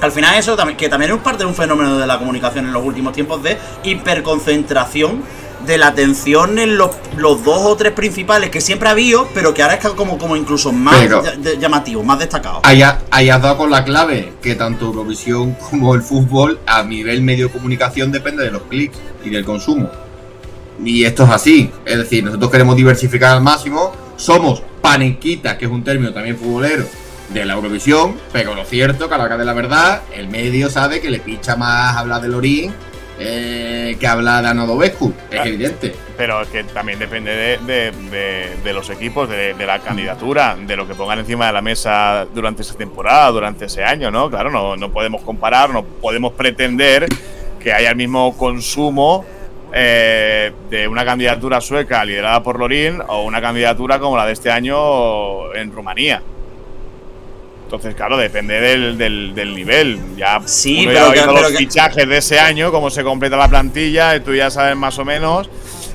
al 0.00 0.12
final 0.12 0.34
eso 0.34 0.56
también, 0.56 0.76
que 0.76 0.88
también 0.88 1.12
es 1.12 1.18
parte 1.18 1.44
de 1.44 1.46
un 1.46 1.54
fenómeno 1.54 1.96
de 1.98 2.06
la 2.06 2.18
comunicación 2.18 2.66
en 2.66 2.72
los 2.72 2.84
últimos 2.84 3.12
tiempos 3.12 3.42
de 3.42 3.56
hiperconcentración 3.84 5.22
de 5.64 5.78
la 5.78 5.86
atención 5.88 6.58
en 6.58 6.76
los, 6.76 6.90
los 7.16 7.44
dos 7.44 7.60
o 7.62 7.76
tres 7.76 7.92
principales 7.92 8.50
que 8.50 8.60
siempre 8.60 8.88
ha 8.88 8.92
habido, 8.92 9.28
pero 9.32 9.54
que 9.54 9.62
ahora 9.62 9.74
es 9.76 9.88
como, 9.90 10.18
como 10.18 10.34
incluso 10.36 10.72
más 10.72 10.96
Pero- 10.98 11.22
llamativo, 11.60 12.02
más 12.02 12.18
destacado. 12.18 12.60
Ahí, 12.64 12.82
ha- 12.82 12.98
ahí 13.12 13.30
has 13.30 13.40
dado 13.40 13.58
con 13.58 13.70
la 13.70 13.84
clave, 13.84 14.32
que 14.42 14.56
tanto 14.56 14.86
Eurovisión 14.86 15.52
como 15.70 15.94
el 15.94 16.02
fútbol 16.02 16.58
a 16.66 16.82
nivel 16.82 17.22
medio 17.22 17.46
de 17.46 17.52
comunicación 17.52 18.10
depende 18.10 18.42
de 18.42 18.50
los 18.50 18.62
clics 18.62 18.98
y 19.24 19.30
del 19.30 19.44
consumo. 19.44 19.88
Y 20.84 21.04
esto 21.04 21.22
es 21.24 21.30
así, 21.30 21.70
es 21.84 21.96
decir, 21.96 22.24
nosotros 22.24 22.50
queremos 22.50 22.74
diversificar 22.74 23.36
al 23.36 23.42
máximo, 23.42 23.92
somos 24.16 24.62
panenquitas, 24.80 25.56
que 25.56 25.64
es 25.66 25.70
un 25.70 25.84
término 25.84 26.12
también 26.12 26.36
futbolero, 26.36 26.84
de 27.30 27.44
la 27.46 27.54
Eurovisión, 27.54 28.16
pero 28.32 28.54
lo 28.54 28.64
cierto 28.64 29.08
que 29.08 29.14
a 29.14 29.18
la 29.18 29.24
hora 29.24 29.36
de 29.38 29.44
la 29.44 29.54
verdad, 29.54 30.02
el 30.14 30.28
medio 30.28 30.68
sabe 30.68 31.00
que 31.00 31.10
le 31.10 31.18
picha 31.20 31.56
más 31.56 31.96
hablar 31.96 32.20
de 32.20 32.28
Lorín 32.28 32.72
eh, 33.18 33.96
que 34.00 34.06
hablar 34.06 34.42
de 34.42 34.48
Anodovescu, 34.50 35.12
es 35.30 35.46
evidente. 35.46 35.94
Pero 36.16 36.42
que 36.50 36.64
también 36.64 36.98
depende 36.98 37.30
de, 37.30 37.58
de- 37.58 37.92
de- 38.10 38.56
de 38.64 38.72
los 38.72 38.90
equipos, 38.90 39.28
de, 39.28 39.54
de 39.54 39.66
la 39.66 39.78
candidatura, 39.78 40.56
de 40.66 40.76
lo 40.76 40.88
que 40.88 40.94
pongan 40.94 41.20
encima 41.20 41.46
de 41.46 41.52
la 41.52 41.62
mesa 41.62 42.26
durante 42.34 42.62
esa 42.62 42.74
temporada, 42.74 43.30
durante 43.30 43.66
ese 43.66 43.84
año, 43.84 44.10
¿no? 44.10 44.28
Claro, 44.28 44.50
no, 44.50 44.76
no 44.76 44.90
podemos 44.90 45.22
comparar, 45.22 45.70
no 45.70 45.84
podemos 45.84 46.32
pretender 46.32 47.06
que 47.60 47.72
haya 47.72 47.90
el 47.90 47.96
mismo 47.96 48.36
consumo 48.36 49.24
eh, 49.72 50.52
de 50.70 50.86
una 50.88 51.04
candidatura 51.04 51.60
sueca 51.60 52.04
liderada 52.04 52.42
por 52.42 52.58
Lorín 52.58 53.00
o 53.08 53.22
una 53.22 53.40
candidatura 53.40 53.98
como 53.98 54.16
la 54.16 54.26
de 54.26 54.32
este 54.32 54.50
año 54.50 55.54
en 55.54 55.72
Rumanía. 55.72 56.22
Entonces, 57.64 57.94
claro, 57.94 58.18
depende 58.18 58.60
del, 58.60 58.98
del- 58.98 59.34
del 59.34 59.54
nivel. 59.54 59.98
Ya 60.16 60.40
Sí, 60.44 60.82
uno 60.86 60.92
pero 60.92 60.98
ya 60.98 61.02
ha 61.04 61.06
que- 61.06 61.12
visto 61.14 61.28
pero 61.34 61.42
los 61.42 61.52
que- 61.52 61.58
fichajes 61.58 62.08
de 62.08 62.16
ese 62.18 62.38
año, 62.38 62.70
cómo 62.70 62.90
se 62.90 63.02
completa 63.02 63.36
la 63.38 63.48
plantilla, 63.48 64.14
y 64.14 64.20
tú 64.20 64.34
ya 64.34 64.50
sabes 64.50 64.76
más 64.76 64.98
o 64.98 65.06
menos, 65.06 65.48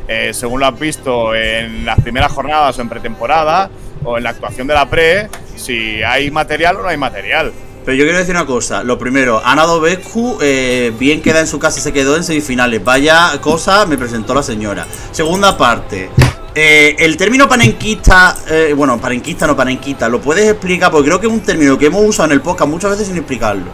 eh, 0.07 0.31
según 0.33 0.59
lo 0.59 0.65
has 0.65 0.79
visto 0.79 1.35
en 1.35 1.85
las 1.85 1.99
primeras 2.01 2.31
jornadas 2.31 2.79
o 2.79 2.81
en 2.81 2.89
pretemporada, 2.89 3.69
o 4.03 4.17
en 4.17 4.23
la 4.23 4.31
actuación 4.31 4.65
de 4.65 4.73
la 4.73 4.89
pre, 4.89 5.27
si 5.55 6.01
hay 6.01 6.31
material 6.31 6.77
o 6.77 6.81
no 6.81 6.87
hay 6.87 6.97
material. 6.97 7.51
Pero 7.87 7.99
yo 7.99 8.03
quiero 8.03 8.19
decir 8.19 8.35
una 8.35 8.45
cosa. 8.45 8.83
Lo 8.83 8.99
primero, 8.99 9.41
Ana 9.45 9.63
Dobescu, 9.63 10.39
eh, 10.41 10.91
bien 10.99 11.21
queda 11.21 11.39
en 11.39 11.47
su 11.47 11.57
casa 11.57 11.79
se 11.79 11.93
quedó 11.93 12.17
en 12.17 12.25
semifinales. 12.25 12.83
Vaya 12.83 13.39
cosa, 13.39 13.85
me 13.85 13.97
presentó 13.97 14.33
la 14.33 14.43
señora. 14.43 14.85
Segunda 15.13 15.57
parte. 15.57 16.09
eh, 16.53 16.97
el 16.99 17.15
término 17.15 17.47
panenquista, 17.47 18.35
eh, 18.49 18.73
bueno, 18.75 18.99
panenquista 18.99 19.47
no 19.47 19.55
panenquista, 19.55 20.09
¿lo 20.09 20.19
puedes 20.19 20.49
explicar? 20.49 20.91
Porque 20.91 21.07
creo 21.07 21.21
que 21.21 21.27
es 21.27 21.31
un 21.31 21.39
término 21.39 21.77
que 21.77 21.85
hemos 21.85 22.03
usado 22.03 22.25
en 22.25 22.33
el 22.33 22.41
podcast 22.41 22.69
muchas 22.69 22.91
veces 22.91 23.07
sin 23.07 23.15
explicarlo. 23.15 23.71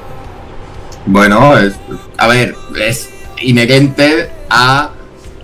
Bueno, 1.07 1.57
es, 1.57 1.73
a 2.17 2.27
ver, 2.27 2.55
es 2.79 3.09
inherente 3.41 4.29
a 4.47 4.91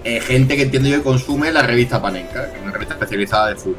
eh, 0.04 0.22
gente 0.22 0.56
que 0.56 0.62
entiendo 0.62 0.90
yo 0.90 0.98
que 0.98 1.04
consume 1.04 1.52
la 1.52 1.64
revista 1.64 2.00
Panenka, 2.00 2.52
que 2.52 2.58
es 2.58 2.62
una 2.62 2.72
revista 2.72 2.94
especializada 2.94 3.48
de 3.48 3.56
fútbol. 3.56 3.78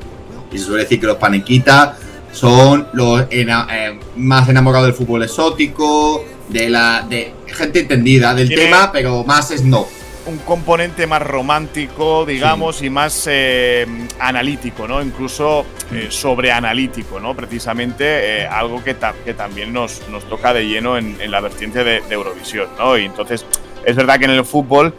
Y 0.51 0.59
se 0.59 0.65
suele 0.65 0.83
decir 0.83 0.99
que 0.99 1.07
los 1.07 1.17
panenquitas 1.17 1.91
son 2.33 2.87
los 2.93 3.27
ena- 3.31 3.67
eh, 3.71 3.99
más 4.17 4.49
enamorados 4.49 4.87
del 4.89 4.95
fútbol 4.97 5.23
exótico, 5.25 6.25
de 6.49 6.69
la 6.71 7.05
de 7.09 7.33
gente 7.47 7.81
entendida 7.81 8.35
del 8.35 8.49
Tiene- 8.49 8.65
tema, 8.65 8.91
pero 8.93 9.25
más 9.25 9.51
es 9.51 9.63
no. 9.65 9.87
Un 10.27 10.37
componente 10.39 11.07
más 11.07 11.23
romántico, 11.23 12.27
digamos, 12.27 12.83
y 12.83 12.91
más 12.91 13.25
eh, 13.29 13.87
analítico, 14.21 14.87
¿no? 14.87 15.03
Incluso 15.03 15.65
eh, 15.93 16.09
sobreanalítico, 16.11 17.19
¿no? 17.19 17.35
Precisamente 17.35 18.43
eh, 18.43 18.47
algo 18.47 18.85
que, 18.85 18.95
ta- 18.95 19.15
que 19.25 19.33
también 19.35 19.73
nos, 19.73 20.03
nos 20.11 20.29
toca 20.29 20.53
de 20.53 20.67
lleno 20.69 20.99
en, 20.99 21.17
en 21.21 21.31
la 21.31 21.41
vertiente 21.41 21.83
de, 21.83 22.03
de 22.03 22.15
Eurovisión, 22.15 22.69
¿no? 22.79 22.99
Y 22.99 23.07
entonces, 23.07 23.47
es 23.85 23.97
verdad 23.97 24.19
que 24.19 24.27
en 24.27 24.33
el 24.33 24.45
fútbol 24.45 24.95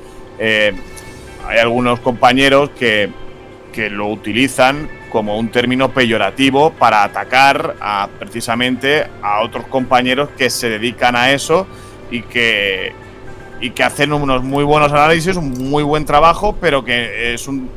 hay 1.48 1.58
algunos 1.60 2.00
compañeros 2.00 2.72
que, 2.78 3.10
que 3.74 3.90
lo 3.90 4.08
utilizan 4.08 4.90
como 5.12 5.38
un 5.38 5.50
término 5.50 5.90
peyorativo 5.90 6.72
para 6.72 7.04
atacar 7.04 7.76
precisamente 8.20 9.06
a 9.22 9.42
otros 9.42 9.68
compañeros 9.68 10.30
que 10.38 10.50
se 10.50 10.70
dedican 10.70 11.16
a 11.16 11.32
eso 11.32 11.68
y 12.10 12.22
que, 12.24 12.94
y 13.60 13.70
que 13.72 13.84
hacen 13.84 14.14
unos 14.14 14.44
muy 14.44 14.64
buenos 14.64 14.92
análisis, 14.92 15.36
un 15.36 15.70
muy 15.70 15.84
buen 15.84 16.06
trabajo, 16.06 16.56
pero 16.60 16.84
que 16.84 17.34
es 17.34 17.48
un, 17.48 17.70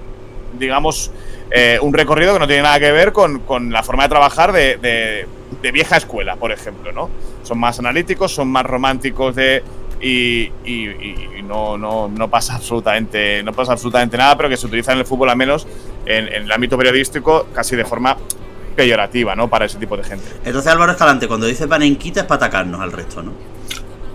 digamos, 0.58 1.10
eh, 1.50 1.78
un 1.82 1.92
recorrido 1.92 2.32
que 2.32 2.38
no 2.38 2.46
tiene 2.46 2.62
nada 2.62 2.78
que 2.80 2.90
ver 2.92 3.12
con, 3.12 3.40
con 3.40 3.70
la 3.70 3.82
forma 3.82 4.04
de 4.04 4.08
trabajar 4.08 4.52
de, 4.52 4.76
de- 4.78 5.26
vieja 5.72 5.96
escuela, 5.96 6.36
por 6.36 6.52
ejemplo, 6.52 6.92
¿no? 6.92 7.08
Son 7.42 7.58
más 7.58 7.78
analíticos, 7.78 8.32
son 8.34 8.48
más 8.48 8.64
románticos 8.66 9.34
de 9.34 9.62
y, 10.00 10.50
y- 10.64 10.90
y 11.38 11.42
no, 11.42 11.78
no, 11.78 12.08
no 12.08 12.28
pasa 12.28 12.56
absolutamente 12.56 13.42
no 13.42 13.52
pasa 13.52 13.72
absolutamente 13.72 14.16
nada, 14.18 14.36
pero 14.36 14.48
que 14.50 14.56
se 14.56 14.66
utiliza 14.66 14.92
en 14.92 14.98
el 14.98 15.06
fútbol 15.06 15.30
al 15.30 15.36
menos 15.36 15.66
en, 16.06 16.28
en 16.28 16.42
el 16.44 16.52
ámbito 16.52 16.76
periodístico 16.78 17.48
casi 17.54 17.76
de 17.76 17.84
forma 17.84 18.16
peyorativa, 18.76 19.34
¿no? 19.36 19.48
Para 19.48 19.66
ese 19.66 19.78
tipo 19.78 19.96
de 19.96 20.04
gente. 20.04 20.24
Entonces 20.44 20.70
Álvaro 20.72 20.92
Escalante, 20.92 21.28
cuando 21.28 21.46
dice 21.46 21.66
panenquita 21.68 22.20
es 22.20 22.26
para 22.26 22.46
atacarnos 22.46 22.80
al 22.80 22.92
resto, 22.92 23.22
¿no? 23.22 23.32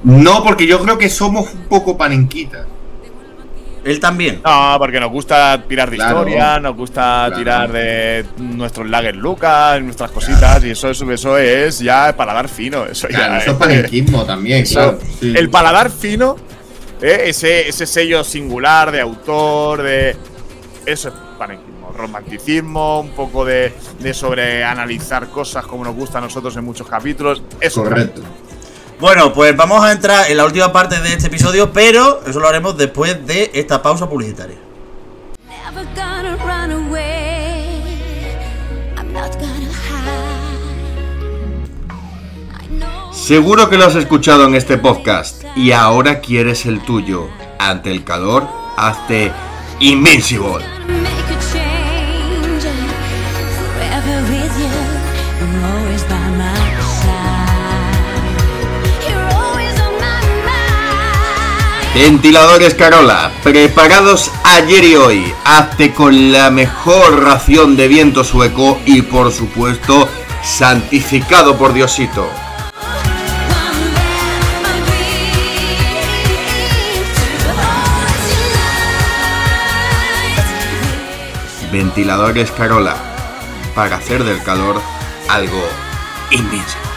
No, 0.04 0.44
porque 0.44 0.66
yo 0.68 0.80
creo 0.80 0.98
que 0.98 1.10
somos 1.10 1.54
un 1.54 1.62
poco 1.64 1.98
panenquitas. 1.98 2.66
Él 3.84 4.00
también. 4.02 4.42
No, 4.44 4.76
porque 4.78 5.00
nos 5.00 5.10
gusta 5.10 5.64
tirar 5.68 5.90
de 5.90 5.96
Claro. 5.96 6.18
historia, 6.20 6.60
nos 6.60 6.76
gusta 6.76 7.02
Claro. 7.28 7.38
tirar 7.38 7.72
de 7.72 8.26
nuestros 8.38 8.90
lager 8.90 9.16
Lucas, 9.16 9.82
nuestras 9.82 10.12
cositas, 10.12 10.62
y 10.66 10.72
eso, 10.72 10.90
eso, 10.90 11.10
eso 11.10 11.38
es 11.38 11.80
ya 11.80 12.14
paladar 12.16 12.50
fino. 12.50 12.86
Eso 12.86 13.08
Claro, 13.08 13.34
ya 13.36 13.38
eso 13.38 13.52
es 13.52 13.54
es- 13.54 13.60
panenquismo 13.60 14.26
también, 14.26 14.66
claro. 14.66 15.00
sí. 15.22 15.34
El 15.36 15.50
paladar 15.50 15.90
fino, 15.90 16.36
eh, 17.02 17.24
ese, 17.28 17.70
ese 17.70 17.86
sello 17.86 18.24
singular 18.26 18.92
de 18.92 19.00
autor, 19.00 19.82
de. 19.84 20.16
Eso 20.86 21.08
es 21.08 21.14
panenquismo. 21.38 21.69
Romanticismo, 22.00 23.02
un 23.02 23.10
poco 23.12 23.46
de, 23.46 23.74
de 24.00 24.14
sobreanalizar 24.14 25.28
cosas 25.30 25.66
como 25.66 25.84
nos 25.84 25.96
gusta 25.96 26.18
a 26.18 26.22
nosotros 26.22 26.56
en 26.58 26.64
muchos 26.64 26.88
capítulos. 26.88 27.44
Eso 27.60 27.84
es 27.84 27.90
Correcto. 27.90 28.22
Bueno, 29.00 29.32
pues 29.32 29.56
vamos 29.56 29.82
a 29.82 29.94
entrar 29.94 30.30
en 30.30 30.36
la 30.36 30.46
última 30.46 30.74
parte 30.74 31.00
de 31.00 31.14
este 31.14 31.28
episodio, 31.28 31.72
pero 31.72 32.22
eso 32.28 32.40
lo 32.40 32.50
haremos 32.50 32.78
después 32.78 33.26
de 33.26 33.50
esta 33.54 33.82
pausa 33.82 34.10
publicitaria. 34.10 34.58
Seguro 43.14 43.70
que 43.70 43.78
lo 43.78 43.86
has 43.86 43.96
escuchado 43.96 44.46
en 44.46 44.56
este 44.56 44.78
podcast 44.78 45.44
y 45.56 45.72
ahora 45.72 46.20
quieres 46.20 46.66
el 46.66 46.82
tuyo. 46.82 47.30
Ante 47.60 47.92
el 47.92 48.04
calor, 48.04 48.48
hazte 48.76 49.32
Invincible. 49.80 50.66
Ventiladores 62.00 62.76
Carola, 62.76 63.30
preparados 63.44 64.32
ayer 64.46 64.86
y 64.86 64.96
hoy. 64.96 65.34
Hazte 65.44 65.94
con 65.94 66.32
la 66.32 66.50
mejor 66.50 67.26
ración 67.26 67.76
de 67.76 67.90
viento 67.90 68.24
sueco 68.24 68.80
y 68.86 69.02
por 69.02 69.34
supuesto 69.34 70.08
santificado 70.42 71.58
por 71.58 71.74
Diosito. 71.74 72.26
Ventiladores 81.70 82.50
Carola, 82.52 82.96
para 83.76 83.98
hacer 83.98 84.24
del 84.24 84.42
calor 84.42 84.82
algo 85.28 85.62
invincible. 86.32 86.89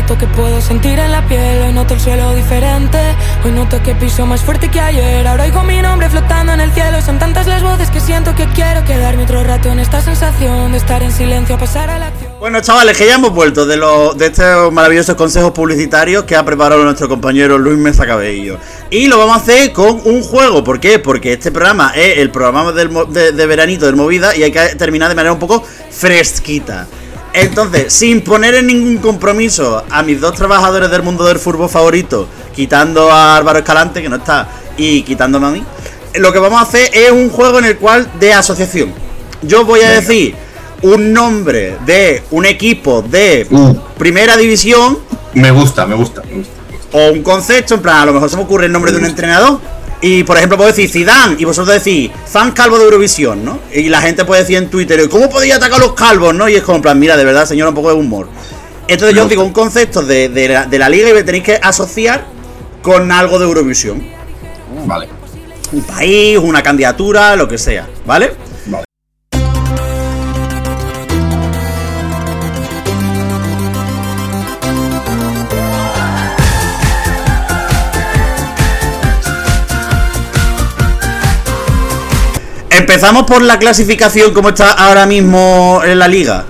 Grito 0.00 0.16
que 0.16 0.26
puedo 0.28 0.60
sentir 0.60 0.98
en 0.98 1.10
la 1.10 1.26
piel. 1.26 1.62
Hoy 1.62 1.72
noto 1.72 1.94
el 1.94 2.00
suelo 2.00 2.34
diferente, 2.34 2.98
hoy 3.44 3.52
noto 3.52 3.82
que 3.82 3.94
piso 3.94 4.24
más 4.24 4.40
fuerte 4.40 4.70
que 4.70 4.80
ayer. 4.80 5.26
Ahora 5.26 5.44
oigo 5.44 5.62
mi 5.62 5.80
nombre 5.82 6.08
flotando 6.08 6.52
en 6.52 6.60
el 6.60 6.72
cielo. 6.72 7.02
Son 7.02 7.18
tantas 7.18 7.46
las 7.46 7.62
voces 7.62 7.90
que 7.90 8.00
siento 8.00 8.34
que 8.34 8.46
quiero 8.48 8.84
quedarme 8.84 9.24
otro 9.24 9.42
rato 9.44 9.70
en 9.70 9.78
esta 9.78 10.00
sensación 10.00 10.72
de 10.72 10.78
estar 10.78 11.02
en 11.02 11.12
silencio 11.12 11.56
a 11.56 11.58
pasar 11.58 11.90
a 11.90 11.98
la 11.98 12.06
acción. 12.06 12.32
Bueno, 12.40 12.60
chavales, 12.60 12.96
que 12.96 13.06
ya 13.06 13.16
hemos 13.16 13.32
vuelto 13.32 13.66
de, 13.66 13.76
los 13.76 14.16
de 14.16 14.26
estos 14.26 14.72
maravillosos 14.72 15.14
consejos 15.16 15.50
publicitarios 15.50 16.24
que 16.24 16.34
ha 16.34 16.44
preparado 16.44 16.82
nuestro 16.84 17.08
compañero 17.08 17.58
Luis 17.58 17.76
Mesa 17.76 18.06
Cabello. 18.06 18.58
Y 18.90 19.08
lo 19.08 19.18
vamos 19.18 19.36
a 19.36 19.40
hacer 19.40 19.72
con 19.72 20.00
un 20.04 20.22
juego. 20.22 20.64
¿Por 20.64 20.80
qué? 20.80 20.98
Porque 20.98 21.34
este 21.34 21.52
programa 21.52 21.92
es 21.94 22.18
el 22.18 22.30
programa 22.30 22.72
del 22.72 22.90
de, 23.10 23.32
de 23.32 23.46
veranito 23.46 23.84
del 23.84 23.96
Movida 23.96 24.34
y 24.34 24.44
hay 24.44 24.52
que 24.52 24.60
terminar 24.76 25.10
de 25.10 25.14
manera 25.14 25.32
un 25.32 25.38
poco 25.38 25.62
fresquita. 25.90 26.86
Entonces, 27.32 27.92
sin 27.92 28.22
poner 28.22 28.54
en 28.56 28.66
ningún 28.66 28.98
compromiso 28.98 29.84
a 29.88 30.02
mis 30.02 30.20
dos 30.20 30.34
trabajadores 30.34 30.90
del 30.90 31.02
mundo 31.02 31.24
del 31.24 31.38
fútbol 31.38 31.68
favorito, 31.68 32.28
quitando 32.54 33.10
a 33.10 33.36
Álvaro 33.36 33.60
Escalante, 33.60 34.02
que 34.02 34.08
no 34.08 34.16
está, 34.16 34.48
y 34.76 35.02
quitándome 35.02 35.46
a 35.46 35.50
mí, 35.50 35.64
lo 36.16 36.32
que 36.32 36.38
vamos 36.40 36.58
a 36.58 36.62
hacer 36.62 36.90
es 36.92 37.10
un 37.12 37.30
juego 37.30 37.58
en 37.60 37.66
el 37.66 37.76
cual 37.78 38.10
de 38.18 38.32
asociación. 38.32 38.92
Yo 39.42 39.64
voy 39.64 39.80
a 39.80 39.90
decir 39.90 40.34
un 40.82 41.12
nombre 41.12 41.76
de 41.86 42.22
un 42.30 42.46
equipo 42.46 43.02
de 43.02 43.46
Uh. 43.50 43.74
primera 43.96 44.36
división 44.36 44.98
Me 45.34 45.50
gusta, 45.50 45.86
me 45.86 45.94
gusta, 45.94 46.22
me 46.28 46.38
gusta. 46.38 46.52
o 46.92 47.10
un 47.12 47.22
concepto, 47.22 47.74
en 47.74 47.80
plan, 47.82 47.98
a 47.98 48.06
lo 48.06 48.12
mejor 48.14 48.28
se 48.28 48.36
me 48.36 48.42
ocurre 48.42 48.66
el 48.66 48.72
nombre 48.72 48.90
de 48.90 48.98
un 48.98 49.04
entrenador. 49.04 49.60
Y 50.02 50.24
por 50.24 50.36
ejemplo, 50.36 50.56
puedo 50.56 50.70
decir 50.70 50.88
Zidane 50.90 51.36
y 51.38 51.44
vosotros 51.44 51.82
decís 51.82 52.10
fan 52.26 52.52
calvo 52.52 52.78
de 52.78 52.84
Eurovisión, 52.84 53.44
¿no? 53.44 53.58
Y 53.72 53.88
la 53.88 54.00
gente 54.00 54.24
puede 54.24 54.42
decir 54.42 54.56
en 54.56 54.70
Twitter, 54.70 55.08
¿cómo 55.08 55.28
podéis 55.28 55.54
atacar 55.54 55.80
a 55.80 55.84
los 55.84 55.94
calvos, 55.94 56.34
no? 56.34 56.48
Y 56.48 56.54
es 56.54 56.62
como, 56.62 56.76
en 56.76 56.82
plan, 56.82 56.98
mira, 56.98 57.16
de 57.16 57.24
verdad, 57.24 57.44
señor, 57.44 57.68
un 57.68 57.74
poco 57.74 57.88
de 57.88 57.94
humor. 57.94 58.28
Entonces 58.88 59.14
yo 59.14 59.24
os 59.24 59.28
digo 59.28 59.44
un 59.44 59.52
concepto 59.52 60.02
de, 60.02 60.28
de 60.30 60.48
la, 60.48 60.66
de 60.66 60.78
la 60.78 60.88
liga 60.88 61.10
y 61.10 61.12
me 61.12 61.22
tenéis 61.22 61.44
que 61.44 61.60
asociar 61.62 62.26
con 62.82 63.12
algo 63.12 63.38
de 63.38 63.44
Eurovisión. 63.44 64.02
Vale. 64.86 65.08
Un 65.72 65.82
país, 65.82 66.38
una 66.38 66.62
candidatura, 66.62 67.36
lo 67.36 67.46
que 67.46 67.58
sea, 67.58 67.88
¿vale? 68.06 68.32
Empezamos 82.90 83.22
por 83.22 83.40
la 83.42 83.56
clasificación 83.56 84.34
como 84.34 84.48
está 84.48 84.72
ahora 84.72 85.06
mismo 85.06 85.80
en 85.84 85.96
la 85.96 86.08
liga. 86.08 86.44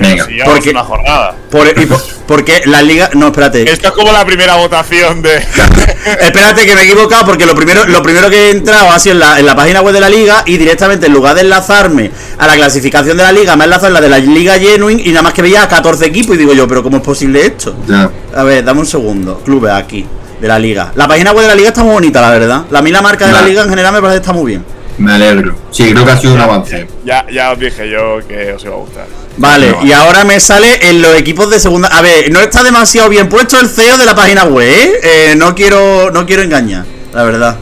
Venga. 0.00 0.24
Si 0.24 0.38
porque- 0.42 0.70
una 0.70 0.82
jornada. 0.82 1.34
Por, 1.50 1.66
y 1.66 1.84
por- 1.84 2.02
porque 2.26 2.62
la 2.64 2.80
liga. 2.80 3.10
No, 3.12 3.26
espérate. 3.26 3.70
Esto 3.70 3.88
es 3.88 3.92
como 3.92 4.10
la 4.10 4.24
primera 4.24 4.54
votación 4.56 5.20
de. 5.20 5.36
Espérate 6.22 6.64
que 6.64 6.74
me 6.74 6.82
he 6.82 6.84
equivocado 6.86 7.26
porque 7.26 7.44
lo 7.44 7.54
primero, 7.54 7.84
lo 7.86 8.02
primero 8.02 8.30
que 8.30 8.46
he 8.46 8.50
entrado 8.52 8.90
ha 8.90 8.98
sido 8.98 9.14
en 9.14 9.18
la, 9.20 9.38
en 9.40 9.44
la 9.44 9.54
página 9.54 9.82
web 9.82 9.92
de 9.92 10.00
la 10.00 10.08
liga 10.08 10.42
y 10.46 10.56
directamente 10.56 11.06
en 11.06 11.12
lugar 11.12 11.34
de 11.34 11.42
enlazarme 11.42 12.10
a 12.38 12.46
la 12.46 12.54
clasificación 12.54 13.16
de 13.18 13.24
la 13.24 13.32
liga, 13.32 13.54
me 13.56 13.64
he 13.64 13.66
enlazado 13.66 13.88
en 13.88 13.94
la 13.94 14.00
de 14.00 14.08
la 14.08 14.18
liga 14.18 14.54
Genuine 14.58 15.02
y 15.04 15.10
nada 15.10 15.22
más 15.22 15.34
que 15.34 15.42
veía 15.42 15.64
a 15.64 15.68
14 15.68 16.06
equipos 16.06 16.34
y 16.36 16.38
digo 16.38 16.54
yo, 16.54 16.66
pero 16.66 16.82
¿cómo 16.82 16.96
es 16.98 17.02
posible 17.02 17.44
esto? 17.44 17.76
Ya. 17.86 18.10
A 18.34 18.42
ver, 18.44 18.64
dame 18.64 18.80
un 18.80 18.86
segundo. 18.86 19.40
Clubes 19.44 19.72
aquí, 19.72 20.06
de 20.40 20.48
la 20.48 20.58
liga. 20.58 20.92
La 20.94 21.06
página 21.06 21.32
web 21.32 21.42
de 21.42 21.48
la 21.48 21.54
liga 21.54 21.68
está 21.68 21.82
muy 21.82 21.92
bonita, 21.92 22.22
la 22.22 22.30
verdad. 22.30 22.62
La, 22.70 22.78
a 22.78 22.82
mí 22.82 22.90
la 22.90 23.02
marca 23.02 23.26
de 23.26 23.32
la 23.32 23.42
liga 23.42 23.62
en 23.64 23.68
general 23.68 23.92
me 23.92 24.00
parece 24.00 24.20
que 24.20 24.22
está 24.22 24.32
muy 24.32 24.46
bien. 24.52 24.77
Me 24.98 25.12
alegro. 25.12 25.54
Sí, 25.70 25.92
creo 25.92 26.04
que 26.04 26.10
ha 26.10 26.16
sido 26.18 26.34
un 26.34 26.40
avance. 26.40 26.86
ya, 27.04 27.24
ya 27.30 27.52
os 27.52 27.58
dije 27.58 27.88
yo 27.88 28.18
que 28.26 28.52
os 28.52 28.64
iba 28.64 28.74
a 28.74 28.78
gustar. 28.78 29.06
Vale, 29.36 29.70
No. 29.70 29.86
y 29.86 29.92
ahora 29.92 30.24
me 30.24 30.40
sale 30.40 30.88
en 30.88 31.00
los 31.00 31.14
equipos 31.16 31.48
de 31.50 31.60
segunda. 31.60 31.88
A 31.88 32.02
ver, 32.02 32.30
no 32.32 32.40
está 32.40 32.64
demasiado 32.64 33.08
bien 33.08 33.28
puesto 33.28 33.58
el 33.60 33.68
CEO 33.68 33.96
de 33.96 34.04
la 34.04 34.16
página 34.16 34.44
web, 34.44 34.68
¿eh? 34.68 34.92
Eh, 35.02 35.34
no 35.36 35.54
quiero, 35.54 36.10
no 36.10 36.26
quiero 36.26 36.42
engañar, 36.42 36.84
la 37.12 37.22
verdad. 37.22 37.56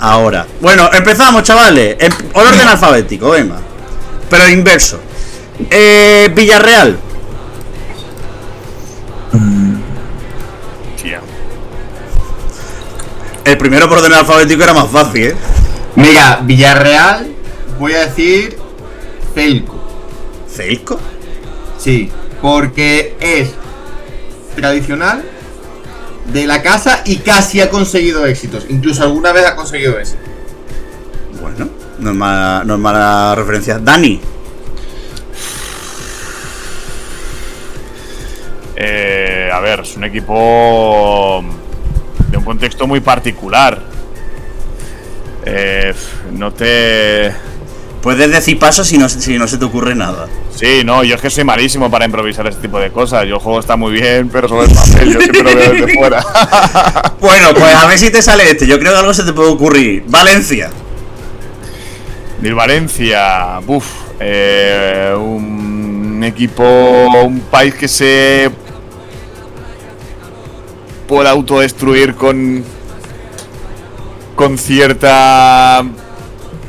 Ahora. 0.00 0.46
Bueno, 0.60 0.90
empezamos, 0.92 1.44
chavales. 1.44 1.96
En 2.00 2.12
orden 2.32 2.66
alfabético, 2.68 3.30
venga. 3.30 3.56
Pero 4.28 4.48
inverso. 4.48 4.98
Eh, 5.70 6.30
Villarreal. 6.34 6.98
Tía. 11.00 11.20
El 13.44 13.56
primero 13.58 13.88
por 13.88 13.98
orden 13.98 14.12
alfabético 14.14 14.62
era 14.64 14.74
más 14.74 14.88
fácil, 14.90 15.26
¿eh? 15.28 15.36
Mira, 15.96 16.40
Villarreal, 16.42 17.26
voy 17.78 17.94
a 17.94 18.06
decir 18.06 18.58
Celco. 19.34 19.80
¿Ceisco? 20.46 21.00
Sí, 21.78 22.10
porque 22.42 23.16
es 23.18 23.50
tradicional 24.54 25.24
de 26.32 26.46
la 26.46 26.62
casa 26.62 27.02
y 27.04 27.16
casi 27.16 27.62
ha 27.62 27.70
conseguido 27.70 28.26
éxitos. 28.26 28.66
Incluso 28.68 29.04
alguna 29.04 29.32
vez 29.32 29.46
ha 29.46 29.56
conseguido 29.56 29.98
éxito. 29.98 30.20
Bueno, 31.40 31.68
no 31.98 32.10
es 32.10 32.16
mala, 32.16 32.62
no 32.64 32.74
es 32.74 32.80
mala 32.80 33.34
referencia. 33.34 33.78
Dani. 33.78 34.20
Eh, 38.76 39.50
a 39.50 39.60
ver, 39.60 39.80
es 39.80 39.96
un 39.96 40.04
equipo 40.04 41.42
de 42.28 42.36
un 42.36 42.44
contexto 42.44 42.86
muy 42.86 43.00
particular. 43.00 43.95
Eh, 45.46 45.94
no 46.32 46.52
te. 46.52 47.32
Puedes 48.02 48.30
decir 48.30 48.58
paso 48.58 48.84
si 48.84 48.98
no, 48.98 49.08
si 49.08 49.38
no 49.38 49.48
se 49.48 49.58
te 49.58 49.64
ocurre 49.64 49.94
nada. 49.94 50.26
Sí, 50.54 50.82
no, 50.84 51.02
yo 51.02 51.16
es 51.16 51.20
que 51.20 51.30
soy 51.30 51.44
malísimo 51.44 51.90
para 51.90 52.04
improvisar 52.04 52.46
este 52.46 52.62
tipo 52.62 52.78
de 52.78 52.90
cosas. 52.90 53.26
Yo 53.26 53.36
el 53.36 53.40
juego 53.40 53.60
está 53.60 53.76
muy 53.76 53.92
bien, 53.92 54.28
pero 54.28 54.48
sobre 54.48 54.66
el 54.66 54.74
papel, 54.74 55.12
yo 55.12 55.20
siempre 55.20 55.42
lo 55.42 55.56
veo 55.56 55.72
desde 55.72 55.94
fuera. 55.98 56.24
Bueno, 57.20 57.54
pues 57.54 57.74
a 57.74 57.86
ver 57.86 57.98
si 57.98 58.10
te 58.10 58.22
sale 58.22 58.48
este. 58.48 58.66
Yo 58.66 58.78
creo 58.78 58.92
que 58.92 58.98
algo 58.98 59.14
se 59.14 59.24
te 59.24 59.32
puede 59.32 59.50
ocurrir. 59.50 60.04
Valencia. 60.06 60.70
Del 62.40 62.54
Valencia, 62.54 63.58
buf, 63.60 63.86
eh, 64.20 65.12
un 65.18 66.22
equipo, 66.22 66.62
un 67.24 67.40
país 67.40 67.74
que 67.74 67.88
se 67.88 68.50
puede 71.08 71.28
autodestruir 71.28 72.14
con 72.14 72.62
con 74.36 74.56
cierta 74.58 75.84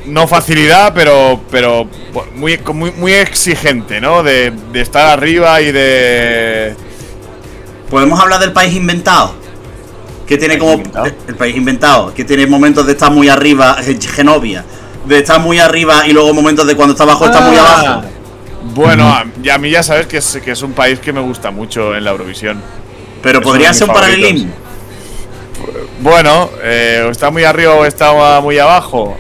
no 0.05 0.26
facilidad, 0.28 0.93
pero 0.95 1.39
pero 1.51 1.88
muy 2.36 2.59
muy, 2.74 2.91
muy 2.91 3.13
exigente, 3.13 4.01
¿no? 4.01 4.24
De, 4.24 4.51
de 4.72 4.82
estar 4.82 5.07
arriba 5.07 5.61
y 5.61 5.72
de 5.72 6.76
¿Podemos 7.89 8.20
hablar 8.20 8.39
del 8.39 8.51
país 8.53 8.74
inventado? 8.76 9.34
Que 10.28 10.38
tiene 10.38 10.55
¿País 10.57 10.59
como. 10.61 10.74
inventado? 10.74 11.05
El 11.28 11.36
país 11.36 11.55
inventado. 11.55 12.13
Que 12.13 12.26
tiene 12.26 12.45
momentos 12.47 12.86
de 12.86 12.91
estar 12.93 13.11
muy 13.11 13.30
arriba. 13.30 13.78
eh, 13.86 13.97
Genovia. 14.13 14.65
De 15.05 15.20
estar 15.20 15.39
muy 15.39 15.59
arriba 15.59 16.05
y 16.05 16.11
luego 16.11 16.34
momentos 16.34 16.68
de 16.68 16.76
cuando 16.76 16.91
está 16.93 17.03
abajo 17.05 17.26
está 17.26 17.39
muy 17.41 17.55
Ah. 17.57 17.61
abajo. 17.82 18.07
Bueno, 18.76 19.07
a, 19.09 19.57
mí 19.57 19.70
ya 19.70 19.82
sabes 19.84 20.07
que 20.07 20.18
es, 20.18 20.39
que 20.43 20.51
es 20.51 20.61
un 20.61 20.74
país 20.74 20.99
que 20.99 21.13
me 21.13 21.22
gusta 21.22 21.49
mucho 21.51 21.95
en 21.95 22.03
la 22.03 22.11
Eurovisión. 22.11 22.61
Pero 23.24 23.39
es 23.39 23.45
podría 23.45 23.74
ser 23.74 23.88
un 23.88 23.93
paralelismo. 23.95 24.51
Bueno, 26.01 26.49
eh, 26.63 27.03
o 27.07 27.11
está 27.11 27.29
muy 27.31 27.43
arriba 27.43 27.73
o 27.75 27.85
está 27.85 28.39
muy 28.41 28.57
abajo. 28.59 29.15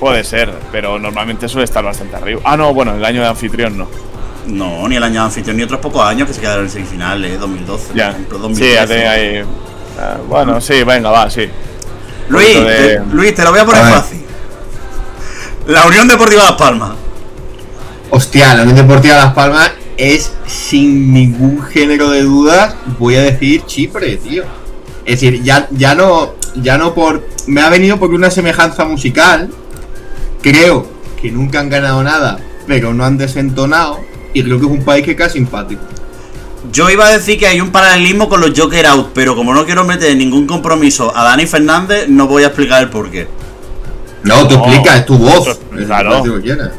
Puede 0.00 0.24
ser, 0.24 0.52
pero 0.72 0.98
normalmente 0.98 1.48
suele 1.48 1.64
estar 1.64 1.82
bastante 1.84 2.16
arriba. 2.16 2.40
Ah, 2.44 2.56
no, 2.56 2.72
bueno, 2.74 2.94
el 2.94 3.04
año 3.04 3.22
de 3.22 3.28
anfitrión 3.28 3.76
no. 3.78 3.88
No, 4.46 4.86
ni 4.88 4.96
el 4.96 5.02
año 5.02 5.14
de 5.20 5.26
anfitrión, 5.26 5.56
ni 5.56 5.62
otros 5.64 5.80
pocos 5.80 6.02
años 6.04 6.28
que 6.28 6.34
se 6.34 6.40
quedaron 6.40 6.64
en 6.64 6.70
semifinales, 6.70 7.40
2012, 7.40 7.94
Ya. 7.94 8.06
por 8.08 8.12
ejemplo, 8.12 8.36
Sí, 8.38 8.42
2013. 8.42 8.74
ya 8.74 8.86
tenía 8.86 9.10
ahí. 9.10 9.44
ah, 9.98 10.16
bueno, 10.28 10.60
sí, 10.60 10.82
venga, 10.84 11.10
va, 11.10 11.28
sí. 11.30 11.48
Luis, 12.28 12.54
de- 12.54 12.64
te, 12.64 13.00
Luis, 13.12 13.34
te 13.34 13.42
lo 13.44 13.50
voy 13.50 13.60
a 13.60 13.64
poner 13.64 13.82
A 13.82 13.90
fácil. 13.90 14.22
La 15.66 15.86
Unión 15.86 16.06
Deportiva 16.08 16.42
Las 16.44 16.52
Palmas. 16.52 16.92
Hostia, 18.10 18.54
la 18.54 18.62
Unión 18.62 18.76
Deportiva 18.76 19.16
Las 19.16 19.32
Palmas 19.32 19.72
es 19.96 20.32
sin 20.46 21.12
ningún 21.12 21.62
género 21.62 22.10
de 22.10 22.22
dudas, 22.22 22.74
voy 22.98 23.16
a 23.16 23.22
decir 23.22 23.64
Chipre, 23.66 24.16
tío. 24.16 24.44
Es 25.06 25.20
decir, 25.20 25.42
ya, 25.42 25.68
ya 25.70 25.94
no, 25.94 26.34
ya 26.56 26.76
no 26.78 26.92
por, 26.94 27.26
me 27.46 27.60
ha 27.62 27.70
venido 27.70 27.98
por 27.98 28.10
una 28.12 28.30
semejanza 28.30 28.84
musical. 28.84 29.48
Creo 30.42 30.86
que 31.20 31.30
nunca 31.30 31.60
han 31.60 31.70
ganado 31.70 32.02
nada, 32.02 32.38
pero 32.66 32.92
no 32.92 33.04
han 33.04 33.16
desentonado 33.16 34.00
y 34.34 34.42
creo 34.42 34.58
que 34.60 34.66
es 34.66 34.72
un 34.72 34.84
país 34.84 35.04
que 35.04 35.12
es 35.22 35.32
simpático. 35.32 35.82
Yo 36.72 36.90
iba 36.90 37.06
a 37.06 37.12
decir 37.12 37.38
que 37.38 37.46
hay 37.46 37.60
un 37.60 37.70
paralelismo 37.70 38.28
con 38.28 38.40
los 38.40 38.58
Joker 38.58 38.86
Out, 38.86 39.10
pero 39.14 39.36
como 39.36 39.54
no 39.54 39.64
quiero 39.64 39.84
meter 39.84 40.14
ningún 40.16 40.46
compromiso 40.46 41.16
a 41.16 41.22
Dani 41.22 41.46
Fernández, 41.46 42.08
no 42.08 42.26
voy 42.26 42.42
a 42.42 42.48
explicar 42.48 42.82
el 42.82 42.90
porqué. 42.90 43.28
No, 44.24 44.48
tú 44.48 44.56
No, 44.56 44.64
explicas, 44.64 44.96
es 44.98 45.06
tu 45.06 45.16
voz. 45.16 45.46
es 45.46 45.86
claro. 45.86 46.24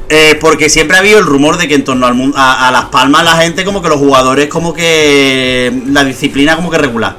Eh, 0.10 0.38
porque 0.42 0.70
siempre 0.70 0.98
ha 0.98 1.00
habido 1.00 1.20
el 1.20 1.26
rumor 1.26 1.58
de 1.58 1.70
que 1.70 1.76
en 1.76 1.86
torno 1.86 2.06
al 2.06 2.14
mundo, 2.14 2.38
a, 2.38 2.68
a 2.68 2.72
Las 2.74 2.86
Palmas 2.86 3.24
la 3.24 3.38
gente 3.38 3.64
como 3.64 3.82
que 3.82 3.88
los 3.88 3.98
jugadores 3.98 4.48
como 4.50 4.74
que 4.74 5.72
la 5.88 6.04
disciplina 6.04 6.58
como 6.58 6.70
que 6.70 6.78
regular. 6.78 7.16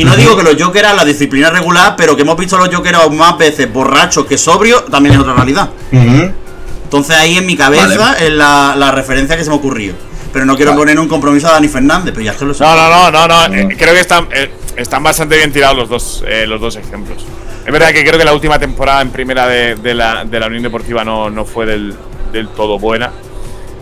Y 0.00 0.04
no 0.04 0.16
digo 0.16 0.36
que 0.36 0.42
los 0.42 0.60
Joker 0.60 0.86
Out 0.86 0.96
la 0.96 1.04
disciplina 1.04 1.50
regular, 1.50 1.94
pero 1.96 2.16
que 2.16 2.22
hemos 2.22 2.36
visto 2.36 2.56
a 2.56 2.60
los 2.66 2.74
Joker 2.74 2.96
más 3.12 3.36
veces 3.36 3.70
borrachos 3.72 4.24
que 4.26 4.38
sobrios, 4.38 4.86
también 4.86 5.14
es 5.14 5.20
otra 5.20 5.34
realidad. 5.34 5.70
Entonces 5.92 7.16
ahí 7.16 7.36
en 7.36 7.46
mi 7.46 7.56
cabeza 7.56 7.98
Vale. 7.98 8.26
es 8.26 8.32
la, 8.32 8.74
la 8.76 8.90
referencia 8.92 9.36
que 9.36 9.44
se 9.44 9.50
me 9.50 9.56
ocurrió. 9.56 9.92
Pero 10.32 10.44
no 10.44 10.56
quiero 10.56 10.70
Vale. 10.72 10.80
poner 10.82 10.98
un 11.00 11.08
compromiso 11.08 11.48
a 11.48 11.52
Dani 11.52 11.68
Fernández, 11.68 12.12
pero 12.14 12.24
ya 12.24 12.32
es 12.32 12.36
que 12.36 12.44
lo 12.44 12.54
sé. 12.54 12.64
No, 12.64 12.74
no, 12.74 13.10
no, 13.10 13.28
no, 13.28 13.48
no. 13.48 13.54
Eh, 13.54 13.76
creo 13.76 13.92
que 13.94 14.00
están, 14.00 14.26
eh, 14.32 14.50
están 14.76 15.02
bastante 15.02 15.36
bien 15.36 15.52
tirados 15.52 15.76
los 15.76 15.88
dos, 15.88 16.24
eh, 16.26 16.46
los 16.46 16.60
dos 16.60 16.76
ejemplos. 16.76 17.24
Es 17.66 17.72
verdad 17.72 17.92
que 17.92 18.04
creo 18.04 18.18
que 18.18 18.24
la 18.24 18.32
última 18.32 18.58
temporada 18.58 19.02
en 19.02 19.10
primera 19.10 19.46
de, 19.46 19.74
de 19.76 19.94
la, 19.94 20.24
de 20.24 20.40
la 20.40 20.46
Unión 20.46 20.62
Deportiva 20.62 21.04
no, 21.04 21.30
no 21.30 21.44
fue 21.44 21.66
del, 21.66 21.94
del 22.32 22.48
todo 22.48 22.78
buena. 22.78 23.10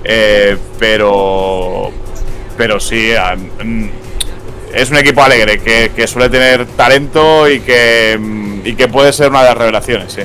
Eh, 0.05 0.57
pero. 0.79 1.91
Pero 2.57 2.81
sí. 2.81 3.11
mm, 3.63 3.85
es 4.75 4.91
un 4.91 4.97
equipo 4.97 5.23
alegre 5.23 5.61
que, 5.61 5.93
que 5.95 6.07
suele 6.07 6.29
tener 6.29 6.67
talento 6.67 7.49
y 7.49 7.61
que, 7.61 8.19
y 8.65 8.75
que 8.75 8.89
puede 8.89 9.13
ser 9.13 9.31
una 9.31 9.41
de 9.43 9.49
las 9.49 9.59
revelaciones, 9.59 10.13
sí. 10.13 10.23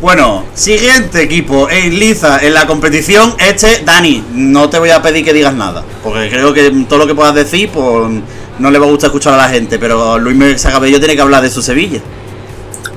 Bueno, 0.00 0.44
siguiente 0.54 1.22
equipo 1.22 1.70
en 1.70 1.96
liza 1.96 2.40
en 2.42 2.54
la 2.54 2.66
competición. 2.66 3.36
Este, 3.38 3.84
Dani, 3.84 4.24
no 4.32 4.68
te 4.68 4.80
voy 4.80 4.90
a 4.90 5.00
pedir 5.00 5.24
que 5.24 5.32
digas 5.32 5.54
nada. 5.54 5.84
Porque 6.02 6.28
creo 6.28 6.52
que 6.52 6.70
todo 6.88 6.98
lo 6.98 7.06
que 7.06 7.14
puedas 7.14 7.36
decir, 7.36 7.70
pues 7.72 8.10
no 8.58 8.70
le 8.72 8.78
va 8.80 8.86
a 8.86 8.90
gustar 8.90 9.08
escuchar 9.08 9.34
a 9.34 9.36
la 9.36 9.48
gente. 9.48 9.78
Pero 9.78 10.18
Luis 10.18 10.36
Mesa 10.36 10.72
Cabello 10.72 10.98
tiene 10.98 11.14
que 11.14 11.22
hablar 11.22 11.40
de 11.40 11.50
su 11.50 11.62
Sevilla. 11.62 12.00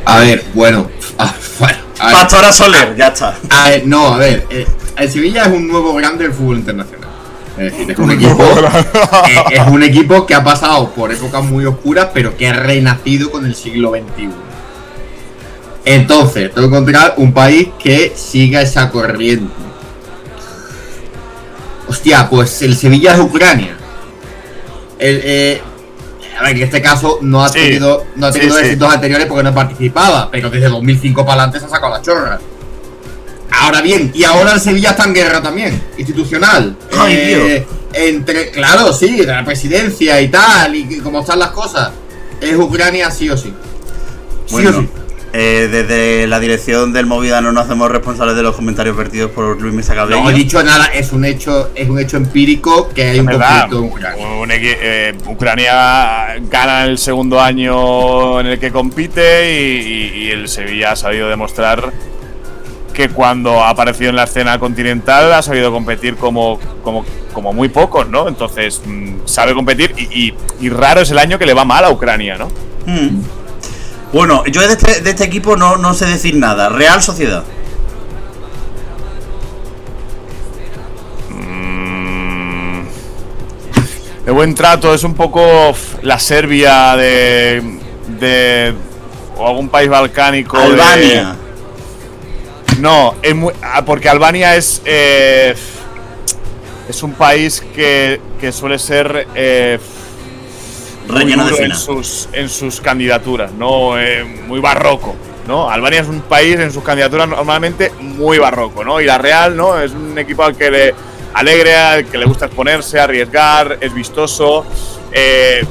A 0.04 0.22
ver, 0.22 0.46
bueno. 0.56 0.90
ah, 1.20 1.32
bueno, 1.60 1.78
a 2.00 2.06
ver. 2.08 2.16
Pastora 2.16 2.52
Soler, 2.52 2.96
ya 2.96 3.10
está. 3.10 3.38
A 3.52 3.70
ver, 3.70 3.86
no, 3.86 4.16
a 4.16 4.18
ver. 4.18 4.48
eh, 4.50 4.66
el 4.98 5.12
Sevilla 5.12 5.44
es 5.44 5.50
un 5.50 5.68
nuevo 5.68 5.94
grande 5.94 6.24
del 6.24 6.34
fútbol 6.34 6.58
internacional. 6.58 7.05
Es 7.58 7.72
decir, 7.72 7.92
es 7.92 7.98
un 7.98 8.12
equipo. 8.12 8.44
eh, 9.30 9.44
es 9.52 9.68
un 9.68 9.82
equipo 9.84 10.26
que 10.26 10.36
ha 10.36 10.44
pasado 10.44 10.90
por 10.92 11.12
épocas 11.12 11.44
muy 11.44 11.66
oscuras, 11.66 12.10
pero 12.14 12.36
que 12.36 12.48
ha 12.50 12.54
renacido 12.54 13.32
con 13.32 13.46
el 13.46 13.56
siglo 13.56 13.92
XXI. 13.92 14.30
Entonces, 15.86 16.54
tengo 16.54 16.70
que 16.70 16.76
encontrar 16.78 17.14
un 17.18 17.32
país 17.34 17.70
que 17.80 18.14
siga 18.16 18.62
esa 18.62 18.90
corriente. 18.90 19.54
Hostia, 21.88 22.28
pues 22.30 22.62
el 22.64 22.76
Sevilla 22.76 23.14
es 23.14 23.20
Ucrania. 23.20 23.78
El, 24.98 25.22
eh, 25.24 25.62
a 26.40 26.44
ver, 26.44 26.58
en 26.58 26.64
este 26.64 26.82
caso 26.82 27.20
no 27.22 27.44
ha 27.44 27.50
Sí, 27.50 27.60
tenido, 27.60 28.04
no 28.16 28.26
ha 28.28 28.32
tenido 28.32 28.56
sí. 28.58 28.66
éxitos 28.66 28.92
anteriores 28.94 29.28
porque 29.28 29.44
no 29.44 29.54
participaba, 29.54 30.30
pero 30.32 30.50
desde 30.50 30.68
2005 30.70 31.24
para 31.26 31.44
adelante 31.44 31.60
se 31.60 31.66
ha 31.68 31.70
sacado 31.70 31.94
la 31.94 32.02
chorra. 32.02 32.40
Ahora 33.58 33.82
bien, 33.82 34.12
y 34.14 34.24
ahora 34.24 34.54
el 34.54 34.60
Sevilla 34.60 34.92
está 34.92 35.06
en 35.06 35.14
guerra 35.14 35.42
también, 35.42 35.82
institucional. 35.98 36.76
Ay, 36.98 37.14
Eh, 37.18 37.68
Entre, 37.94 38.52
claro, 38.52 38.92
sí, 38.92 39.16
de 39.16 39.26
la 39.28 39.46
presidencia 39.46 40.20
y 40.20 40.28
tal, 40.28 40.76
y, 40.76 40.86
y 40.96 40.98
cómo 41.00 41.22
están 41.22 41.40
las 41.40 41.52
cosas. 41.52 41.92
Es 42.42 42.56
Ucrania 42.58 43.10
sí 43.10 43.30
o 43.30 43.38
sí. 43.38 43.54
Sí 44.48 44.52
Bueno, 44.52 44.70
o 44.72 44.74
sí. 44.82 44.90
eh, 45.32 45.70
desde 45.72 46.28
la 46.28 46.42
dirección 46.42 46.92
del 46.92 47.06
Movida 47.06 47.40
no 47.40 47.54
nos 47.54 47.64
hacemos 47.66 47.90
responsables 47.90 48.36
de 48.36 48.44
los 48.44 48.54
comentarios 48.58 48.98
vertidos 48.98 49.32
por 49.32 49.62
Luis 49.62 49.74
Mesa 49.74 49.96
Cabello. 49.96 50.22
No 50.22 50.30
he 50.30 50.34
dicho 50.34 50.62
nada, 50.62 50.88
es 50.88 51.14
un 51.14 51.24
hecho, 51.24 51.72
es 51.74 51.88
un 51.90 51.98
hecho 51.98 52.18
empírico 52.18 52.90
que 52.94 53.06
hay 53.12 53.20
un 53.20 53.28
verdad, 53.28 53.70
conflicto 53.70 53.78
en 53.80 53.92
Ucrania. 53.92 54.28
un 54.28 54.50
eh, 54.52 55.16
Ucrania 55.28 56.36
gana 56.50 56.84
el 56.84 56.98
segundo 56.98 57.40
año 57.40 58.42
en 58.42 58.48
el 58.48 58.60
que 58.60 58.72
compite 58.72 59.58
y, 59.58 59.88
y- 59.88 60.24
y 60.26 60.32
el 60.32 60.50
Sevilla 60.50 60.92
ha 60.92 60.96
sabido 60.98 61.30
demostrar 61.30 61.94
que 62.96 63.10
cuando 63.10 63.64
ha 63.64 63.70
aparecido 63.70 64.10
en 64.10 64.16
la 64.16 64.24
escena 64.24 64.58
continental 64.58 65.32
ha 65.34 65.42
sabido 65.44 65.72
competir 65.72 66.16
como, 66.16 66.60
como, 66.84 67.06
como 67.34 67.54
muy 67.54 67.70
pocos, 67.70 68.08
¿no? 68.10 68.28
Entonces 68.28 68.82
mm, 68.84 69.18
sabe 69.26 69.54
competir 69.54 69.94
y, 69.98 70.04
y- 70.30 70.34
y 70.62 70.70
raro 70.70 71.02
es 71.02 71.12
el 71.12 71.20
año 71.20 71.38
que 71.38 71.46
le 71.46 71.54
va 71.54 71.66
mal 71.66 71.84
a 71.86 71.92
Ucrania, 71.92 72.38
¿no? 72.38 72.48
Hmm. 72.88 73.22
Bueno, 74.14 74.44
yo 74.46 74.62
de 74.62 74.74
este, 74.74 75.02
de 75.02 75.10
este 75.10 75.26
equipo 75.26 75.56
no, 75.58 75.76
no 75.78 75.94
sé 75.94 76.06
decir 76.06 76.36
nada. 76.38 76.70
Real 76.70 77.02
Sociedad. 77.02 77.44
Mm, 81.66 82.82
de 84.26 84.32
buen 84.32 84.56
trato, 84.56 84.94
es 84.94 85.04
un 85.04 85.14
poco 85.14 85.74
la 86.02 86.20
Serbia 86.20 86.96
de, 86.96 87.80
de 88.20 88.74
o 89.38 89.48
algún 89.48 89.70
país 89.70 89.90
balcánico. 89.90 90.58
Albania. 90.58 91.36
No, 92.80 93.16
muy- 93.36 93.54
ah, 93.62 93.84
porque 93.86 94.10
Albania 94.10 94.56
es 94.56 94.82
eh, 94.86 95.56
es 96.90 97.04
un 97.04 97.14
país 97.14 97.64
que, 97.76 98.20
que 98.40 98.52
suele 98.52 98.78
ser 98.80 99.28
eh, 99.36 99.80
Relleno 101.08 101.46
de 101.46 101.66
en 101.66 101.76
sus, 101.76 102.30
en 102.34 102.50
sus 102.50 102.82
candidaturas, 102.82 103.52
¿no? 103.52 104.00
Eh, 104.00 104.24
muy 104.24 104.60
barroco, 104.60 105.16
¿no? 105.48 105.70
Albania 105.70 106.02
es 106.02 106.08
un 106.08 106.22
país 106.22 106.60
en 106.60 106.72
sus 106.72 106.84
candidaturas 106.84 107.28
normalmente 107.28 107.92
muy 108.00 108.40
barroco, 108.40 108.84
¿no? 108.84 109.00
Y 109.00 109.06
la 109.06 109.18
Real, 109.18 109.56
¿no? 109.56 109.80
Es 109.80 109.92
un 109.92 110.18
equipo 110.18 110.44
al 110.44 110.56
que 110.56 110.72
le 110.72 110.96
alegre, 111.34 111.76
al 111.76 112.06
que 112.06 112.18
le 112.18 112.26
gusta 112.26 112.46
exponerse, 112.46 113.00
arriesgar, 113.00 113.78
es 113.82 113.94
vistoso. 113.94 114.66
Eh, 115.12 115.64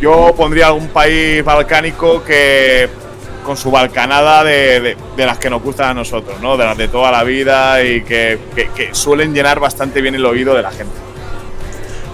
yo 0.00 0.32
pondría 0.36 0.68
algún 0.68 0.88
país 0.88 1.44
balcánico 1.44 2.22
que 2.24 2.88
con 3.44 3.56
su 3.56 3.70
balcanada 3.70 4.44
de, 4.44 4.80
de- 4.80 4.96
de 5.16 5.26
las 5.26 5.38
que 5.38 5.48
nos 5.50 5.62
gustan 5.62 5.90
a 5.90 5.94
nosotros, 5.94 6.40
¿no? 6.40 6.56
De 6.56 6.64
las 6.64 6.76
de 6.76 6.88
toda 6.88 7.10
la 7.10 7.22
vida 7.24 7.82
y 7.82 8.02
que, 8.02 8.38
que- 8.54 8.68
que 8.74 8.94
suelen 8.94 9.34
llenar 9.34 9.58
bastante 9.60 10.00
bien 10.00 10.14
el 10.14 10.24
oído 10.26 10.54
de 10.54 10.62
la 10.62 10.70
gente. 10.70 10.92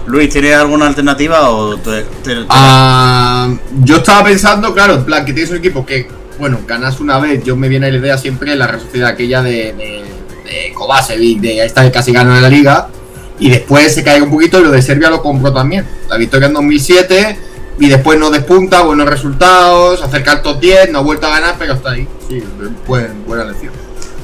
Luis, 0.07 0.29
¿tienes 0.29 0.55
alguna 0.55 0.87
alternativa 0.87 1.49
o 1.49 1.75
te- 1.77 2.03
te- 2.23 2.35
te- 2.35 2.45
Ah, 2.49 3.53
yo 3.83 3.97
estaba 3.97 4.23
pensando, 4.23 4.73
claro, 4.73 4.93
en 4.95 5.05
plan, 5.05 5.25
que 5.25 5.33
tienes 5.33 5.51
un 5.51 5.57
equipo 5.57 5.85
que, 5.85 6.07
bueno, 6.39 6.59
ganas 6.65 6.99
una 7.01 7.19
vez, 7.19 7.43
yo 7.43 7.57
me 7.57 7.67
viene 7.67 7.91
la 7.91 7.97
idea 7.97 8.17
siempre 8.17 8.55
la 8.55 8.79
Sociedad 8.79 9.09
aquella 9.09 9.41
de, 9.41 9.73
de, 9.73 10.03
de 10.45 10.73
Kovacevic, 10.73 11.41
de 11.41 11.65
esta 11.65 11.83
que 11.83 11.91
casi 11.91 12.13
ganó 12.13 12.33
en 12.37 12.41
la 12.41 12.49
liga, 12.49 12.87
y 13.39 13.49
después 13.49 13.93
se 13.93 14.03
caiga 14.03 14.23
un 14.23 14.31
poquito 14.31 14.59
y 14.59 14.63
lo 14.63 14.71
de 14.71 14.81
Serbia 14.81 15.09
lo 15.09 15.21
compró 15.21 15.51
también. 15.53 15.85
La 16.09 16.15
victoria 16.15 16.47
en 16.47 16.53
2007, 16.53 17.37
y 17.79 17.87
después 17.89 18.19
no 18.19 18.29
despunta, 18.31 18.81
buenos 18.81 19.07
resultados, 19.07 20.01
acerca 20.01 20.31
al 20.33 20.41
top 20.41 20.59
10, 20.59 20.91
no 20.91 20.99
ha 20.99 21.01
vuelto 21.01 21.27
a 21.27 21.31
ganar, 21.31 21.55
pero 21.59 21.73
está 21.73 21.91
ahí. 21.91 22.07
Sí, 22.27 22.43
buen- 22.87 23.25
buena 23.25 23.43
lección. 23.45 23.71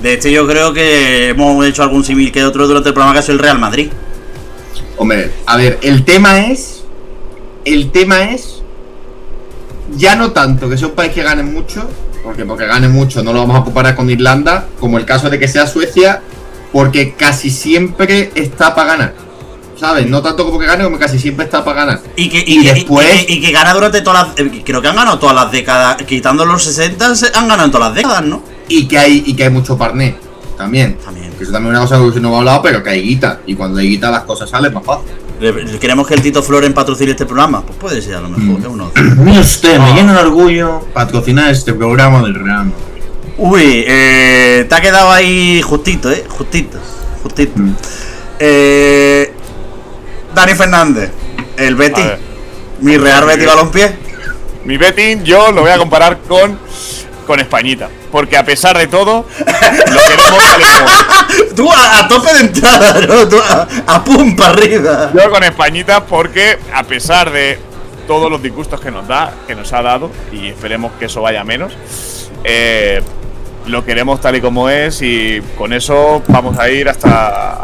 De 0.02 0.14
este 0.16 0.32
yo 0.32 0.46
creo 0.48 0.74
que 0.74 1.30
hemos 1.30 1.66
hecho 1.66 1.84
algún 1.84 2.04
símil 2.04 2.32
que 2.32 2.44
otro 2.44 2.68
durante 2.68 2.90
el 2.90 2.94
programa 2.94 3.14
que 3.14 3.20
ha 3.20 3.22
sido 3.22 3.34
el 3.36 3.40
Real 3.40 3.60
Madrid. 3.60 3.90
Hombre, 4.98 5.32
a 5.46 5.56
ver, 5.58 5.80
el 5.82 6.04
tema 6.04 6.48
es. 6.48 6.84
El 7.66 7.92
tema 7.92 8.24
es. 8.32 8.62
Ya 9.96 10.16
no 10.16 10.32
tanto 10.32 10.70
que 10.70 10.78
sea 10.78 10.88
un 10.88 10.94
país 10.96 11.14
que 11.14 11.24
gane 11.24 11.44
mucho, 11.44 11.88
porque 12.24 12.46
porque 12.46 12.66
gane 12.66 12.88
mucho 12.88 13.24
no 13.24 13.32
lo 13.34 13.40
vamos 13.40 13.60
a 13.60 13.64
comparar 13.64 13.96
con 13.96 14.10
Irlanda, 14.10 14.68
como 14.80 14.98
el 14.98 15.06
caso 15.06 15.30
de 15.30 15.38
que 15.40 15.48
sea 15.48 15.68
Suecia, 15.68 16.22
porque 16.72 17.14
casi 17.14 17.50
siempre 17.50 18.32
está 18.36 18.74
para 18.76 18.88
ganar. 18.94 19.14
¿Sabes? 19.84 20.08
No 20.10 20.22
tanto 20.22 20.46
como 20.46 20.58
que 20.60 20.66
gane, 20.66 20.86
como 20.86 20.98
casi 20.98 21.20
siempre 21.20 21.44
está 21.44 21.62
para 21.66 21.82
ganar. 21.86 22.02
Y 22.16 22.30
que, 22.30 22.38
Y 22.40 22.60
y, 22.60 22.64
que- 22.64 22.74
después- 22.74 23.24
y 23.24 23.26
que- 23.26 23.34
y 23.34 23.42
que 23.42 23.52
gana 23.52 23.74
durante 23.74 24.00
todas 24.02 24.30
las. 24.30 24.40
eh, 24.40 24.62
Creo 24.66 24.82
que 24.82 24.88
han 24.88 24.96
ganado 24.96 25.20
todas 25.20 25.36
las 25.36 25.52
décadas. 25.52 25.98
Quitando 26.04 26.46
los 26.46 26.64
60, 26.64 27.14
se- 27.16 27.28
han 27.36 27.50
ganado 27.50 27.66
en 27.66 27.72
todas 27.72 27.88
las 27.90 27.96
décadas, 27.98 28.24
¿no? 28.24 28.42
Y 28.70 28.88
que 28.88 28.98
hay, 28.98 29.24
y 29.26 29.34
que 29.34 29.44
hay 29.44 29.50
mucho 29.50 29.78
parné 29.78 30.16
también. 30.58 30.96
También. 31.04 31.34
Que 31.34 31.44
eso 31.44 31.52
también 31.52 31.76
es 31.76 31.80
una 31.82 31.90
cosa 32.00 32.14
que 32.14 32.20
no 32.22 32.30
hemos 32.30 32.40
hablado, 32.40 32.62
pero 32.62 32.82
que 32.82 32.92
hay 32.92 33.02
guita. 33.02 33.42
Y 33.46 33.56
cuando 33.56 33.80
hay 33.82 33.90
guita 33.90 34.10
las 34.10 34.24
cosas 34.24 34.50
salen 34.50 34.74
más 34.74 34.86
fácil. 34.86 35.10
Queremos 35.82 36.08
que 36.08 36.14
el 36.14 36.22
Tito 36.22 36.42
Floren 36.42 36.74
patrocine 36.74 37.12
este 37.12 37.26
programa. 37.26 37.62
Pues 37.66 37.78
puede 37.78 38.02
ser, 38.02 38.16
a 38.16 38.22
lo 38.22 38.30
mejor. 38.30 38.62
Es 38.62 38.68
uno. 38.68 38.90
Mire 39.18 39.40
usted, 39.42 39.80
me 39.80 39.92
llena 39.94 40.14
de 40.14 40.20
orgullo 40.20 40.80
patrocinar 40.94 41.52
este 41.52 41.74
programa 41.74 42.22
del 42.22 42.36
Real 42.36 42.72
Uy, 43.38 43.84
eh, 43.86 44.66
te 44.70 44.76
ha 44.76 44.80
quedado 44.80 45.12
ahí 45.12 45.62
justito, 45.62 46.10
¿eh? 46.10 46.24
Justito. 46.30 46.78
Justito. 47.22 47.60
Mm. 47.60 47.76
Eh, 48.40 49.33
Dani 50.34 50.56
Fernández, 50.56 51.12
el 51.58 51.76
ver. 51.76 52.20
Mi 52.82 52.98
Real 52.98 53.26
Betty 53.26 53.46
Balompié. 53.46 53.96
Mi 54.66 54.78
betting 54.78 55.24
yo 55.24 55.52
lo 55.52 55.62
voy 55.62 55.72
a 55.72 55.78
comparar 55.78 56.20
con, 56.20 56.58
con 57.28 57.40
Españita. 57.40 57.90
Porque 58.12 58.38
a 58.38 58.46
pesar 58.46 58.78
de 58.78 58.88
todo, 58.88 59.26
lo 59.40 60.02
queremos 60.02 60.46
tal 60.48 60.62
y. 61.52 61.56
Tú 61.56 61.72
a, 61.72 62.00
a 62.00 62.08
tope 62.08 62.34
de 62.34 62.40
entrada, 62.42 62.94
¿no? 63.08 63.28
Tú 63.28 63.40
a, 63.40 63.68
a 63.88 64.04
pum 64.04 64.36
para 64.36 64.52
arriba. 64.52 65.12
Yo 65.14 65.30
con 65.30 65.44
Españita 65.44 66.06
porque 66.06 66.58
a 66.74 66.84
pesar 66.84 67.32
de 67.32 67.60
todos 68.08 68.30
los 68.30 68.42
disgustos 68.42 68.80
que 68.80 68.92
nos 68.92 69.08
da, 69.08 69.34
que 69.48 69.56
nos 69.56 69.72
ha 69.74 69.82
dado, 69.82 70.12
y 70.32 70.48
esperemos 70.48 70.92
que 71.00 71.06
eso 71.06 71.22
vaya 71.22 71.44
menos, 71.44 71.74
eh, 72.44 73.02
lo 73.66 73.86
queremos 73.86 74.20
tal 74.20 74.36
y 74.36 74.42
como 74.42 74.70
es 74.70 75.02
y 75.02 75.42
con 75.58 75.72
eso 75.74 76.22
vamos 76.28 76.60
a 76.60 76.70
ir 76.70 76.90
hasta 76.90 77.62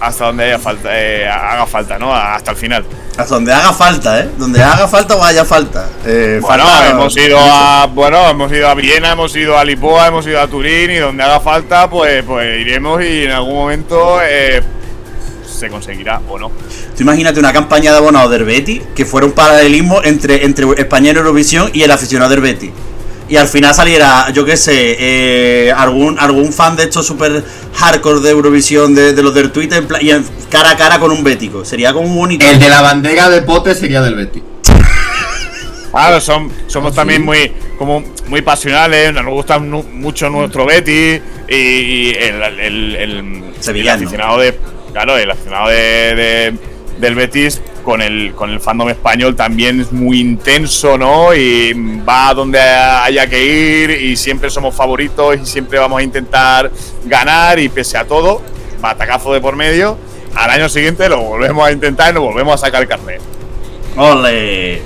hasta 0.00 0.26
donde 0.26 0.44
haya 0.44 0.58
falta, 0.58 0.88
eh, 0.92 1.28
haga 1.28 1.66
falta, 1.66 1.98
¿no? 1.98 2.14
Hasta 2.14 2.52
el 2.52 2.56
final. 2.56 2.84
Hasta 3.16 3.34
donde 3.34 3.52
haga 3.52 3.72
falta, 3.72 4.20
¿eh? 4.20 4.28
Donde 4.38 4.62
haga 4.62 4.86
falta 4.86 5.16
o 5.16 5.24
haya 5.24 5.44
falta. 5.44 5.88
Eh, 6.06 6.38
Bueno, 6.40 6.64
falta- 6.64 6.90
hemos 6.90 7.16
ido 7.16 7.38
a 7.40 7.86
bueno, 7.86 8.28
hemos 8.30 8.52
ido 8.52 8.68
a 8.68 8.74
Viena, 8.74 9.12
hemos 9.12 9.34
ido 9.34 9.58
a 9.58 9.64
Lisboa, 9.64 10.06
hemos 10.06 10.26
ido 10.26 10.40
a 10.40 10.46
Turín 10.46 10.90
y 10.90 10.96
donde 10.96 11.22
haga 11.22 11.40
falta, 11.40 11.90
pues, 11.90 12.22
pues 12.24 12.60
iremos 12.60 13.02
y 13.02 13.24
en 13.24 13.32
algún 13.32 13.54
momento 13.54 14.20
eh, 14.22 14.62
se 15.48 15.68
conseguirá 15.68 16.20
o 16.28 16.38
no. 16.38 16.48
Tú 16.96 17.02
imagínate 17.02 17.40
una 17.40 17.52
campaña 17.52 17.90
de 17.90 17.98
abonados 17.98 18.30
del 18.30 18.44
Betis 18.44 18.82
que 18.94 19.04
fuera 19.04 19.26
un 19.26 19.32
paralelismo 19.32 20.00
entre, 20.04 20.44
entre 20.44 20.66
España 20.76 21.10
en 21.10 21.16
Eurovisión 21.16 21.70
y 21.72 21.82
el 21.82 21.90
aficionado 21.90 22.30
del 22.30 22.40
Betis. 22.40 22.70
Y 23.28 23.36
al 23.36 23.46
final 23.48 23.74
saliera, 23.74 24.30
yo 24.30 24.44
qué 24.44 24.56
sé, 24.56 24.96
eh, 24.98 25.72
algún, 25.76 26.18
algún 26.18 26.52
fan 26.52 26.76
de 26.76 26.84
estos 26.84 27.06
super 27.06 27.44
hardcore 27.74 28.20
de 28.20 28.30
Eurovisión 28.30 28.94
de, 28.94 29.12
de 29.12 29.22
los 29.22 29.34
del 29.34 29.50
Twitter 29.52 29.86
y 30.00 30.10
en- 30.10 30.24
cara 30.50 30.70
a 30.70 30.76
cara 30.76 30.98
con 30.98 31.10
un 31.10 31.22
bético. 31.22 31.64
Sería 31.64 31.92
como 31.92 32.08
muy 32.08 32.16
bonito. 32.18 32.46
El 32.46 32.58
de 32.58 32.68
la 32.70 32.80
bandera 32.80 33.28
de 33.28 33.42
pote 33.42 33.74
sería 33.74 34.00
del 34.00 34.14
Betis. 34.14 34.42
Claro, 35.90 36.20
son, 36.20 36.50
somos 36.66 36.94
también 36.94 37.24
muy 37.24 37.50
como 37.78 38.02
muy 38.28 38.42
pasionales, 38.42 39.12
nos 39.14 39.24
gusta 39.26 39.58
mucho 39.58 40.28
nuestro 40.28 40.66
Betty 40.66 41.20
y, 41.48 41.54
y 41.54 42.10
el, 42.18 42.42
el, 42.42 42.96
el- 42.96 43.88
aficionado 43.90 44.38
de 44.38 44.58
claro, 44.92 45.16
el 45.16 45.30
aficionado 45.30 45.68
de, 45.68 45.76
de- 46.14 46.54
del 46.98 47.14
Betis 47.14 47.60
con 47.84 48.02
el 48.02 48.32
con 48.34 48.50
el 48.50 48.60
fandom 48.60 48.88
español 48.88 49.36
también 49.36 49.80
es 49.80 49.92
muy 49.92 50.20
intenso, 50.20 50.98
¿no? 50.98 51.34
Y 51.34 51.72
va 52.06 52.28
a 52.28 52.34
donde 52.34 52.60
haya 52.60 53.26
que 53.28 53.44
ir 53.44 53.90
y 53.90 54.16
siempre 54.16 54.50
somos 54.50 54.74
favoritos 54.74 55.36
y 55.42 55.46
siempre 55.46 55.78
vamos 55.78 56.00
a 56.00 56.02
intentar 56.02 56.70
ganar 57.04 57.58
y 57.58 57.68
pese 57.68 57.98
a 57.98 58.04
todo, 58.04 58.42
batacazo 58.80 59.32
de 59.32 59.40
por 59.40 59.56
medio, 59.56 59.96
al 60.34 60.50
año 60.50 60.68
siguiente 60.68 61.08
lo 61.08 61.20
volvemos 61.22 61.66
a 61.66 61.72
intentar 61.72 62.10
y 62.10 62.14
nos 62.14 62.22
volvemos 62.24 62.54
a 62.54 62.58
sacar 62.66 62.86
carnet. 62.86 63.20
Ole. 63.96 64.82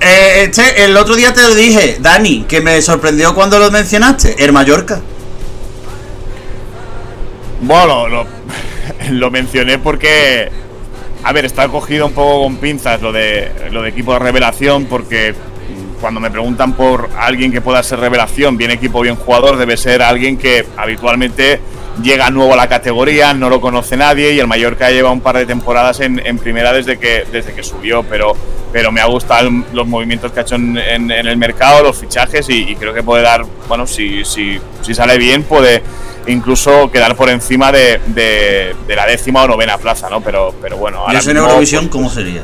Eh, 0.00 0.44
este, 0.44 0.84
el 0.84 0.96
otro 0.96 1.16
día 1.16 1.34
te 1.34 1.42
lo 1.42 1.54
dije, 1.54 1.98
Dani, 2.00 2.44
que 2.44 2.60
me 2.60 2.80
sorprendió 2.82 3.34
cuando 3.34 3.58
lo 3.58 3.70
mencionaste, 3.70 4.42
el 4.44 4.52
Mallorca. 4.52 5.00
Bueno, 7.60 8.08
lo, 8.08 8.26
lo 9.10 9.30
mencioné 9.30 9.78
porque, 9.78 10.50
a 11.24 11.32
ver, 11.32 11.44
está 11.44 11.68
cogido 11.68 12.06
un 12.06 12.12
poco 12.12 12.44
con 12.44 12.56
pinzas 12.56 13.02
lo 13.02 13.12
de, 13.12 13.50
lo 13.70 13.82
de 13.82 13.90
equipo 13.90 14.12
de 14.14 14.18
revelación, 14.20 14.86
porque 14.86 15.34
cuando 16.00 16.20
me 16.20 16.30
preguntan 16.30 16.74
por 16.74 17.08
alguien 17.18 17.50
que 17.52 17.60
pueda 17.60 17.82
ser 17.82 17.98
revelación, 18.00 18.56
bien 18.56 18.70
equipo, 18.70 19.00
bien 19.00 19.16
jugador, 19.16 19.56
debe 19.56 19.76
ser 19.76 20.00
alguien 20.02 20.36
que 20.38 20.64
habitualmente 20.76 21.60
llega 22.02 22.30
nuevo 22.30 22.54
a 22.54 22.56
la 22.56 22.68
categoría, 22.68 23.34
no 23.34 23.50
lo 23.50 23.60
conoce 23.60 23.96
nadie 23.96 24.32
y 24.32 24.38
el 24.38 24.46
Mallorca 24.46 24.90
lleva 24.90 25.10
un 25.10 25.20
par 25.20 25.36
de 25.36 25.46
temporadas 25.46 25.98
en, 25.98 26.24
en 26.24 26.38
primera 26.38 26.72
desde 26.72 26.96
que, 26.98 27.24
desde 27.32 27.52
que 27.52 27.64
subió, 27.64 28.04
pero, 28.04 28.36
pero 28.72 28.92
me 28.92 29.00
ha 29.00 29.06
gustado 29.06 29.50
los 29.72 29.86
movimientos 29.88 30.30
que 30.30 30.38
ha 30.38 30.42
hecho 30.42 30.54
en, 30.54 30.78
en- 30.78 31.10
en 31.10 31.26
el 31.26 31.36
mercado, 31.36 31.82
los 31.82 31.98
fichajes 31.98 32.48
y, 32.48 32.70
y 32.70 32.76
creo 32.76 32.94
que 32.94 33.02
puede 33.02 33.24
dar, 33.24 33.44
bueno, 33.66 33.84
si, 33.84 34.24
si, 34.24 34.60
si 34.82 34.94
sale 34.94 35.18
bien, 35.18 35.42
puede 35.42 35.82
incluso 36.28 36.90
quedar 36.90 37.16
por 37.16 37.28
encima 37.30 37.72
de, 37.72 38.00
de- 38.06 38.74
de 38.86 38.96
la 38.96 39.06
décima 39.06 39.42
o 39.42 39.48
novena 39.48 39.78
plaza, 39.78 40.08
¿no? 40.10 40.20
Pero, 40.20 40.54
pero 40.62 40.76
bueno, 40.76 40.98
Y 40.98 41.06
ahora 41.08 41.18
eso 41.18 41.30
en 41.30 41.36
Eurovisión, 41.38 41.88
¿cómo 41.88 42.08
sería? 42.10 42.42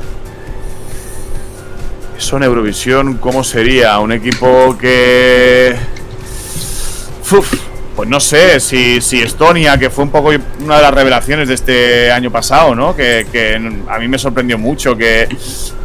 eso 2.17 2.37
en 2.37 2.43
Eurovisión, 2.45 3.19
¿cómo 3.19 3.43
sería? 3.45 3.99
Un 3.99 4.13
equipo 4.13 4.77
que. 4.79 5.75
Uf, 7.33 7.55
pues 7.97 8.09
no 8.09 8.21
sé, 8.21 8.61
si, 8.61 9.01
si 9.01 9.21
Estonia, 9.23 9.77
que 9.79 9.91
fue 9.91 10.05
un 10.05 10.11
poco 10.11 10.31
una 10.61 10.77
de 10.77 10.83
las 10.83 10.95
revelaciones 10.95 11.49
de 11.49 11.55
este 11.55 12.13
año 12.13 12.31
pasado, 12.31 12.75
¿no? 12.75 12.95
Que, 12.95 13.27
que 13.31 13.55
a 13.89 13.99
mí 13.99 14.09
me 14.09 14.19
sorprendió 14.19 14.59
mucho 14.59 14.97
que, 14.97 15.29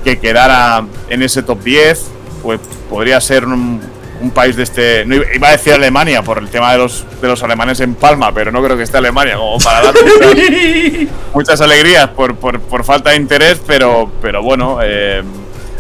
que 0.04 0.20
quedara 0.20 0.86
en 1.10 1.24
ese 1.24 1.44
top 1.44 1.64
10, 1.64 2.06
pues 2.44 2.60
podría 2.90 3.20
ser 3.22 3.46
un, 3.46 3.80
un 4.22 4.32
país 4.32 4.56
de 4.56 4.64
este. 4.64 5.06
No 5.06 5.16
iba 5.16 5.26
iba 5.34 5.48
a 5.50 5.52
decir 5.52 5.74
Alemania 5.74 6.22
por 6.22 6.38
el 6.40 6.50
tema 6.50 6.72
de 6.72 6.78
los, 6.78 7.06
de 7.22 7.28
los 7.28 7.42
alemanes 7.44 7.80
en 7.80 7.96
Palma, 7.96 8.34
pero 8.34 8.52
no 8.52 8.64
creo 8.64 8.78
que 8.78 8.84
esté 8.84 8.98
Alemania 8.98 9.36
como 9.36 9.58
para 9.60 9.82
dar 9.82 9.94
muchas, 9.94 11.08
muchas 11.34 11.62
alegrías 11.62 12.10
por, 12.10 12.36
por, 12.36 12.60
por 12.60 12.84
falta 12.84 13.12
de 13.12 13.18
interés, 13.18 13.62
pero, 13.66 14.12
pero 14.22 14.44
bueno, 14.44 14.80
eh, 14.84 15.24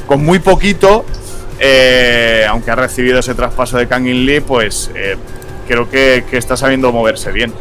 con 0.07 0.23
muy 0.23 0.39
poquito, 0.39 1.05
eh, 1.59 2.45
aunque 2.49 2.71
ha 2.71 2.75
recibido 2.75 3.19
ese 3.19 3.35
traspaso 3.35 3.77
de 3.77 3.87
Kangin 3.87 4.25
Lee, 4.25 4.39
pues 4.39 4.89
eh, 4.95 5.17
creo 5.67 5.89
que, 5.89 6.25
que 6.29 6.37
está 6.37 6.55
sabiendo 6.57 6.91
moverse 6.91 7.31
bien. 7.31 7.53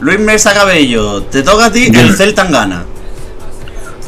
Luis 0.00 0.20
Mesa 0.20 0.52
Cabello, 0.52 1.22
te 1.22 1.42
toca 1.42 1.66
a 1.66 1.72
ti, 1.72 1.86
el 1.86 2.14
Celta 2.14 2.44
gana. 2.44 2.84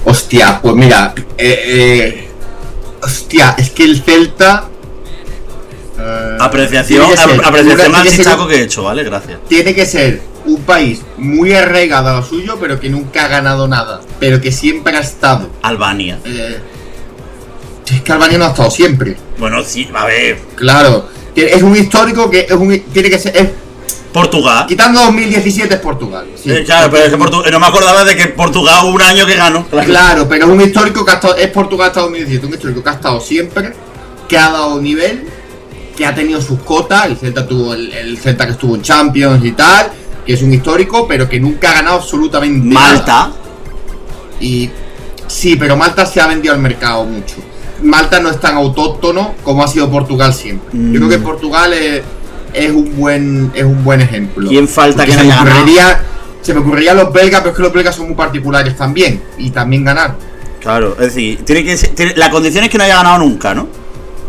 Hostia, 0.05 0.61
pues 0.63 0.75
mira, 0.75 1.15
eh, 1.39 1.63
eh, 1.67 2.29
hostia, 3.03 3.55
es 3.59 3.71
que 3.71 3.85
el 3.85 4.03
Celta. 4.03 4.69
Eh, 5.99 6.37
Apreciación, 6.41 7.09
que 7.11 7.17
ser- 7.17 7.31
ap- 7.41 7.47
apreciación 7.47 7.95
al 7.95 8.07
chichaco 8.09 8.47
que 8.49 8.57
he 8.57 8.63
hecho, 8.63 8.83
¿vale? 8.85 9.03
Gracias. 9.05 9.39
Tiene 9.49 9.75
que 9.75 9.87
ser 9.87 10.21
un 10.45 10.61
país 10.63 11.01
muy 11.17 11.53
arraigado 11.55 12.09
a 12.11 12.13
lo 12.21 12.23
suyo, 12.23 12.57
pero 12.61 12.79
que 12.79 12.89
nunca 12.89 13.25
ha 13.25 13.29
ganado 13.29 13.67
nada, 13.67 14.01
pero 14.21 14.41
que 14.41 14.53
siempre 14.53 14.97
ha 14.97 15.01
estado. 15.01 15.51
Albania. 15.63 16.19
Eh, 16.25 16.59
es 17.93 18.01
que 18.03 18.13
Albania 18.13 18.39
no 18.39 18.45
ha 18.47 18.49
estado 18.49 18.71
siempre. 18.71 19.17
Bueno, 19.39 19.63
sí, 19.65 19.89
a 19.95 20.05
ver. 20.07 20.39
Claro, 20.55 21.09
es 21.35 21.63
un 21.63 21.77
histórico 21.77 22.31
que 22.31 22.41
es 22.49 22.53
un, 22.53 22.79
tiene 22.93 23.11
que 23.11 23.19
ser. 23.19 23.37
es- 23.37 23.49
Portugal. 24.13 24.65
quitando 24.67 24.99
2017 25.03 25.75
es 25.75 25.81
Portugal. 25.81 26.27
sí. 26.43 26.51
Eh, 26.51 26.65
claro, 26.65 26.91
pero 26.91 27.05
es 27.05 27.11
que 27.11 27.19
Portu- 27.19 27.51
no 27.51 27.61
me 27.61 27.67
acordaba 27.67 28.03
de 28.03 28.17
que 28.17 28.29
Portugal 28.29 28.79
hubo 28.85 28.95
un 28.95 29.03
año 29.03 29.27
que 29.27 29.35
ganó. 29.35 29.67
Claro. 29.67 29.87
Claro, 29.87 30.29
pero 30.29 30.47
es 30.47 30.51
un 30.51 30.61
histórico 30.63 31.05
que 31.05 31.11
ha 31.11 31.15
estado, 31.17 31.37
es 31.37 31.49
Portugal 31.49 31.89
hasta 31.89 32.01
2017, 32.01 32.47
un 32.47 32.55
histórico 32.55 32.83
que 32.83 32.89
ha 32.89 32.93
estado 32.95 33.21
siempre, 33.21 33.73
que 34.27 34.39
ha 34.39 34.51
dado 34.51 34.81
nivel, 34.81 35.29
que 35.97 36.05
ha 36.07 36.15
tenido 36.15 36.41
sus 36.41 36.61
cotas, 36.61 37.07
el 37.07 37.17
Celta 37.17 37.47
tuvo 37.47 37.75
el, 37.75 37.93
el 37.93 38.19
Celta 38.19 38.45
que 38.47 38.53
estuvo 38.53 38.75
en 38.77 38.83
Champions 38.83 39.45
y 39.45 39.53
tal, 39.53 39.89
que 40.27 40.35
es 40.35 40.43
un 40.43 40.53
histórico, 40.53 41.07
pero 41.09 41.29
que 41.29 41.41
nunca 41.41 41.71
ha 41.71 41.75
ganado 41.75 41.97
absolutamente 41.97 42.67
nada. 42.69 42.87
Malta. 42.95 43.33
Y 44.41 44.71
sí, 45.27 45.57
pero 45.57 45.77
Malta 45.77 46.05
se 46.07 46.21
ha 46.21 46.27
vendido 46.27 46.55
al 46.55 46.61
mercado 46.61 47.05
mucho. 47.05 47.37
Malta 47.83 48.21
no 48.21 48.31
es 48.31 48.41
tan 48.41 48.57
autóctono 48.57 49.35
como 49.43 49.63
ha 49.63 49.69
sido 49.69 49.91
Portugal 49.91 50.33
siempre. 50.35 50.71
Yo 50.73 50.99
creo 50.99 51.09
que 51.09 51.19
Mm. 51.19 51.23
Portugal 51.23 51.73
es, 51.73 52.03
es 52.53 52.71
un 52.71 52.97
buen 52.97 53.51
es 53.55 53.65
un 53.65 53.83
buen 53.85 54.01
ejemplo. 54.01 54.49
¿Quién 54.49 54.67
falta 54.69 54.99
Porque 55.05 55.13
que 55.13 55.19
se 55.19 55.25
no 55.25 55.45
me 55.45 55.51
ocurriría, 55.51 56.01
se 56.43 56.55
me 56.55 56.61
ocurriría 56.61 56.95
los 56.95 57.13
belgas, 57.13 57.41
pero 57.41 57.51
es 57.51 57.57
que 57.57 57.63
los 57.63 57.73
belgas 57.73 57.95
son 57.97 58.07
muy 58.07 58.15
particulares 58.15 58.77
también 58.77 59.23
y 59.39 59.51
también 59.51 59.85
ganaron. 59.85 60.17
Claro, 60.61 60.93
es 60.95 61.15
decir, 61.15 61.45
tiene 61.45 61.65
que 61.65 61.77
ser- 61.77 61.91
tiene- 61.91 62.15
la 62.17 62.31
condición 62.31 62.65
es 62.65 62.71
que 62.71 62.79
no 62.79 62.85
haya 62.85 62.97
ganado 62.97 63.19
nunca, 63.19 63.55
¿no? 63.55 63.69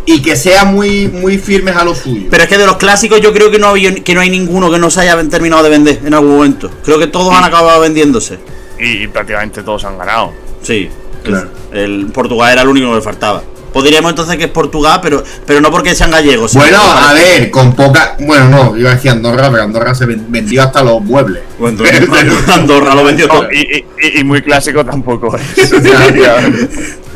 Y 0.08 0.22
que 0.22 0.36
sean 0.36 0.74
muy 0.74 1.08
muy 1.10 1.38
firmes 1.38 1.76
a 1.76 1.84
lo 1.84 1.94
suyo. 1.94 2.28
Pero 2.32 2.44
es 2.44 2.50
que 2.50 2.58
de 2.58 2.66
los 2.66 2.78
clásicos 2.78 3.20
yo 3.22 3.32
creo 3.34 3.52
que 3.52 3.60
no, 3.60 3.68
había- 3.68 3.94
que 3.94 4.16
no 4.16 4.22
hay 4.22 4.30
ninguno 4.30 4.72
que 4.72 4.80
no 4.80 4.90
se 4.90 5.02
haya 5.02 5.22
terminado 5.30 5.62
de 5.64 5.70
vender 5.70 6.00
en 6.04 6.14
algún 6.14 6.36
momento. 6.38 6.72
Creo 6.84 6.98
que 6.98 7.08
todos 7.08 7.34
han 7.36 7.44
acabado 7.44 7.82
vendiéndose. 7.82 8.40
Y, 8.80 9.04
y 9.04 9.08
prácticamente 9.08 9.62
todos 9.64 9.84
han 9.86 9.98
ganado. 9.98 10.32
Sí, 10.64 10.90
Claro. 11.24 11.50
el 11.74 12.08
Portugal 12.14 12.54
era 12.54 12.62
el 12.62 12.70
único 12.70 12.90
que 12.90 12.96
le 12.96 13.02
faltaba. 13.02 13.44
Podríamos 13.74 14.10
entonces 14.12 14.38
que 14.38 14.46
es 14.46 14.50
Portugal, 14.50 15.00
pero, 15.04 15.22
pero 15.46 15.60
no 15.62 15.70
porque 15.70 15.94
sean 15.94 16.10
gallegos. 16.10 16.54
bueno, 16.54 16.80
a 16.82 17.14
ver, 17.14 17.52
con 17.52 17.76
poca. 17.76 18.16
Bueno, 18.20 18.48
no, 18.50 18.78
iba 18.78 18.92
a 18.92 18.96
decir 18.96 19.12
Andorra, 19.12 19.52
pero 19.52 19.64
Andorra 19.64 19.94
se 19.94 20.06
ven- 20.06 20.26
vendió 20.30 20.64
hasta 20.64 20.82
los 20.84 21.02
muebles. 21.02 21.44
Bueno, 21.60 21.84
Andorra 22.54 22.96
lo 22.96 23.04
vendió 23.04 23.28
todo. 23.28 23.48
Y, 23.52 23.60
y- 23.60 23.86
y- 24.02 24.20
y 24.22 24.24
muy 24.24 24.42
clásico 24.42 24.86
tampoco 24.86 25.36
es. 25.36 25.72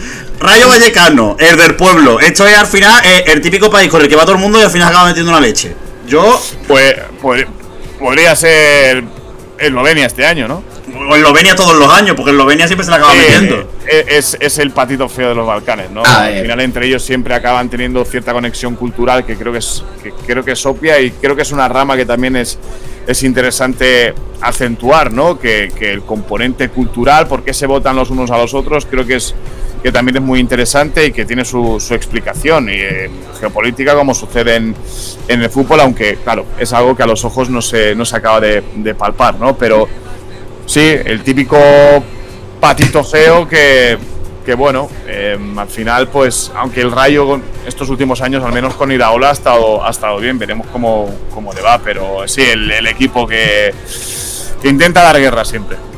Rayo 0.42 0.68
Vallecano, 0.70 1.36
el 1.40 1.56
del 1.56 1.76
pueblo. 1.76 2.20
Esto 2.20 2.48
es 2.48 2.58
al 2.58 2.66
final 2.68 3.00
eh, 3.06 3.24
el 3.28 3.42
típico 3.42 3.70
país 3.70 3.90
con 3.90 4.02
el 4.02 4.08
que 4.08 4.16
va 4.16 4.24
todo 4.24 4.34
el 4.36 4.42
mundo 4.42 4.60
y 4.60 4.64
al 4.64 4.72
final 4.72 4.90
acaba 4.90 5.06
metiendo 5.08 5.32
una 5.32 5.40
leche. 5.40 5.76
Yo, 6.08 6.42
pues, 6.68 6.96
pues 7.22 7.46
podría 8.00 8.36
ser 8.36 9.04
Eslovenia 9.60 10.08
este 10.08 10.26
año, 10.26 10.48
¿no? 10.48 10.64
o 11.10 11.16
Eslovenia 11.16 11.56
todos 11.56 11.76
los 11.78 11.88
años, 11.94 12.16
porque 12.16 12.32
Eslovenia 12.32 12.66
siempre 12.68 12.84
se 12.84 12.90
la 12.92 12.98
acaba 12.98 13.14
Eh, 13.16 13.18
metiendo. 13.20 13.70
eh, 13.88 14.06
es, 14.10 14.36
es 14.40 14.58
el 14.58 14.72
patito 14.72 15.08
feo 15.08 15.30
de 15.30 15.36
los 15.36 15.46
Balcanes, 15.46 15.92
¿no? 15.92 16.04
A 16.04 16.24
Al 16.26 16.42
final 16.42 16.60
entre 16.62 16.88
ellos 16.88 17.04
siempre 17.04 17.36
acaban 17.36 17.70
teniendo 17.70 18.04
cierta 18.04 18.34
conexión 18.34 18.76
cultural 18.76 19.24
que 19.24 19.36
creo 19.38 19.52
que 19.54 19.60
es 19.60 19.84
que 20.02 20.12
creo 20.26 20.44
que 20.44 20.54
es 20.54 20.66
obvia 20.66 21.00
y 21.00 21.12
creo 21.12 21.36
que 21.36 21.44
es 21.44 21.52
una 21.52 21.68
rama 21.68 21.96
que 21.96 22.06
también 22.06 22.36
es 22.36 22.58
es 23.08 23.24
interesante 23.24 24.14
acentuar, 24.42 25.12
¿no? 25.14 25.40
Que, 25.40 25.72
que 25.78 25.92
el 25.92 26.02
componente 26.02 26.70
cultural, 26.70 27.28
por 27.28 27.44
qué 27.44 27.54
se 27.54 27.68
votan 27.68 27.96
los 27.96 28.10
unos 28.10 28.32
a 28.32 28.38
los 28.38 28.54
otros, 28.56 28.86
creo 28.88 29.06
que 29.06 29.16
es 29.16 29.34
que 29.82 29.92
también 29.92 30.18
es 30.18 30.22
muy 30.22 30.40
interesante 30.40 31.08
y 31.08 31.12
que 31.12 31.26
tiene 31.26 31.44
su, 31.44 31.78
explicación 31.92 32.70
y 32.70 32.74
eh, 32.74 33.10
geopolítica 33.40 33.96
como 33.96 34.14
sucede 34.14 34.56
en, 34.56 34.76
el 35.28 35.50
fútbol, 35.50 35.80
aunque 35.80 36.18
claro, 36.18 36.46
es 36.60 36.72
algo 36.74 36.96
que 36.96 37.04
a 37.04 37.08
los 37.08 37.26
ojos 37.26 37.50
no 37.50 37.62
se, 37.62 37.96
no 37.96 38.06
se 38.06 38.18
acaba 38.18 38.40
de, 38.40 38.62
palpar, 38.98 39.36
¿no? 39.36 39.56
Pero 39.58 39.88
sí, 40.66 40.82
el 40.82 41.24
típico 41.24 41.58
patito 42.60 43.04
feo 43.04 43.48
que, 43.48 43.98
que 44.46 44.54
bueno, 44.54 44.88
eh, 45.08 45.38
al 45.58 45.68
final, 45.68 46.10
pues, 46.10 46.52
aunque 46.56 46.82
el 46.82 46.92
Rayo 46.92 47.40
estos 47.66 47.90
últimos 47.90 48.22
años, 48.22 48.44
al 48.44 48.54
menos 48.54 48.76
con 48.76 48.92
Iraola, 48.92 49.30
ha 49.30 49.34
estado, 49.34 49.84
ha 49.84 49.90
estado 49.90 50.20
bien, 50.20 50.38
veremos 50.38 50.68
cómo, 50.68 51.10
cómo 51.34 51.54
le 51.54 51.62
va, 51.62 51.80
pero 51.80 52.28
sí, 52.28 52.42
el, 52.42 52.86
equipo 52.86 53.26
que 53.26 53.74
intenta 54.64 55.02
dar 55.02 55.20
guerra 55.20 55.44
siempre. 55.44 55.91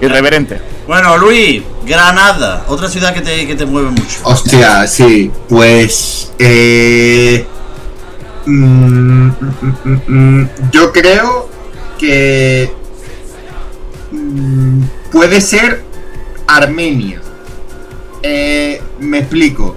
Irreverente. 0.00 0.60
Bueno, 0.86 1.16
Luis, 1.16 1.62
Granada, 1.84 2.64
otra 2.68 2.88
ciudad 2.88 3.12
que 3.14 3.20
te, 3.20 3.46
que 3.46 3.54
te 3.54 3.66
mueve 3.66 3.90
mucho. 3.90 4.18
Hostia, 4.24 4.86
sí, 4.86 5.30
pues. 5.48 6.32
Eh, 6.38 7.44
mm, 8.46 9.28
mm, 9.28 10.00
mm, 10.06 10.48
yo 10.70 10.92
creo 10.92 11.48
que. 11.98 12.70
mm, 14.12 14.82
puede 15.10 15.40
ser 15.40 15.82
Armenia. 16.46 17.20
Eh, 18.22 18.80
me 19.00 19.18
explico. 19.18 19.76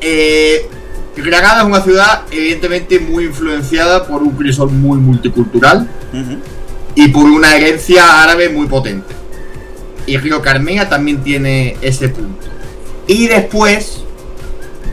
Eh, 0.00 0.68
Granada 1.16 1.60
es 1.60 1.66
una 1.66 1.80
ciudad, 1.80 2.22
evidentemente, 2.30 2.98
muy 2.98 3.24
influenciada 3.24 4.06
por 4.06 4.22
un 4.22 4.32
crisol 4.32 4.70
muy 4.70 4.98
multicultural. 4.98 5.88
Y 6.94 7.08
por 7.08 7.24
una 7.24 7.56
herencia 7.56 8.22
árabe 8.22 8.48
muy 8.48 8.66
potente. 8.66 9.14
Y 10.06 10.18
creo 10.18 10.42
que 10.42 10.48
Armenia 10.50 10.88
también 10.88 11.22
tiene 11.22 11.76
ese 11.80 12.08
punto. 12.08 12.46
Y 13.06 13.26
después, 13.26 14.02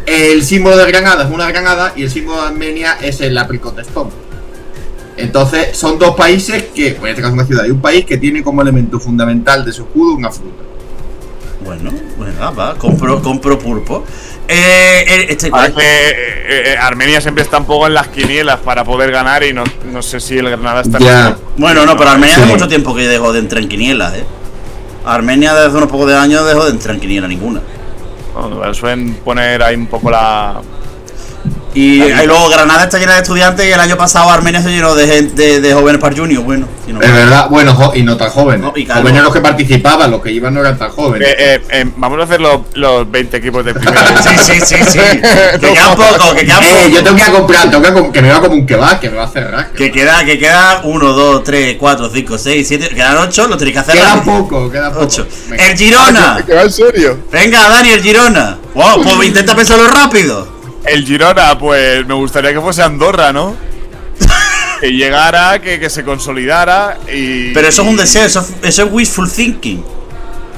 el 0.05 0.43
símbolo 0.43 0.77
de 0.77 0.85
Granada 0.85 1.25
es 1.25 1.31
una 1.31 1.47
granada 1.47 1.93
y 1.95 2.03
el 2.03 2.09
símbolo 2.09 2.41
de 2.41 2.47
Armenia 2.47 2.97
es 3.01 3.21
el 3.21 3.37
apricot 3.37 3.77
stone. 3.79 4.11
Entonces, 5.17 5.77
son 5.77 5.99
dos 5.99 6.15
países 6.15 6.63
que, 6.73 6.93
bueno, 6.93 7.07
en 7.07 7.09
este 7.11 7.21
caso 7.21 7.33
una 7.33 7.45
ciudad 7.45 7.65
y 7.65 7.71
un 7.71 7.81
país 7.81 8.05
que 8.05 8.17
tiene 8.17 8.41
como 8.41 8.61
elemento 8.61 8.99
fundamental 8.99 9.63
de 9.65 9.71
su 9.71 9.83
escudo 9.83 10.15
una 10.15 10.31
fruta. 10.31 10.63
Bueno, 11.63 11.91
bueno, 12.17 12.55
va, 12.57 12.75
compro, 12.77 13.21
compro 13.21 13.59
pulpo. 13.59 14.03
Eh, 14.53 15.27
eh, 15.29 15.49
Parece 15.49 15.73
que, 15.75 15.81
eh, 15.81 16.73
eh, 16.73 16.77
Armenia 16.77 17.21
siempre 17.21 17.41
está 17.43 17.57
un 17.59 17.65
poco 17.65 17.87
en 17.87 17.93
las 17.93 18.09
quinielas 18.09 18.59
para 18.59 18.83
poder 18.83 19.09
ganar 19.11 19.43
y 19.43 19.53
no, 19.53 19.63
no 19.85 20.01
sé 20.01 20.19
si 20.19 20.37
el 20.37 20.49
Granada 20.49 20.81
está 20.81 20.99
Ya. 20.99 21.37
bueno, 21.57 21.85
no, 21.85 21.95
pero 21.95 22.09
Armenia 22.09 22.35
Sí. 22.35 22.41
hace 22.41 22.51
mucho 22.51 22.67
tiempo 22.67 22.93
que 22.93 23.07
dejó 23.07 23.31
de 23.31 23.39
entrar 23.39 23.61
en 23.63 23.69
quinielas, 23.69 24.13
¿eh? 24.15 24.25
Armenia 25.05 25.53
desde 25.53 25.77
unos 25.77 25.89
pocos 25.89 26.07
de 26.07 26.17
años 26.17 26.45
dejó 26.45 26.65
de 26.65 26.71
entrar 26.71 26.95
en 26.95 27.01
quiniela 27.01 27.27
ninguna. 27.27 27.61
Bueno, 28.33 28.73
suelen 28.73 29.13
poner 29.15 29.63
ahí 29.63 29.75
un 29.75 29.87
poco 29.87 30.11
la. 30.11 30.61
Y, 31.73 32.01
y 32.03 32.25
luego 32.25 32.49
Granada 32.49 32.83
está 32.83 32.97
llena 32.99 33.13
de 33.13 33.21
estudiantes 33.21 33.65
y 33.65 33.71
el 33.71 33.79
año 33.79 33.95
pasado 33.95 34.29
Armenia 34.29 34.61
se 34.61 34.69
llenó 34.69 34.93
de, 34.93 35.07
gente, 35.07 35.41
de, 35.41 35.61
de 35.61 35.73
jóvenes 35.73 36.01
para 36.01 36.13
junior. 36.15 36.43
Bueno, 36.43 36.67
si 36.85 36.91
no- 36.91 37.01
Es 37.01 37.13
verdad, 37.13 37.47
bueno, 37.49 37.73
jo- 37.73 37.93
y 37.95 38.03
no 38.03 38.17
tan 38.17 38.29
jóvenes. 38.29 38.61
No, 38.61 38.73
y 38.75 38.85
claro. 38.85 39.01
jóvenes 39.01 39.23
los 39.23 39.33
que 39.33 39.39
participaban, 39.39 40.11
los 40.11 40.21
que 40.21 40.31
iban 40.33 40.53
no 40.53 40.59
eran 40.59 40.77
tan 40.77 40.89
jóvenes. 40.91 41.29
Eh, 41.29 41.35
eh, 41.39 41.61
eh, 41.71 41.85
vamos 41.95 42.19
a 42.19 42.23
hacer 42.23 42.41
los, 42.41 42.61
los 42.73 43.09
20 43.09 43.37
equipos 43.37 43.63
de 43.63 43.73
primera. 43.73 44.01
Sí, 44.21 44.29
sí, 44.37 44.59
sí, 44.65 44.75
sí. 44.85 44.99
Que 44.99 45.73
queda 45.73 45.95
poco, 45.95 46.33
que 46.35 46.45
queda 46.45 46.59
poco. 46.59 46.71
Eh, 46.77 46.91
yo 46.91 47.03
tengo 47.03 47.15
que 47.15 47.21
ir 47.23 47.29
a 47.29 47.31
comprar, 47.31 47.71
tengo 47.71 47.81
que, 48.05 48.11
que 48.11 48.21
me 48.21 48.29
va 48.31 48.41
como 48.41 48.53
un 48.55 48.65
kebab, 48.65 48.99
que 48.99 49.09
me 49.09 49.15
va 49.17 49.23
a 49.23 49.29
cerrar. 49.29 49.71
Que 49.71 49.91
queda, 49.91 50.23
que 50.25 50.37
queda 50.37 50.81
1, 50.83 51.13
2, 51.13 51.43
3, 51.43 51.77
4, 51.79 52.09
5, 52.13 52.37
6, 52.37 52.67
7. 52.67 52.89
Quedan 52.89 53.17
8, 53.17 53.47
lo 53.47 53.57
tenéis 53.57 53.75
que 53.75 53.79
hacer. 53.79 53.95
Queda 53.95 54.21
poco, 54.23 54.69
queda 54.69 54.91
poco. 54.91 55.05
Ocho. 55.05 55.25
Venga. 55.49 55.67
El 55.69 55.77
Girona. 55.77 56.43
¿Que 56.45 56.53
va 56.53 56.61
en 56.63 56.71
serio? 56.71 57.17
Venga, 57.31 57.69
Dani, 57.69 57.89
el 57.91 58.01
Girona. 58.03 58.57
Wow, 58.73 59.03
pues 59.03 59.27
intenta 59.29 59.55
pensarlo 59.55 59.87
rápido. 59.87 60.60
El 60.85 61.05
Girona, 61.05 61.57
pues 61.57 62.05
me 62.05 62.13
gustaría 62.15 62.53
que 62.53 62.59
fuese 62.61 62.81
Andorra, 62.81 63.31
¿no? 63.31 63.55
que 64.79 64.91
llegara, 64.91 65.59
que, 65.61 65.79
que 65.79 65.89
se 65.91 66.03
consolidara 66.03 66.97
y. 67.13 67.53
Pero 67.53 67.67
eso 67.67 67.83
es 67.83 67.87
un 67.87 67.95
deseo, 67.97 68.25
eso, 68.25 68.39
es- 68.39 68.53
eso 68.67 68.83
es 68.85 68.91
wishful 68.91 69.31
thinking. 69.31 69.83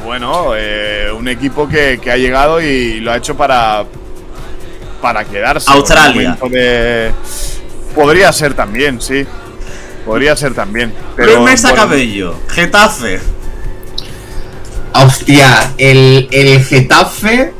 Bueno, 0.06 0.54
eh, 0.56 1.10
un 1.18 1.28
equipo 1.28 1.68
que, 1.68 2.00
que 2.02 2.10
ha 2.12 2.16
llegado 2.18 2.62
y 2.62 3.00
lo 3.02 3.12
ha 3.12 3.18
hecho 3.18 3.36
para. 3.36 3.84
para 5.02 5.26
quedarse. 5.26 5.70
Australia. 5.72 6.38
De- 6.50 7.12
Podría 7.94 8.32
ser 8.32 8.54
también, 8.54 9.02
sí. 9.02 9.26
Podría 10.06 10.36
ser 10.38 10.54
también. 10.54 10.94
Pero, 11.18 11.42
Mesa 11.42 11.70
bueno, 11.70 11.84
Cabello, 11.84 12.36
Getafe. 12.50 13.20
Hostia, 14.94 15.74
el, 15.78 16.28
el 16.32 16.64
Getafe. 16.64 17.54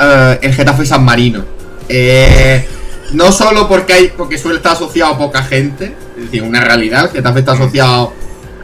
eh, 0.00 0.38
el 0.42 0.54
Getafe 0.54 0.86
San 0.86 1.04
Marino. 1.04 1.44
Eh, 1.88 2.66
no 3.12 3.32
solo 3.32 3.68
porque 3.68 3.92
hay. 3.92 4.12
porque 4.16 4.36
suele 4.38 4.58
estar 4.58 4.72
asociado 4.72 5.14
a 5.14 5.18
poca 5.18 5.42
gente. 5.42 5.94
Es 6.16 6.24
decir, 6.24 6.42
una 6.42 6.60
realidad. 6.60 7.10
Getafe 7.10 7.40
está 7.40 7.52
asociado 7.52 8.12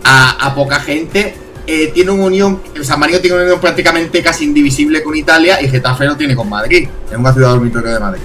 a, 0.05 0.47
a 0.47 0.55
poca 0.55 0.81
gente. 0.81 1.35
eh, 1.67 1.91
tiene 1.95 2.11
una 2.11 2.25
unión. 2.25 2.61
El 2.75 2.85
San 2.85 3.01
Marino 3.01 3.21
tiene 3.21 3.37
una 3.37 3.45
unión 3.45 3.61
prácticamente 3.61 4.23
casi 4.23 4.45
indivisible 4.45 5.03
con 5.03 5.17
Italia. 5.17 5.61
Y 5.63 5.69
Getafe 5.69 6.05
no 6.07 6.17
tiene 6.17 6.35
con 6.37 6.49
Madrid. 6.49 6.89
Es 7.11 7.17
una 7.17 7.33
ciudad 7.33 7.51
dormitorio 7.51 7.93
de 7.93 8.01
Madrid. 8.01 8.23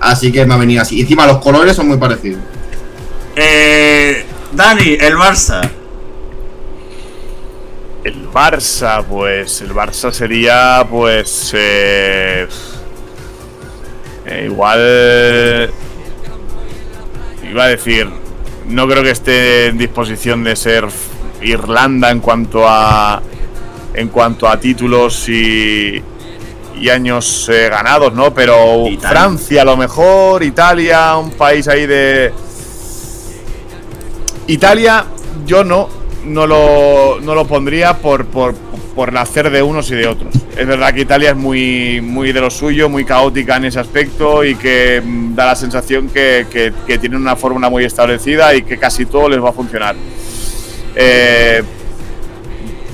Así 0.00 0.30
que 0.32 0.44
me 0.44 0.54
ha 0.54 0.56
venido 0.58 0.82
así. 0.82 1.00
Encima 1.00 1.26
los 1.26 1.38
colores 1.38 1.74
son 1.76 1.88
muy 1.88 1.96
parecidos. 1.96 2.40
Eh, 3.36 4.24
Dani, 4.52 4.98
el 5.00 5.14
Barça. 5.16 5.70
El 8.04 8.28
Barça, 8.30 9.04
pues. 9.04 9.60
El 9.62 9.72
Barça 9.72 10.10
sería, 10.10 10.84
pues. 10.90 11.52
eh, 11.54 12.46
eh, 14.32 14.46
igual. 14.46 15.70
Iba 17.50 17.64
a 17.64 17.68
decir. 17.68 18.08
No 18.68 18.86
creo 18.86 19.02
que 19.02 19.10
esté 19.10 19.66
en 19.66 19.78
disposición 19.78 20.44
de 20.44 20.56
ser 20.56 20.86
Irlanda 21.42 22.10
en 22.10 22.20
cuanto 22.20 22.64
a. 22.66 23.20
En 23.94 24.08
cuanto 24.08 24.48
a 24.48 24.58
títulos 24.58 25.28
y. 25.28 26.02
Y 26.80 26.88
años 26.88 27.48
eh, 27.48 27.68
ganados, 27.68 28.12
¿no? 28.12 28.34
Pero 28.34 28.88
Italia. 28.88 29.08
Francia 29.08 29.62
a 29.62 29.64
lo 29.64 29.76
mejor, 29.76 30.42
Italia, 30.42 31.16
un 31.16 31.30
país 31.32 31.68
ahí 31.68 31.86
de. 31.86 32.32
Italia, 34.48 35.04
yo 35.46 35.62
no, 35.62 35.88
no 36.24 36.46
lo, 36.46 37.20
no 37.20 37.34
lo 37.34 37.46
pondría 37.46 37.98
por, 37.98 38.24
por, 38.26 38.54
por 38.94 39.12
nacer 39.12 39.50
de 39.50 39.62
unos 39.62 39.90
y 39.90 39.94
de 39.94 40.08
otros. 40.08 40.34
Es 40.56 40.66
verdad 40.66 40.92
que 40.92 41.00
Italia 41.00 41.30
es 41.30 41.36
muy, 41.36 42.00
muy 42.02 42.32
de 42.32 42.40
lo 42.40 42.50
suyo, 42.50 42.88
muy 42.88 43.04
caótica 43.04 43.56
en 43.56 43.64
ese 43.64 43.80
aspecto 43.80 44.44
y 44.44 44.54
que 44.54 45.02
mm, 45.02 45.34
da 45.34 45.46
la 45.46 45.56
sensación 45.56 46.08
que, 46.08 46.46
que, 46.50 46.72
que 46.86 46.98
tienen 46.98 47.20
una 47.20 47.36
fórmula 47.36 47.70
muy 47.70 47.84
establecida 47.84 48.54
y 48.54 48.62
que 48.62 48.78
casi 48.78 49.06
todo 49.06 49.30
les 49.30 49.42
va 49.42 49.48
a 49.48 49.52
funcionar. 49.52 49.96
Eh, 50.94 51.62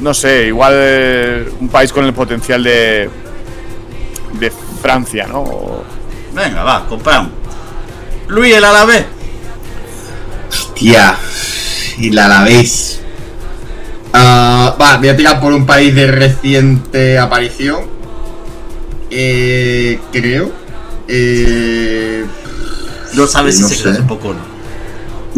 no 0.01 0.15
sé, 0.15 0.47
igual 0.47 0.73
eh, 0.77 1.49
un 1.61 1.69
país 1.69 1.93
con 1.93 2.05
el 2.05 2.15
potencial 2.15 2.63
de, 2.63 3.11
de 4.35 4.53
Francia, 4.81 5.27
¿no? 5.27 5.83
Venga, 6.33 6.63
va, 6.63 6.87
compramos. 6.87 7.33
Luis, 8.29 8.55
el 8.55 8.65
Alavés. 8.65 9.05
Hostia. 10.49 11.17
Y 11.99 12.11
la 12.11 12.27
Alavés. 12.27 13.01
Va, 14.23 14.97
voy 14.99 15.09
a 15.09 15.17
tirar 15.17 15.41
por 15.41 15.53
un 15.53 15.67
país 15.67 15.95
de 15.95 16.07
reciente 16.07 17.19
aparición. 17.19 17.81
Eh, 19.11 19.99
creo. 20.13 20.51
Eh, 21.07 22.25
No 23.15 23.27
sabes 23.27 23.57
si 23.57 23.63
No 23.63 23.69
se 23.69 23.75
sé. 23.77 23.83
cree 23.85 24.01
un 24.01 24.07
poco 24.07 24.29
o 24.29 24.35
no. 24.35 24.41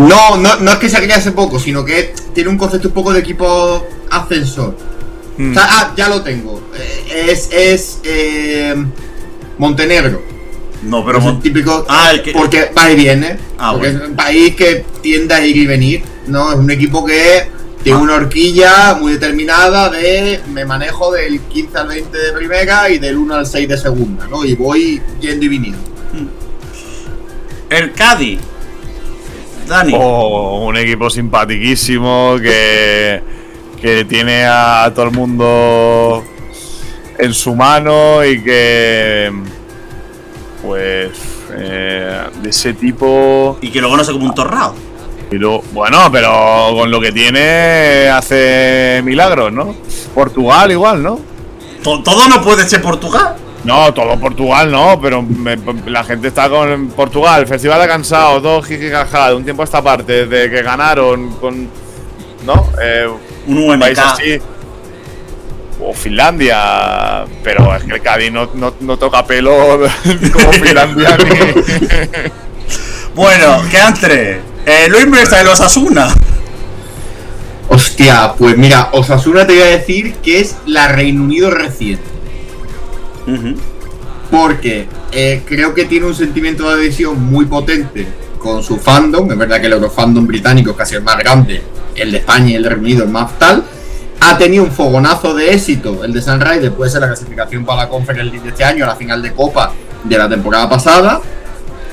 no, 0.09 0.37
no, 0.37 0.57
no 0.57 0.73
es 0.73 0.79
que 0.79 0.89
se 0.89 1.01
crea 1.03 1.17
hace 1.17 1.33
poco, 1.33 1.59
sino 1.61 1.85
que 1.85 2.15
tiene 2.35 2.51
un 2.51 2.59
concepto 2.59 2.89
un 2.89 2.95
poco 2.95 3.13
de 3.13 3.21
equipo 3.21 3.87
ascensor. 4.11 4.77
Hmm. 5.39 5.51
O 5.53 5.55
sea, 5.55 5.67
ah, 5.69 5.95
ya 5.97 6.09
lo 6.09 6.23
tengo. 6.23 6.61
Eh, 6.77 7.27
es 7.31 7.49
es 7.53 7.99
eh, 8.05 8.75
Montenegro. 9.59 10.23
No, 10.83 11.05
pero 11.05 11.19
es 11.19 11.25
el 11.27 11.41
típico. 11.41 11.85
Ah, 11.89 12.11
el 12.13 12.23
que- 12.23 12.33
Porque 12.33 12.71
va 12.77 12.91
y 12.91 12.97
viene. 12.97 13.37
Ah, 13.59 13.73
porque 13.73 13.89
bueno. 13.91 14.05
es 14.05 14.11
un 14.11 14.17
país 14.17 14.57
que 14.57 14.85
tiende 15.03 15.35
a 15.35 15.45
ir 15.45 15.57
y 15.57 15.67
venir. 15.67 16.03
¿no? 16.27 16.51
Es 16.53 16.59
un 16.59 16.71
equipo 16.71 17.05
que 17.05 17.49
tiene 17.83 17.99
Ah. 17.99 18.03
una 18.03 18.15
horquilla 18.17 18.95
muy 18.95 19.13
determinada 19.13 19.89
de 19.91 20.41
me 20.53 20.65
manejo 20.65 21.13
del 21.13 21.41
15 21.41 21.79
al 21.79 21.89
20 21.89 22.19
de 22.19 22.33
primera 22.33 22.91
y 22.91 22.99
del 22.99 23.17
1 23.17 23.35
al 23.35 23.47
6 23.47 23.69
de 23.69 23.79
segunda, 23.79 24.27
¿no? 24.29 24.45
Y 24.45 24.55
voy 24.55 25.01
yendo 25.21 25.45
y 25.45 25.49
viniendo. 25.49 25.79
el 27.71 27.93
Cádiz. 27.93 28.41
Dani. 29.69 29.93
Oh, 29.97 30.67
un 30.67 30.77
equipo 30.77 31.09
simpatiquísimo 31.09 32.37
que, 32.43 33.23
que 33.81 34.05
tiene 34.05 34.45
a 34.45 34.91
todo 34.93 35.05
el 35.07 35.13
mundo 35.13 36.25
en 37.17 37.33
su 37.33 37.55
mano 37.55 38.25
y 38.25 38.43
que 38.43 39.31
pues 40.63 41.11
eh, 41.53 42.21
de 42.43 42.51
ese 42.51 42.73
tipo 42.75 43.59
Y 43.61 43.71
que 43.71 43.81
luego 43.81 43.97
no 43.97 44.03
se 44.05 44.13
como 44.13 44.27
un 44.27 44.35
torrado. 44.35 44.75
Y 45.31 45.37
luego- 45.37 45.63
bueno 45.73 46.11
pero 46.11 46.71
con 46.75 46.91
lo 46.91 47.01
que 47.01 47.13
tiene 47.13 48.09
hace 48.09 49.01
milagros 49.05 49.53
no 49.53 49.75
Portugal 50.15 50.71
igual 50.73 51.03
no 51.03 51.21
To- 51.83 52.03
Todo 52.03 52.29
no 52.29 52.43
puede 52.43 52.69
ser 52.69 52.83
Portugal. 52.83 53.37
No, 53.65 53.93
todo 53.95 54.19
Portugal 54.21 54.71
no, 54.71 55.01
pero 55.01 55.23
me- 55.23 55.57
la 55.87 56.05
gente 56.05 56.29
está 56.29 56.47
con 56.51 56.89
Portugal, 56.89 57.47
Festival 57.47 57.81
de 57.81 57.89
Cansados, 57.89 58.43
dos 58.43 58.67
jijijaja, 58.67 59.31
de 59.31 59.35
un 59.37 59.45
tiempo 59.45 59.63
a 59.63 59.65
esta 59.65 59.81
parte, 59.81 60.27
desde 60.27 60.51
que 60.55 60.63
ganaron 60.63 61.31
con. 61.37 61.69
¿No? 62.45 62.67
Eh, 62.83 63.09
Un 63.47 63.79
país 63.81 63.99
UMK. 63.99 64.13
así. 64.13 64.39
O 65.83 65.95
Finlandia, 65.95 67.25
pero 67.43 67.75
es 67.75 67.85
que 67.85 67.95
el 67.95 68.03
Cádiz 68.03 68.31
no, 68.31 68.51
no, 68.53 68.75
no 68.81 68.99
toca 68.99 69.25
pelo 69.25 69.81
como 70.35 70.53
Finlandia 70.53 71.17
ni. 71.17 71.31
Bueno, 73.21 73.63
quedan 73.71 73.93
tres. 73.93 74.39
Eh, 74.65 74.89
Luis 74.89 75.07
Mesa 75.07 75.37
de 75.37 75.45
los 75.45 75.61
Asuna. 75.61 76.09
Hostia, 77.69 78.33
pues 78.39 78.57
mira, 78.57 78.89
Osasuna 78.93 79.47
te 79.47 79.53
voy 79.53 79.63
a 79.63 79.67
decir 79.67 80.15
que 80.23 80.41
es 80.41 80.57
la 80.65 80.89
Reino 80.89 81.25
Unido 81.25 81.51
reciente. 81.51 82.03
Porque 84.31 84.89
eh, 85.13 85.43
creo 85.45 85.75
que 85.75 85.85
tiene 85.85 86.07
un 86.07 86.15
sentimiento 86.15 86.67
de 86.67 86.77
adhesión 86.77 87.23
muy 87.23 87.45
potente 87.45 88.09
con 88.39 88.63
su 88.63 88.79
fandom. 88.79 89.31
Es 89.31 89.37
verdad 89.37 89.61
que 89.61 89.67
el 89.67 89.75
Eurofandom 89.75 90.27
británico 90.27 90.71
es 90.71 90.77
casi 90.79 90.95
el 90.95 91.03
más 91.03 91.19
grande, 91.19 91.61
el 91.97 92.13
de 92.13 92.17
España 92.17 92.53
y 92.53 92.55
el 92.55 92.63
de 92.63 92.69
Reino 92.71 92.85
Unido 92.85 93.05
el 93.05 93.11
más 93.11 93.39
tal. 93.39 93.63
Ha 94.21 94.39
tenido 94.39 94.65
un 94.65 94.73
fogonazo 94.73 95.35
de 95.35 95.53
éxito 95.53 96.05
el 96.05 96.15
de 96.15 96.23
Sunrise 96.23 96.61
después 96.61 96.95
de 96.95 97.01
la 97.01 97.09
clasificación 97.09 97.67
para 97.67 97.83
la 97.83 97.89
Conference 97.91 98.25
League 98.31 98.45
de 98.45 98.49
este 98.49 98.65
año, 98.65 98.85
a 98.85 98.87
la 98.89 98.97
final 98.97 99.21
de 99.21 99.35
Copa 99.35 99.75
de 100.05 100.17
la 100.17 100.27
temporada 100.27 100.71
pasada. 100.71 101.21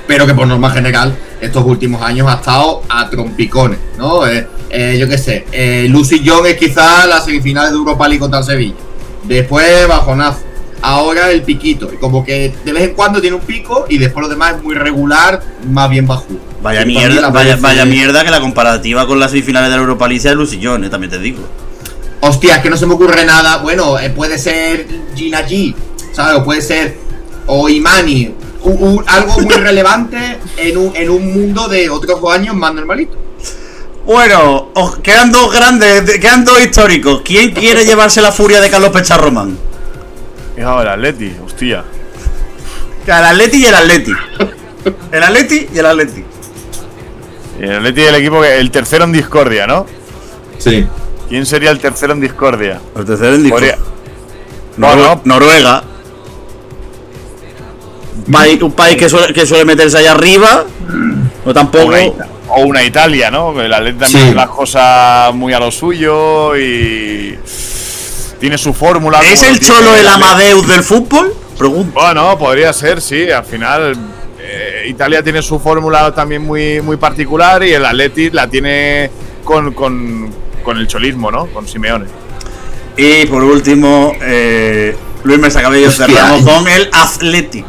Pero 0.08 0.26
que 0.26 0.34
por 0.34 0.48
norma 0.48 0.70
general 0.72 1.16
estos 1.42 1.66
últimos 1.66 2.02
años 2.02 2.28
ha 2.30 2.36
estado 2.36 2.82
a 2.90 3.10
trompicones, 3.10 3.78
¿no? 3.98 4.26
Eh, 4.26 4.48
eh, 4.70 4.98
yo 5.00 5.08
qué 5.08 5.18
sé, 5.18 5.46
eh, 5.52 5.88
Lucy 5.90 6.22
Young 6.24 6.46
es 6.48 6.58
quizá 6.58 7.06
la 7.08 7.20
semifinal 7.22 7.70
de 7.70 7.76
Europa 7.78 8.08
League 8.08 8.20
contra 8.20 8.40
el 8.40 8.46
Sevilla. 8.46 8.76
Después 9.24 9.88
bajonazo. 9.88 10.40
Ahora 10.82 11.32
el 11.32 11.42
piquito. 11.42 11.90
Y 11.92 11.98
como 11.98 12.24
que 12.24 12.54
de 12.64 12.72
vez 12.72 12.84
en 12.84 12.94
cuando 12.94 13.20
tiene 13.20 13.36
un 13.36 13.42
pico 13.42 13.86
y 13.90 13.98
después 13.98 14.24
lo 14.24 14.30
demás 14.30 14.56
es 14.56 14.64
muy 14.64 14.76
regular, 14.76 15.42
más 15.70 15.90
bien 15.90 16.06
bajo. 16.08 16.26
Vaya 16.62 16.84
Y 16.84 16.86
mierda, 16.86 17.30
vaya, 17.30 17.34
parece- 17.34 17.62
vaya 17.62 17.86
mierda 17.86 18.24
que 18.24 18.32
la 18.32 18.40
comparativa 18.40 19.08
con 19.08 19.20
las 19.20 19.32
semifinales 19.32 19.70
de 19.70 19.76
la 19.76 19.82
Europa 19.82 20.08
League 20.08 20.22
sea 20.22 20.32
de 20.32 20.38
Lucillón, 20.38 20.84
eh, 20.86 20.90
también 20.90 21.12
te 21.12 21.20
digo. 21.20 21.40
Hostia, 22.22 22.58
es 22.58 22.62
que 22.62 22.70
no 22.70 22.78
se 22.78 22.86
me 22.86 22.94
ocurre 22.94 23.26
nada. 23.26 23.58
Bueno, 23.58 23.96
puede 24.16 24.38
ser 24.38 24.88
Gina 25.16 25.46
G, 25.48 25.76
¿sabes? 26.14 26.38
O 26.40 26.44
puede 26.44 26.62
ser. 26.62 26.98
O 27.48 27.70
Imani. 27.70 28.34
Algo 29.08 29.40
muy 29.42 29.54
relevante 29.56 30.40
en 30.58 30.78
un, 30.78 30.96
en 30.96 31.10
un 31.10 31.34
mundo 31.34 31.68
de 31.68 31.90
otros 31.90 32.20
años 32.34 32.56
más 32.56 32.74
normalito. 32.74 33.18
Bueno, 34.06 34.70
os- 34.74 34.98
quedan 35.00 35.32
dos 35.32 35.52
grandes, 35.52 36.06
de- 36.06 36.20
quedan 36.20 36.46
dos 36.46 36.62
históricos. 36.62 37.22
¿Quién 37.26 37.52
quiere 37.52 37.86
llevarse 37.86 38.22
la 38.22 38.32
furia 38.32 38.62
de 38.62 38.70
Carlos 38.70 38.90
Pecharromán? 38.92 39.58
Y 40.58 40.62
ahora, 40.62 40.94
Atleti, 40.94 41.36
hostia. 41.46 41.84
El 43.06 43.14
Atleti 43.14 43.58
y 43.58 43.66
el 43.66 43.76
Atleti. 43.76 44.12
El 45.12 45.24
Atleti 45.24 45.68
y 45.74 45.78
el 45.78 45.86
Atleti. 45.86 46.24
Y 47.60 47.64
el 47.64 47.76
Atleti 47.78 48.02
es 48.02 48.10
el 48.10 48.16
equipo 48.16 48.42
que. 48.42 48.58
El 48.60 48.72
tercero 48.72 49.04
en 49.06 49.12
discordia, 49.12 49.68
¿no? 49.68 49.86
Sí. 50.58 50.86
¿Quién 51.30 51.46
sería 51.46 51.72
el 51.72 51.80
tercero 51.80 52.14
en 52.14 52.22
discordia? 52.22 52.80
El 52.96 53.06
tercero 53.06 53.36
en 53.36 53.44
disco. 53.44 53.58
Podría- 53.58 53.78
Nor- 54.78 54.96
Bueno. 54.96 55.22
Noruega. 55.26 55.84
Un 58.28 58.34
país, 58.34 58.62
un 58.62 58.72
país 58.74 58.98
que, 58.98 59.10
suele, 59.10 59.34
que 59.34 59.46
suele 59.46 59.66
meterse 59.66 59.98
allá 59.98 60.12
arriba. 60.12 60.66
No 60.88 61.52
O 61.52 61.54
tampoco. 61.54 61.86
una, 61.88 62.00
o 62.50 62.62
una 62.66 62.84
Italia, 62.84 63.32
¿no? 63.32 63.60
El 63.62 63.74
Atleti 63.74 64.00
también 64.00 64.22
Sí. 64.24 64.28
hace 64.28 64.36
las 64.36 64.50
cosas 64.50 65.34
muy 65.34 65.54
a 65.54 65.60
lo 65.60 65.72
suyo 65.72 66.56
y. 66.58 67.38
Tiene 68.40 68.58
su 68.58 68.74
fórmula. 68.74 69.22
¿Es 69.22 69.42
el 69.44 69.60
cholo 69.60 69.96
el. 69.96 70.08
Amadeus 70.08 70.68
del 70.68 70.84
fútbol? 70.84 71.34
Pregunto. 71.58 72.00
Bueno, 72.00 72.38
podría 72.38 72.72
ser, 72.74 73.02
sí. 73.02 73.32
Al 73.32 73.46
final, 73.46 73.96
eh, 74.40 74.84
Italia 74.88 75.24
tiene 75.24 75.42
su 75.42 75.60
fórmula 75.60 76.14
también 76.14 76.44
muy, 76.44 76.82
muy 76.82 76.98
particular 76.98 77.64
y 77.64 77.74
el 77.74 77.84
Atleti 77.86 78.30
la 78.30 78.48
tiene 78.48 79.10
con, 79.44 79.74
con, 79.74 80.30
con 80.64 80.78
el 80.78 80.86
cholismo, 80.88 81.32
¿no? 81.32 81.48
Con 81.48 81.68
Simeone. 81.68 82.06
Y 82.96 83.26
por 83.26 83.44
último, 83.44 84.12
eh, 84.22 84.96
Luis 85.24 85.40
Mesa 85.40 85.62
Cabello 85.62 85.90
cerramos 85.92 86.42
con 86.44 86.68
el 86.68 86.90
Athletic. 86.92 87.66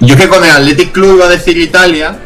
Yo 0.00 0.14
es 0.14 0.20
que 0.20 0.28
con 0.28 0.44
el 0.44 0.50
Athletic 0.50 0.92
Club 0.92 1.16
iba 1.16 1.26
a 1.26 1.28
decir 1.28 1.56
Italia, 1.56 2.18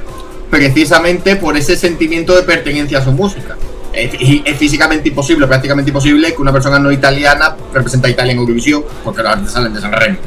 precisamente 0.51 1.37
por 1.37 1.57
ese 1.57 1.77
sentimiento 1.77 2.35
de 2.35 2.43
pertenencia 2.43 2.99
a 2.99 3.05
su 3.05 3.13
música. 3.13 3.57
Es, 3.93 4.57
físicamente 4.57 5.09
imposible, 5.09 5.47
prácticamente 5.47 5.91
imposible, 5.91 6.35
que 6.35 6.41
una 6.41 6.53
persona 6.53 6.79
no 6.79 6.93
italiana 6.93 7.57
represente 7.73 8.07
a 8.07 8.11
Italia 8.11 8.33
en 8.33 8.39
Eurovisión, 8.39 8.85
porque 9.05 9.23
los 9.23 9.33
artistas 9.33 9.55
salen 9.55 9.75
de 9.75 9.81
San 9.81 9.93
Remo. 9.93 10.19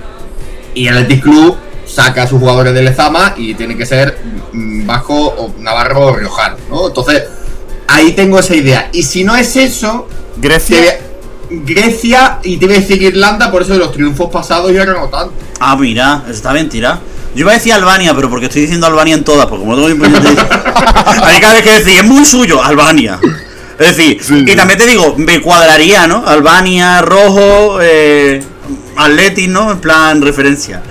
Y 0.74 0.88
el 0.88 0.98
Athletic 0.98 1.24
Club 1.24 1.56
saca 1.86 2.24
a 2.24 2.28
sus 2.28 2.40
jugadores 2.40 2.74
de 2.74 2.82
Lezama 2.82 3.34
y 3.38 3.54
tiene 3.54 3.76
que 3.76 3.86
ser 3.86 4.18
mm, 4.54 4.86
vasco 4.86 5.16
o 5.16 5.54
navarro 5.60 6.08
o 6.08 6.16
riojano, 6.16 6.58
¿no? 6.70 6.88
Entonces, 6.88 7.24
ahí 7.88 8.14
tengo 8.14 8.40
esa 8.40 8.56
idea. 8.56 8.90
Y 8.94 9.04
si 9.04 9.24
no 9.24 9.36
es 9.36 9.56
eso, 9.56 10.08
Grecia. 10.38 11.00
Grecia 11.54 12.40
y 12.44 12.56
te 12.56 12.66
voy 12.66 12.76
a 12.76 12.80
decir 12.80 13.02
Irlanda, 13.02 13.52
por 13.52 13.62
eso 13.62 13.74
de 13.74 13.80
los 13.80 13.92
triunfos 13.92 14.30
pasados 14.32 14.72
yo 14.72 14.86
no 14.86 15.10
tanto. 15.10 15.34
Ah, 15.60 15.76
mira, 15.76 16.24
eso 16.24 16.36
está 16.36 16.54
bien 16.54 16.70
tirado. 16.70 17.02
Yo 17.34 17.42
iba 17.42 17.52
a 17.52 17.56
decir 17.56 17.74
Albania, 17.74 18.14
pero 18.14 18.30
porque 18.30 18.48
estoy 18.48 18.62
diciendo 18.64 18.88
Albania 18.88 19.16
en 19.16 19.24
todas, 19.24 19.46
porque 19.46 19.64
como 19.66 19.76
no 19.76 19.86
tengo 19.88 20.06
Hay 21.24 21.40
cada 21.40 21.54
vez 21.56 21.64
que 21.64 21.72
decir, 21.80 21.94
es 22.00 22.04
muy 22.06 22.26
suyo, 22.26 22.64
Albania. 22.64 23.20
Es 23.80 23.96
decir, 23.96 24.22
Sí, 24.24 24.44
y 24.46 24.50
sí. 24.50 24.56
también 24.56 24.78
te 24.80 24.86
digo, 24.86 25.16
me 25.18 25.42
cuadraría, 25.42 26.08
¿no? 26.08 26.24
Albania, 26.28 27.02
rojo, 27.02 27.80
eh, 27.82 28.44
Atleti, 28.96 29.48
¿no? 29.48 29.72
En 29.72 29.80
plan 29.80 30.22
referencia. 30.22 30.84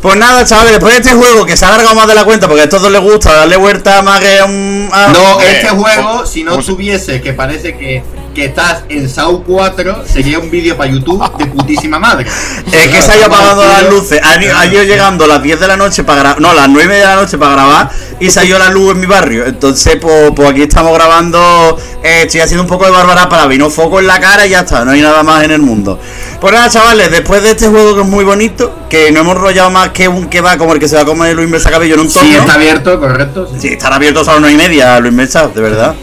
Pues 0.00 0.16
nada, 0.16 0.44
chavales, 0.44 0.72
después 0.72 0.94
de 0.94 1.00
este 1.00 1.14
juego 1.14 1.44
que 1.44 1.56
se 1.56 1.64
ha 1.64 1.68
alargado 1.68 1.94
más 1.94 2.06
de 2.06 2.14
la 2.14 2.24
cuenta, 2.24 2.46
porque 2.46 2.62
a 2.62 2.68
todos 2.68 2.90
les 2.92 3.00
gusta 3.00 3.32
darle 3.34 3.56
vuelta 3.56 4.00
más 4.02 4.20
que 4.20 4.38
a 4.38 4.44
un. 4.44 4.88
a- 4.92 5.08
No, 5.08 5.40
este 5.40 5.68
juego, 5.68 6.02
¿cómo- 6.12 6.26
si 6.26 6.44
no 6.44 6.58
tuviese 6.58 7.20
que 7.20 7.32
parece 7.32 7.76
que, 7.76 8.02
que 8.40 8.46
estás 8.46 8.84
en 8.88 9.06
SAU 9.08 9.44
4, 9.44 10.04
sería 10.10 10.38
un 10.38 10.50
vídeo 10.50 10.74
para 10.74 10.90
YouTube 10.90 11.22
de 11.36 11.44
putísima 11.46 11.98
madre. 11.98 12.26
Es 12.72 12.88
que 12.88 13.02
se 13.02 13.12
ha 13.12 13.16
ido 13.18 13.26
apagando 13.26 13.62
las 13.66 13.90
luces. 13.90 14.18
Ha 14.22 14.42
ido- 14.42 14.56
ha 14.56 14.66
ido 14.66 14.82
llegando 14.82 15.24
a 15.24 15.28
las 15.28 15.42
10 15.42 15.60
de 15.60 15.66
la 15.68 15.76
noche 15.76 16.04
para 16.04 16.20
grabar. 16.20 16.40
No, 16.40 16.54
las 16.54 16.68
9 16.70 16.84
y 16.84 16.88
media 16.88 17.08
de 17.10 17.14
la 17.16 17.20
noche 17.22 17.36
para 17.36 17.52
grabar. 17.52 17.90
Y 18.18 18.30
se 18.30 18.40
ha 18.40 18.44
ido 18.44 18.58
la 18.58 18.70
luz 18.70 18.92
en 18.92 19.00
mi 19.00 19.06
barrio. 19.06 19.44
Entonces, 19.46 19.96
pues, 20.00 20.30
pues 20.34 20.50
aquí 20.50 20.62
estamos 20.62 20.94
grabando. 20.94 21.78
eh, 22.02 22.22
estoy 22.22 22.40
haciendo 22.40 22.62
un 22.62 22.68
poco 22.68 22.86
de 22.86 22.92
bárbara 22.92 23.28
para 23.28 23.46
vino 23.46 23.68
foco 23.68 23.98
en 24.00 24.06
la 24.06 24.18
cara 24.18 24.46
y 24.46 24.50
ya 24.50 24.60
está. 24.60 24.86
No 24.86 24.92
hay 24.92 25.02
nada 25.02 25.22
más 25.22 25.42
en 25.44 25.50
el 25.50 25.60
mundo. 25.60 25.98
Pues 26.40 26.50
nada, 26.54 26.70
chavales, 26.70 27.10
después 27.10 27.42
de 27.42 27.50
este 27.50 27.68
juego 27.68 27.94
que 27.94 28.00
es 28.00 28.06
muy 28.06 28.24
bonito, 28.24 28.74
que 28.88 29.12
no 29.12 29.20
hemos 29.20 29.36
rollado 29.36 29.68
más 29.70 29.90
que 29.90 30.08
un 30.08 30.28
que 30.30 30.40
va 30.40 30.56
como 30.56 30.72
el 30.72 30.78
que 30.80 30.88
se 30.88 30.96
va 30.96 31.02
a 31.02 31.04
comer 31.04 31.36
Luis 31.36 31.50
Mesa 31.50 31.70
Cabello 31.70 31.94
en 31.96 32.00
un 32.00 32.08
Sí, 32.10 32.18
torneo. 32.18 32.40
está 32.40 32.54
abierto, 32.54 32.98
correcto. 32.98 33.46
sí. 33.52 33.56
Sí, 33.60 33.68
estará 33.74 33.96
abiertos 33.96 34.26
a 34.28 34.32
las 34.32 34.40
9 34.40 34.54
y 34.54 34.56
media, 34.56 34.98
Luis 34.98 35.12
Mesa, 35.12 35.48
de 35.48 35.60
verdad. 35.60 35.94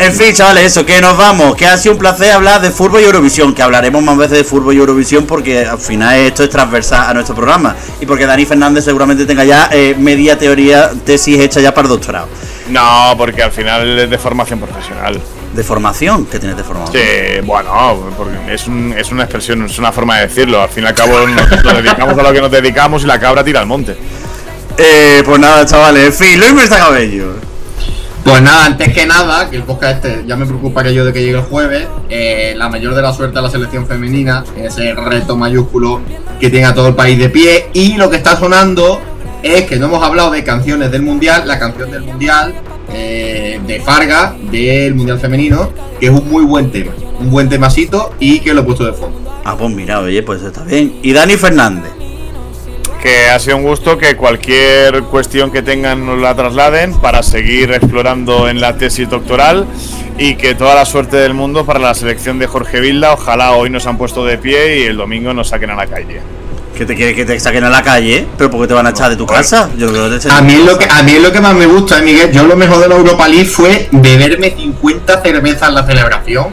En 0.00 0.12
fin, 0.12 0.32
chavales, 0.32 0.64
eso, 0.64 0.86
que 0.86 1.00
nos 1.00 1.16
vamos. 1.16 1.56
Que 1.56 1.66
ha 1.66 1.76
sido 1.76 1.94
un 1.94 1.98
placer 1.98 2.30
hablar 2.30 2.60
de 2.60 2.70
fútbol 2.70 3.00
y 3.00 3.04
Eurovisión. 3.04 3.52
Que 3.52 3.62
hablaremos 3.62 4.00
más 4.02 4.16
veces 4.16 4.38
de 4.38 4.44
fútbol 4.44 4.74
y 4.74 4.78
Eurovisión 4.78 5.26
porque 5.26 5.66
al 5.66 5.78
final 5.78 6.16
esto 6.18 6.44
es 6.44 6.50
transversal 6.50 7.10
a 7.10 7.14
nuestro 7.14 7.34
programa. 7.34 7.74
Y 8.00 8.06
porque 8.06 8.24
Dani 8.24 8.46
Fernández 8.46 8.84
seguramente 8.84 9.26
tenga 9.26 9.44
ya 9.44 9.68
eh, 9.72 9.96
media 9.98 10.38
teoría, 10.38 10.92
tesis 11.04 11.40
hecha 11.40 11.60
ya 11.60 11.74
para 11.74 11.86
el 11.86 11.90
doctorado. 11.90 12.28
No, 12.70 13.14
porque 13.18 13.42
al 13.42 13.50
final 13.50 13.98
es 13.98 14.08
de 14.10 14.18
formación 14.18 14.60
profesional. 14.60 15.20
De 15.52 15.64
formación, 15.64 16.26
¿qué 16.26 16.38
tienes 16.38 16.56
de 16.58 16.62
formación? 16.62 17.02
Sí, 17.02 17.40
bueno, 17.42 18.12
porque 18.16 18.36
es, 18.54 18.66
un- 18.68 18.94
es 18.96 19.10
una 19.10 19.24
expresión, 19.24 19.64
es 19.64 19.78
una 19.78 19.90
forma 19.90 20.18
de 20.18 20.28
decirlo. 20.28 20.62
Al 20.62 20.68
fin 20.68 20.84
y 20.84 20.86
al 20.86 20.94
cabo 20.94 21.26
nos, 21.26 21.50
nos 21.64 21.74
dedicamos 21.82 22.16
a 22.16 22.22
lo 22.22 22.32
que 22.32 22.40
nos 22.40 22.50
dedicamos 22.52 23.02
y 23.02 23.06
la 23.06 23.18
cabra 23.18 23.42
tira 23.42 23.60
al 23.60 23.66
monte. 23.66 23.96
Eh, 24.76 25.22
pues 25.24 25.40
nada, 25.40 25.66
chavales, 25.66 26.04
en 26.06 26.12
fin, 26.12 26.38
Luis 26.54 26.68
Cabello. 26.68 27.32
Pues 28.28 28.42
nada, 28.42 28.66
antes 28.66 28.92
que 28.92 29.06
nada, 29.06 29.48
que 29.48 29.56
el 29.56 29.62
podcast 29.62 30.04
este 30.04 30.24
ya 30.26 30.36
me 30.36 30.44
preocuparía 30.44 30.92
yo 30.92 31.06
de 31.06 31.14
que 31.14 31.20
llegue 31.20 31.38
el 31.38 31.44
jueves, 31.44 31.88
eh, 32.10 32.52
la 32.58 32.68
mayor 32.68 32.94
de 32.94 33.00
la 33.00 33.10
suerte 33.14 33.38
a 33.38 33.42
la 33.42 33.48
selección 33.48 33.86
femenina, 33.86 34.44
ese 34.54 34.92
reto 34.94 35.34
mayúsculo 35.34 36.02
que 36.38 36.50
tiene 36.50 36.66
a 36.66 36.74
todo 36.74 36.88
el 36.88 36.94
país 36.94 37.18
de 37.18 37.30
pie. 37.30 37.70
Y 37.72 37.96
lo 37.96 38.10
que 38.10 38.16
está 38.16 38.36
sonando 38.36 39.00
es 39.42 39.62
que 39.64 39.76
no 39.76 39.86
hemos 39.86 40.02
hablado 40.02 40.30
de 40.30 40.44
canciones 40.44 40.90
del 40.90 41.02
mundial, 41.02 41.48
la 41.48 41.58
canción 41.58 41.90
del 41.90 42.02
mundial 42.02 42.52
eh, 42.92 43.60
de 43.66 43.80
Farga, 43.80 44.36
del 44.52 44.94
mundial 44.94 45.18
femenino, 45.18 45.72
que 45.98 46.08
es 46.08 46.12
un 46.12 46.28
muy 46.28 46.44
buen 46.44 46.70
tema, 46.70 46.92
un 47.18 47.30
buen 47.30 47.48
temasito 47.48 48.10
y 48.20 48.40
que 48.40 48.52
lo 48.52 48.60
he 48.60 48.64
puesto 48.64 48.84
de 48.84 48.92
fondo. 48.92 49.40
Ah, 49.42 49.56
pues 49.56 49.74
mira, 49.74 50.00
oye, 50.00 50.22
pues 50.22 50.42
está 50.42 50.64
bien. 50.64 50.98
Y 51.02 51.14
Dani 51.14 51.38
Fernández. 51.38 51.92
Que 53.02 53.28
ha 53.30 53.38
sido 53.38 53.56
un 53.58 53.62
gusto 53.62 53.96
que 53.96 54.16
cualquier 54.16 55.02
cuestión 55.04 55.52
que 55.52 55.62
tengan 55.62 56.04
nos 56.04 56.18
la 56.18 56.34
trasladen 56.34 56.94
para 56.94 57.22
seguir 57.22 57.70
explorando 57.72 58.48
en 58.48 58.60
la 58.60 58.76
tesis 58.76 59.08
doctoral 59.08 59.66
y 60.18 60.34
que 60.34 60.56
toda 60.56 60.74
la 60.74 60.84
suerte 60.84 61.16
del 61.16 61.32
mundo 61.32 61.64
para 61.64 61.78
la 61.78 61.94
selección 61.94 62.40
de 62.40 62.48
Jorge 62.48 62.80
Vilda. 62.80 63.12
Ojalá 63.12 63.52
hoy 63.52 63.70
nos 63.70 63.86
han 63.86 63.96
puesto 63.98 64.24
de 64.24 64.36
pie 64.36 64.80
y 64.80 64.82
el 64.86 64.96
domingo 64.96 65.32
nos 65.32 65.48
saquen 65.48 65.70
a 65.70 65.76
la 65.76 65.86
calle. 65.86 66.20
Que 66.76 66.84
te 66.86 66.94
quiere 66.96 67.14
que 67.14 67.24
te 67.24 67.38
saquen 67.38 67.62
a 67.64 67.70
la 67.70 67.82
calle, 67.82 68.26
pero 68.36 68.50
porque 68.50 68.66
te 68.68 68.74
van 68.74 68.86
a 68.86 68.90
echar 68.90 69.10
de 69.10 69.16
tu 69.16 69.26
casa. 69.26 69.70
Yo 69.76 69.88
creo 69.90 70.10
que 70.10 70.18
te 70.18 70.30
A 70.30 70.40
mí, 70.42 70.54
es 70.54 70.64
lo 70.64 70.76
que, 70.76 70.84
a 70.90 71.02
mí 71.04 71.12
es 71.12 71.22
lo 71.22 71.32
que 71.32 71.40
más 71.40 71.54
me 71.54 71.66
gusta, 71.66 71.98
eh, 72.00 72.02
Miguel. 72.02 72.32
Yo 72.32 72.44
lo 72.46 72.56
mejor 72.56 72.80
de 72.80 72.88
la 72.88 72.96
Europa 72.96 73.28
League 73.28 73.46
fue 73.48 73.88
beberme 73.92 74.50
50 74.56 75.22
cervezas 75.22 75.68
en 75.68 75.74
la 75.74 75.86
celebración. 75.86 76.46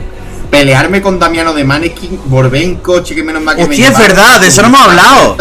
pelearme 0.49 1.01
con 1.01 1.19
Damiano 1.19 1.53
de 1.53 1.63
Maneskin, 1.63 2.19
volver 2.25 2.61
en 2.61 2.75
coche, 2.75 3.13
que 3.15 3.23
menos 3.23 3.41
mal 3.41 3.55
que 3.55 3.63
me 3.63 3.69
Hostia, 3.69 3.87
es 3.87 3.91
llevaron. 3.97 4.15
verdad, 4.15 4.39
de 4.41 4.47
eso 4.47 4.61
no 4.61 4.67
hemos 4.69 4.81
hablado. 4.81 5.37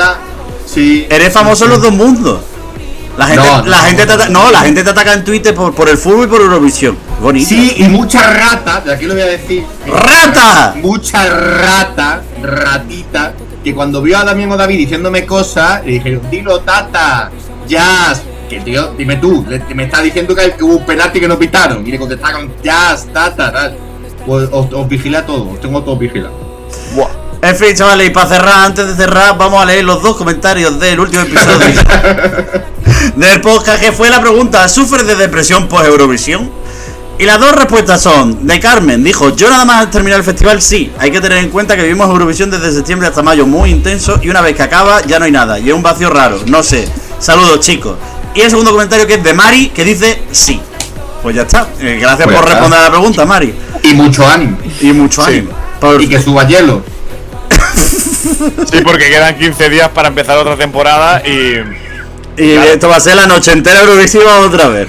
Sí. 0.67 1.07
Eres 1.11 1.33
famoso 1.33 1.65
en 1.65 1.71
los 1.71 1.83
dos 1.83 1.93
mundos. 1.93 2.41
La 3.17 3.27
gente, 3.27 3.47
No, 3.47 3.65
la 3.65 3.77
no, 3.79 3.85
gente 3.85 4.07
te 4.07 4.17
no, 4.17 4.27
no, 4.29 4.51
la 4.51 4.61
gente 4.63 4.83
te 4.83 4.91
ataca 4.91 5.13
en 5.13 5.25
Twitter 5.25 5.55
por, 5.55 5.73
por 5.73 5.89
el 5.89 5.97
fútbol 5.97 6.25
y 6.25 6.27
por 6.29 6.41
Eurovisión. 6.41 6.97
Bonito. 7.21 7.49
Sí, 7.49 7.75
y 7.77 7.85
mucha 7.85 8.29
rata, 8.29 8.81
de 8.81 8.93
aquí 8.93 9.05
lo 9.05 9.15
voy 9.15 9.23
a 9.23 9.27
decir. 9.27 9.65
¡Rata! 9.87 10.75
Mucha 10.83 11.25
rata, 11.29 12.23
ratita, 12.43 13.33
que 13.63 13.73
cuando 13.73 14.03
vio 14.03 14.19
a 14.19 14.25
Damián 14.25 14.51
o 14.51 14.57
David 14.57 14.79
diciéndome 14.79 15.25
cosas, 15.25 15.85
le 15.85 15.93
dije, 15.93 16.21
dilo 16.29 16.61
tata, 16.61 17.31
jazz. 17.69 18.23
Que 18.51 18.61
tío, 18.61 18.93
dime 18.99 19.17
tú, 19.17 19.45
le- 19.49 19.63
me 19.75 19.85
está 19.85 20.03
diciendo 20.03 20.35
que, 20.35 20.51
que 20.53 20.65
hubo 20.65 20.77
un 20.79 20.85
penalti 20.85 21.21
que 21.21 21.29
no 21.29 21.39
pitaron. 21.39 21.87
Y 21.87 21.93
le 21.93 21.99
contestaron, 21.99 22.53
jazz, 22.65 23.07
tata, 23.13 23.53
tal. 23.53 23.77
Os, 24.27 24.49
os, 24.51 24.73
os 24.73 24.89
vigilé 24.89 25.19
a 25.19 25.25
todos, 25.25 25.55
os 25.55 25.61
tengo 25.61 25.83
todos 25.85 25.99
vigilados. 26.01 26.37
Buah. 26.97 27.09
En 27.45 27.55
fin, 27.57 27.75
chavales, 27.77 28.07
y 28.07 28.11
para 28.11 28.27
cerrar, 28.27 28.65
antes 28.65 28.87
de 28.87 28.95
cerrar, 28.95 29.37
vamos 29.37 29.61
a 29.63 29.67
leer 29.67 29.85
los 29.85 30.01
dos 30.03 30.17
comentarios 30.17 30.81
del 30.81 30.99
último 30.99 31.25
episodio 31.25 31.59
del 33.17 33.41
podcast, 33.43 33.81
que 33.83 33.93
fue 33.93 34.09
la 34.09 34.19
pregunta, 34.23 34.67
¿sufres 34.69 35.07
de 35.07 35.15
depresión 35.15 35.69
post-Eurovisión? 35.69 36.51
Y 37.19 37.25
las 37.27 37.39
dos 37.39 37.53
respuestas 37.53 38.01
son, 38.03 38.47
de 38.47 38.59
Carmen, 38.61 39.05
dijo, 39.05 39.37
yo 39.37 39.51
nada 39.51 39.67
más 39.67 39.83
al 39.83 39.91
terminar 39.91 40.21
el 40.21 40.25
festival, 40.25 40.63
sí, 40.63 40.91
hay 40.99 41.11
que 41.11 41.21
tener 41.21 41.37
en 41.39 41.51
cuenta 41.51 41.77
que 41.77 41.83
vivimos 41.83 42.09
Eurovisión 42.09 42.51
desde 42.51 42.73
septiembre 42.73 43.09
hasta 43.09 43.23
mayo 43.23 43.47
muy 43.47 43.71
intenso 43.71 44.19
y 44.23 44.31
una 44.31 44.41
vez 44.41 44.57
que 44.57 44.63
acaba 44.63 45.03
ya 45.03 45.19
no 45.19 45.27
hay 45.27 45.31
nada, 45.33 45.59
y 45.59 45.69
es 45.69 45.75
un 45.75 45.83
vacío 45.83 46.09
raro, 46.09 46.41
no 46.47 46.63
sé. 46.63 46.89
Saludos 47.19 47.61
chicos. 47.61 47.97
Y 48.35 48.41
el 48.41 48.49
segundo 48.49 48.71
comentario 48.73 49.07
que 49.07 49.15
es 49.15 49.23
de 49.23 49.35
Mari, 49.35 49.69
que 49.69 49.85
dice, 49.85 50.23
sí. 50.33 50.61
Pues 51.23 51.37
ya 51.37 51.43
está. 51.43 51.69
Eh, 51.79 51.99
gracias 52.01 52.25
Pues 52.27 52.37
por 52.37 52.45
está. 52.45 52.51
responder 52.55 52.79
a 52.81 52.83
la 52.85 52.91
pregunta, 52.91 53.27
Mari. 53.27 53.55
Y 53.83 53.93
mucho 53.95 54.27
ánimo. 54.27 54.57
Y 54.81 54.93
mucho 54.93 55.23
Sí. 55.25 55.29
ánimo. 55.31 55.51
Por- 55.79 56.01
Y 56.01 56.09
que 56.09 56.21
suba 56.23 56.47
hielo. 56.47 56.83
Sí, 58.25 58.81
porque 58.83 59.09
quedan 59.11 59.37
15 59.39 59.69
días 59.69 59.89
para 59.91 60.09
empezar 60.09 60.37
otra 60.39 60.57
temporada 60.57 61.23
y. 61.27 61.61
Y 62.37 62.55
Claro. 62.55 62.71
esto 62.73 62.89
va 62.89 62.97
a 62.97 63.01
ser 63.01 63.15
la 63.15 63.29
noche 63.29 63.53
entera 63.53 63.83
Eurovisiva 63.83 64.41
otra 64.41 64.67
vez. 64.67 64.89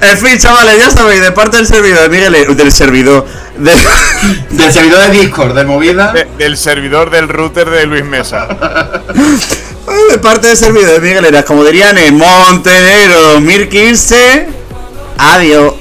En 0.00 0.16
fin, 0.16 0.38
chavales, 0.38 0.78
ya 0.78 0.90
sabéis, 0.90 1.20
de 1.20 1.30
parte 1.30 1.58
del 1.58 1.66
servidor 1.66 2.00
de 2.04 2.08
Miguel, 2.08 2.34
eh, 2.34 2.46
del 2.54 2.72
servidor, 2.72 3.26
de, 3.58 3.70
Del 4.50 4.72
servidor 4.72 5.10
de 5.10 5.18
Discord, 5.20 5.54
de 5.54 5.64
movida. 5.66 6.12
de- 6.12 6.26
del 6.38 6.56
servidor 6.56 7.10
del 7.10 7.28
router 7.28 7.68
de 7.68 7.84
Luis 7.84 8.02
Mesa. 8.04 8.48
de 10.10 10.18
parte 10.18 10.46
del 10.48 10.56
servidor 10.56 10.94
de 10.94 11.00
Miguel 11.06 11.26
Eras, 11.26 11.44
como 11.44 11.64
dirían 11.64 11.98
en 11.98 12.16
Montenegro 12.16 13.20
2015. 13.34 14.48
Adiós. 15.18 15.74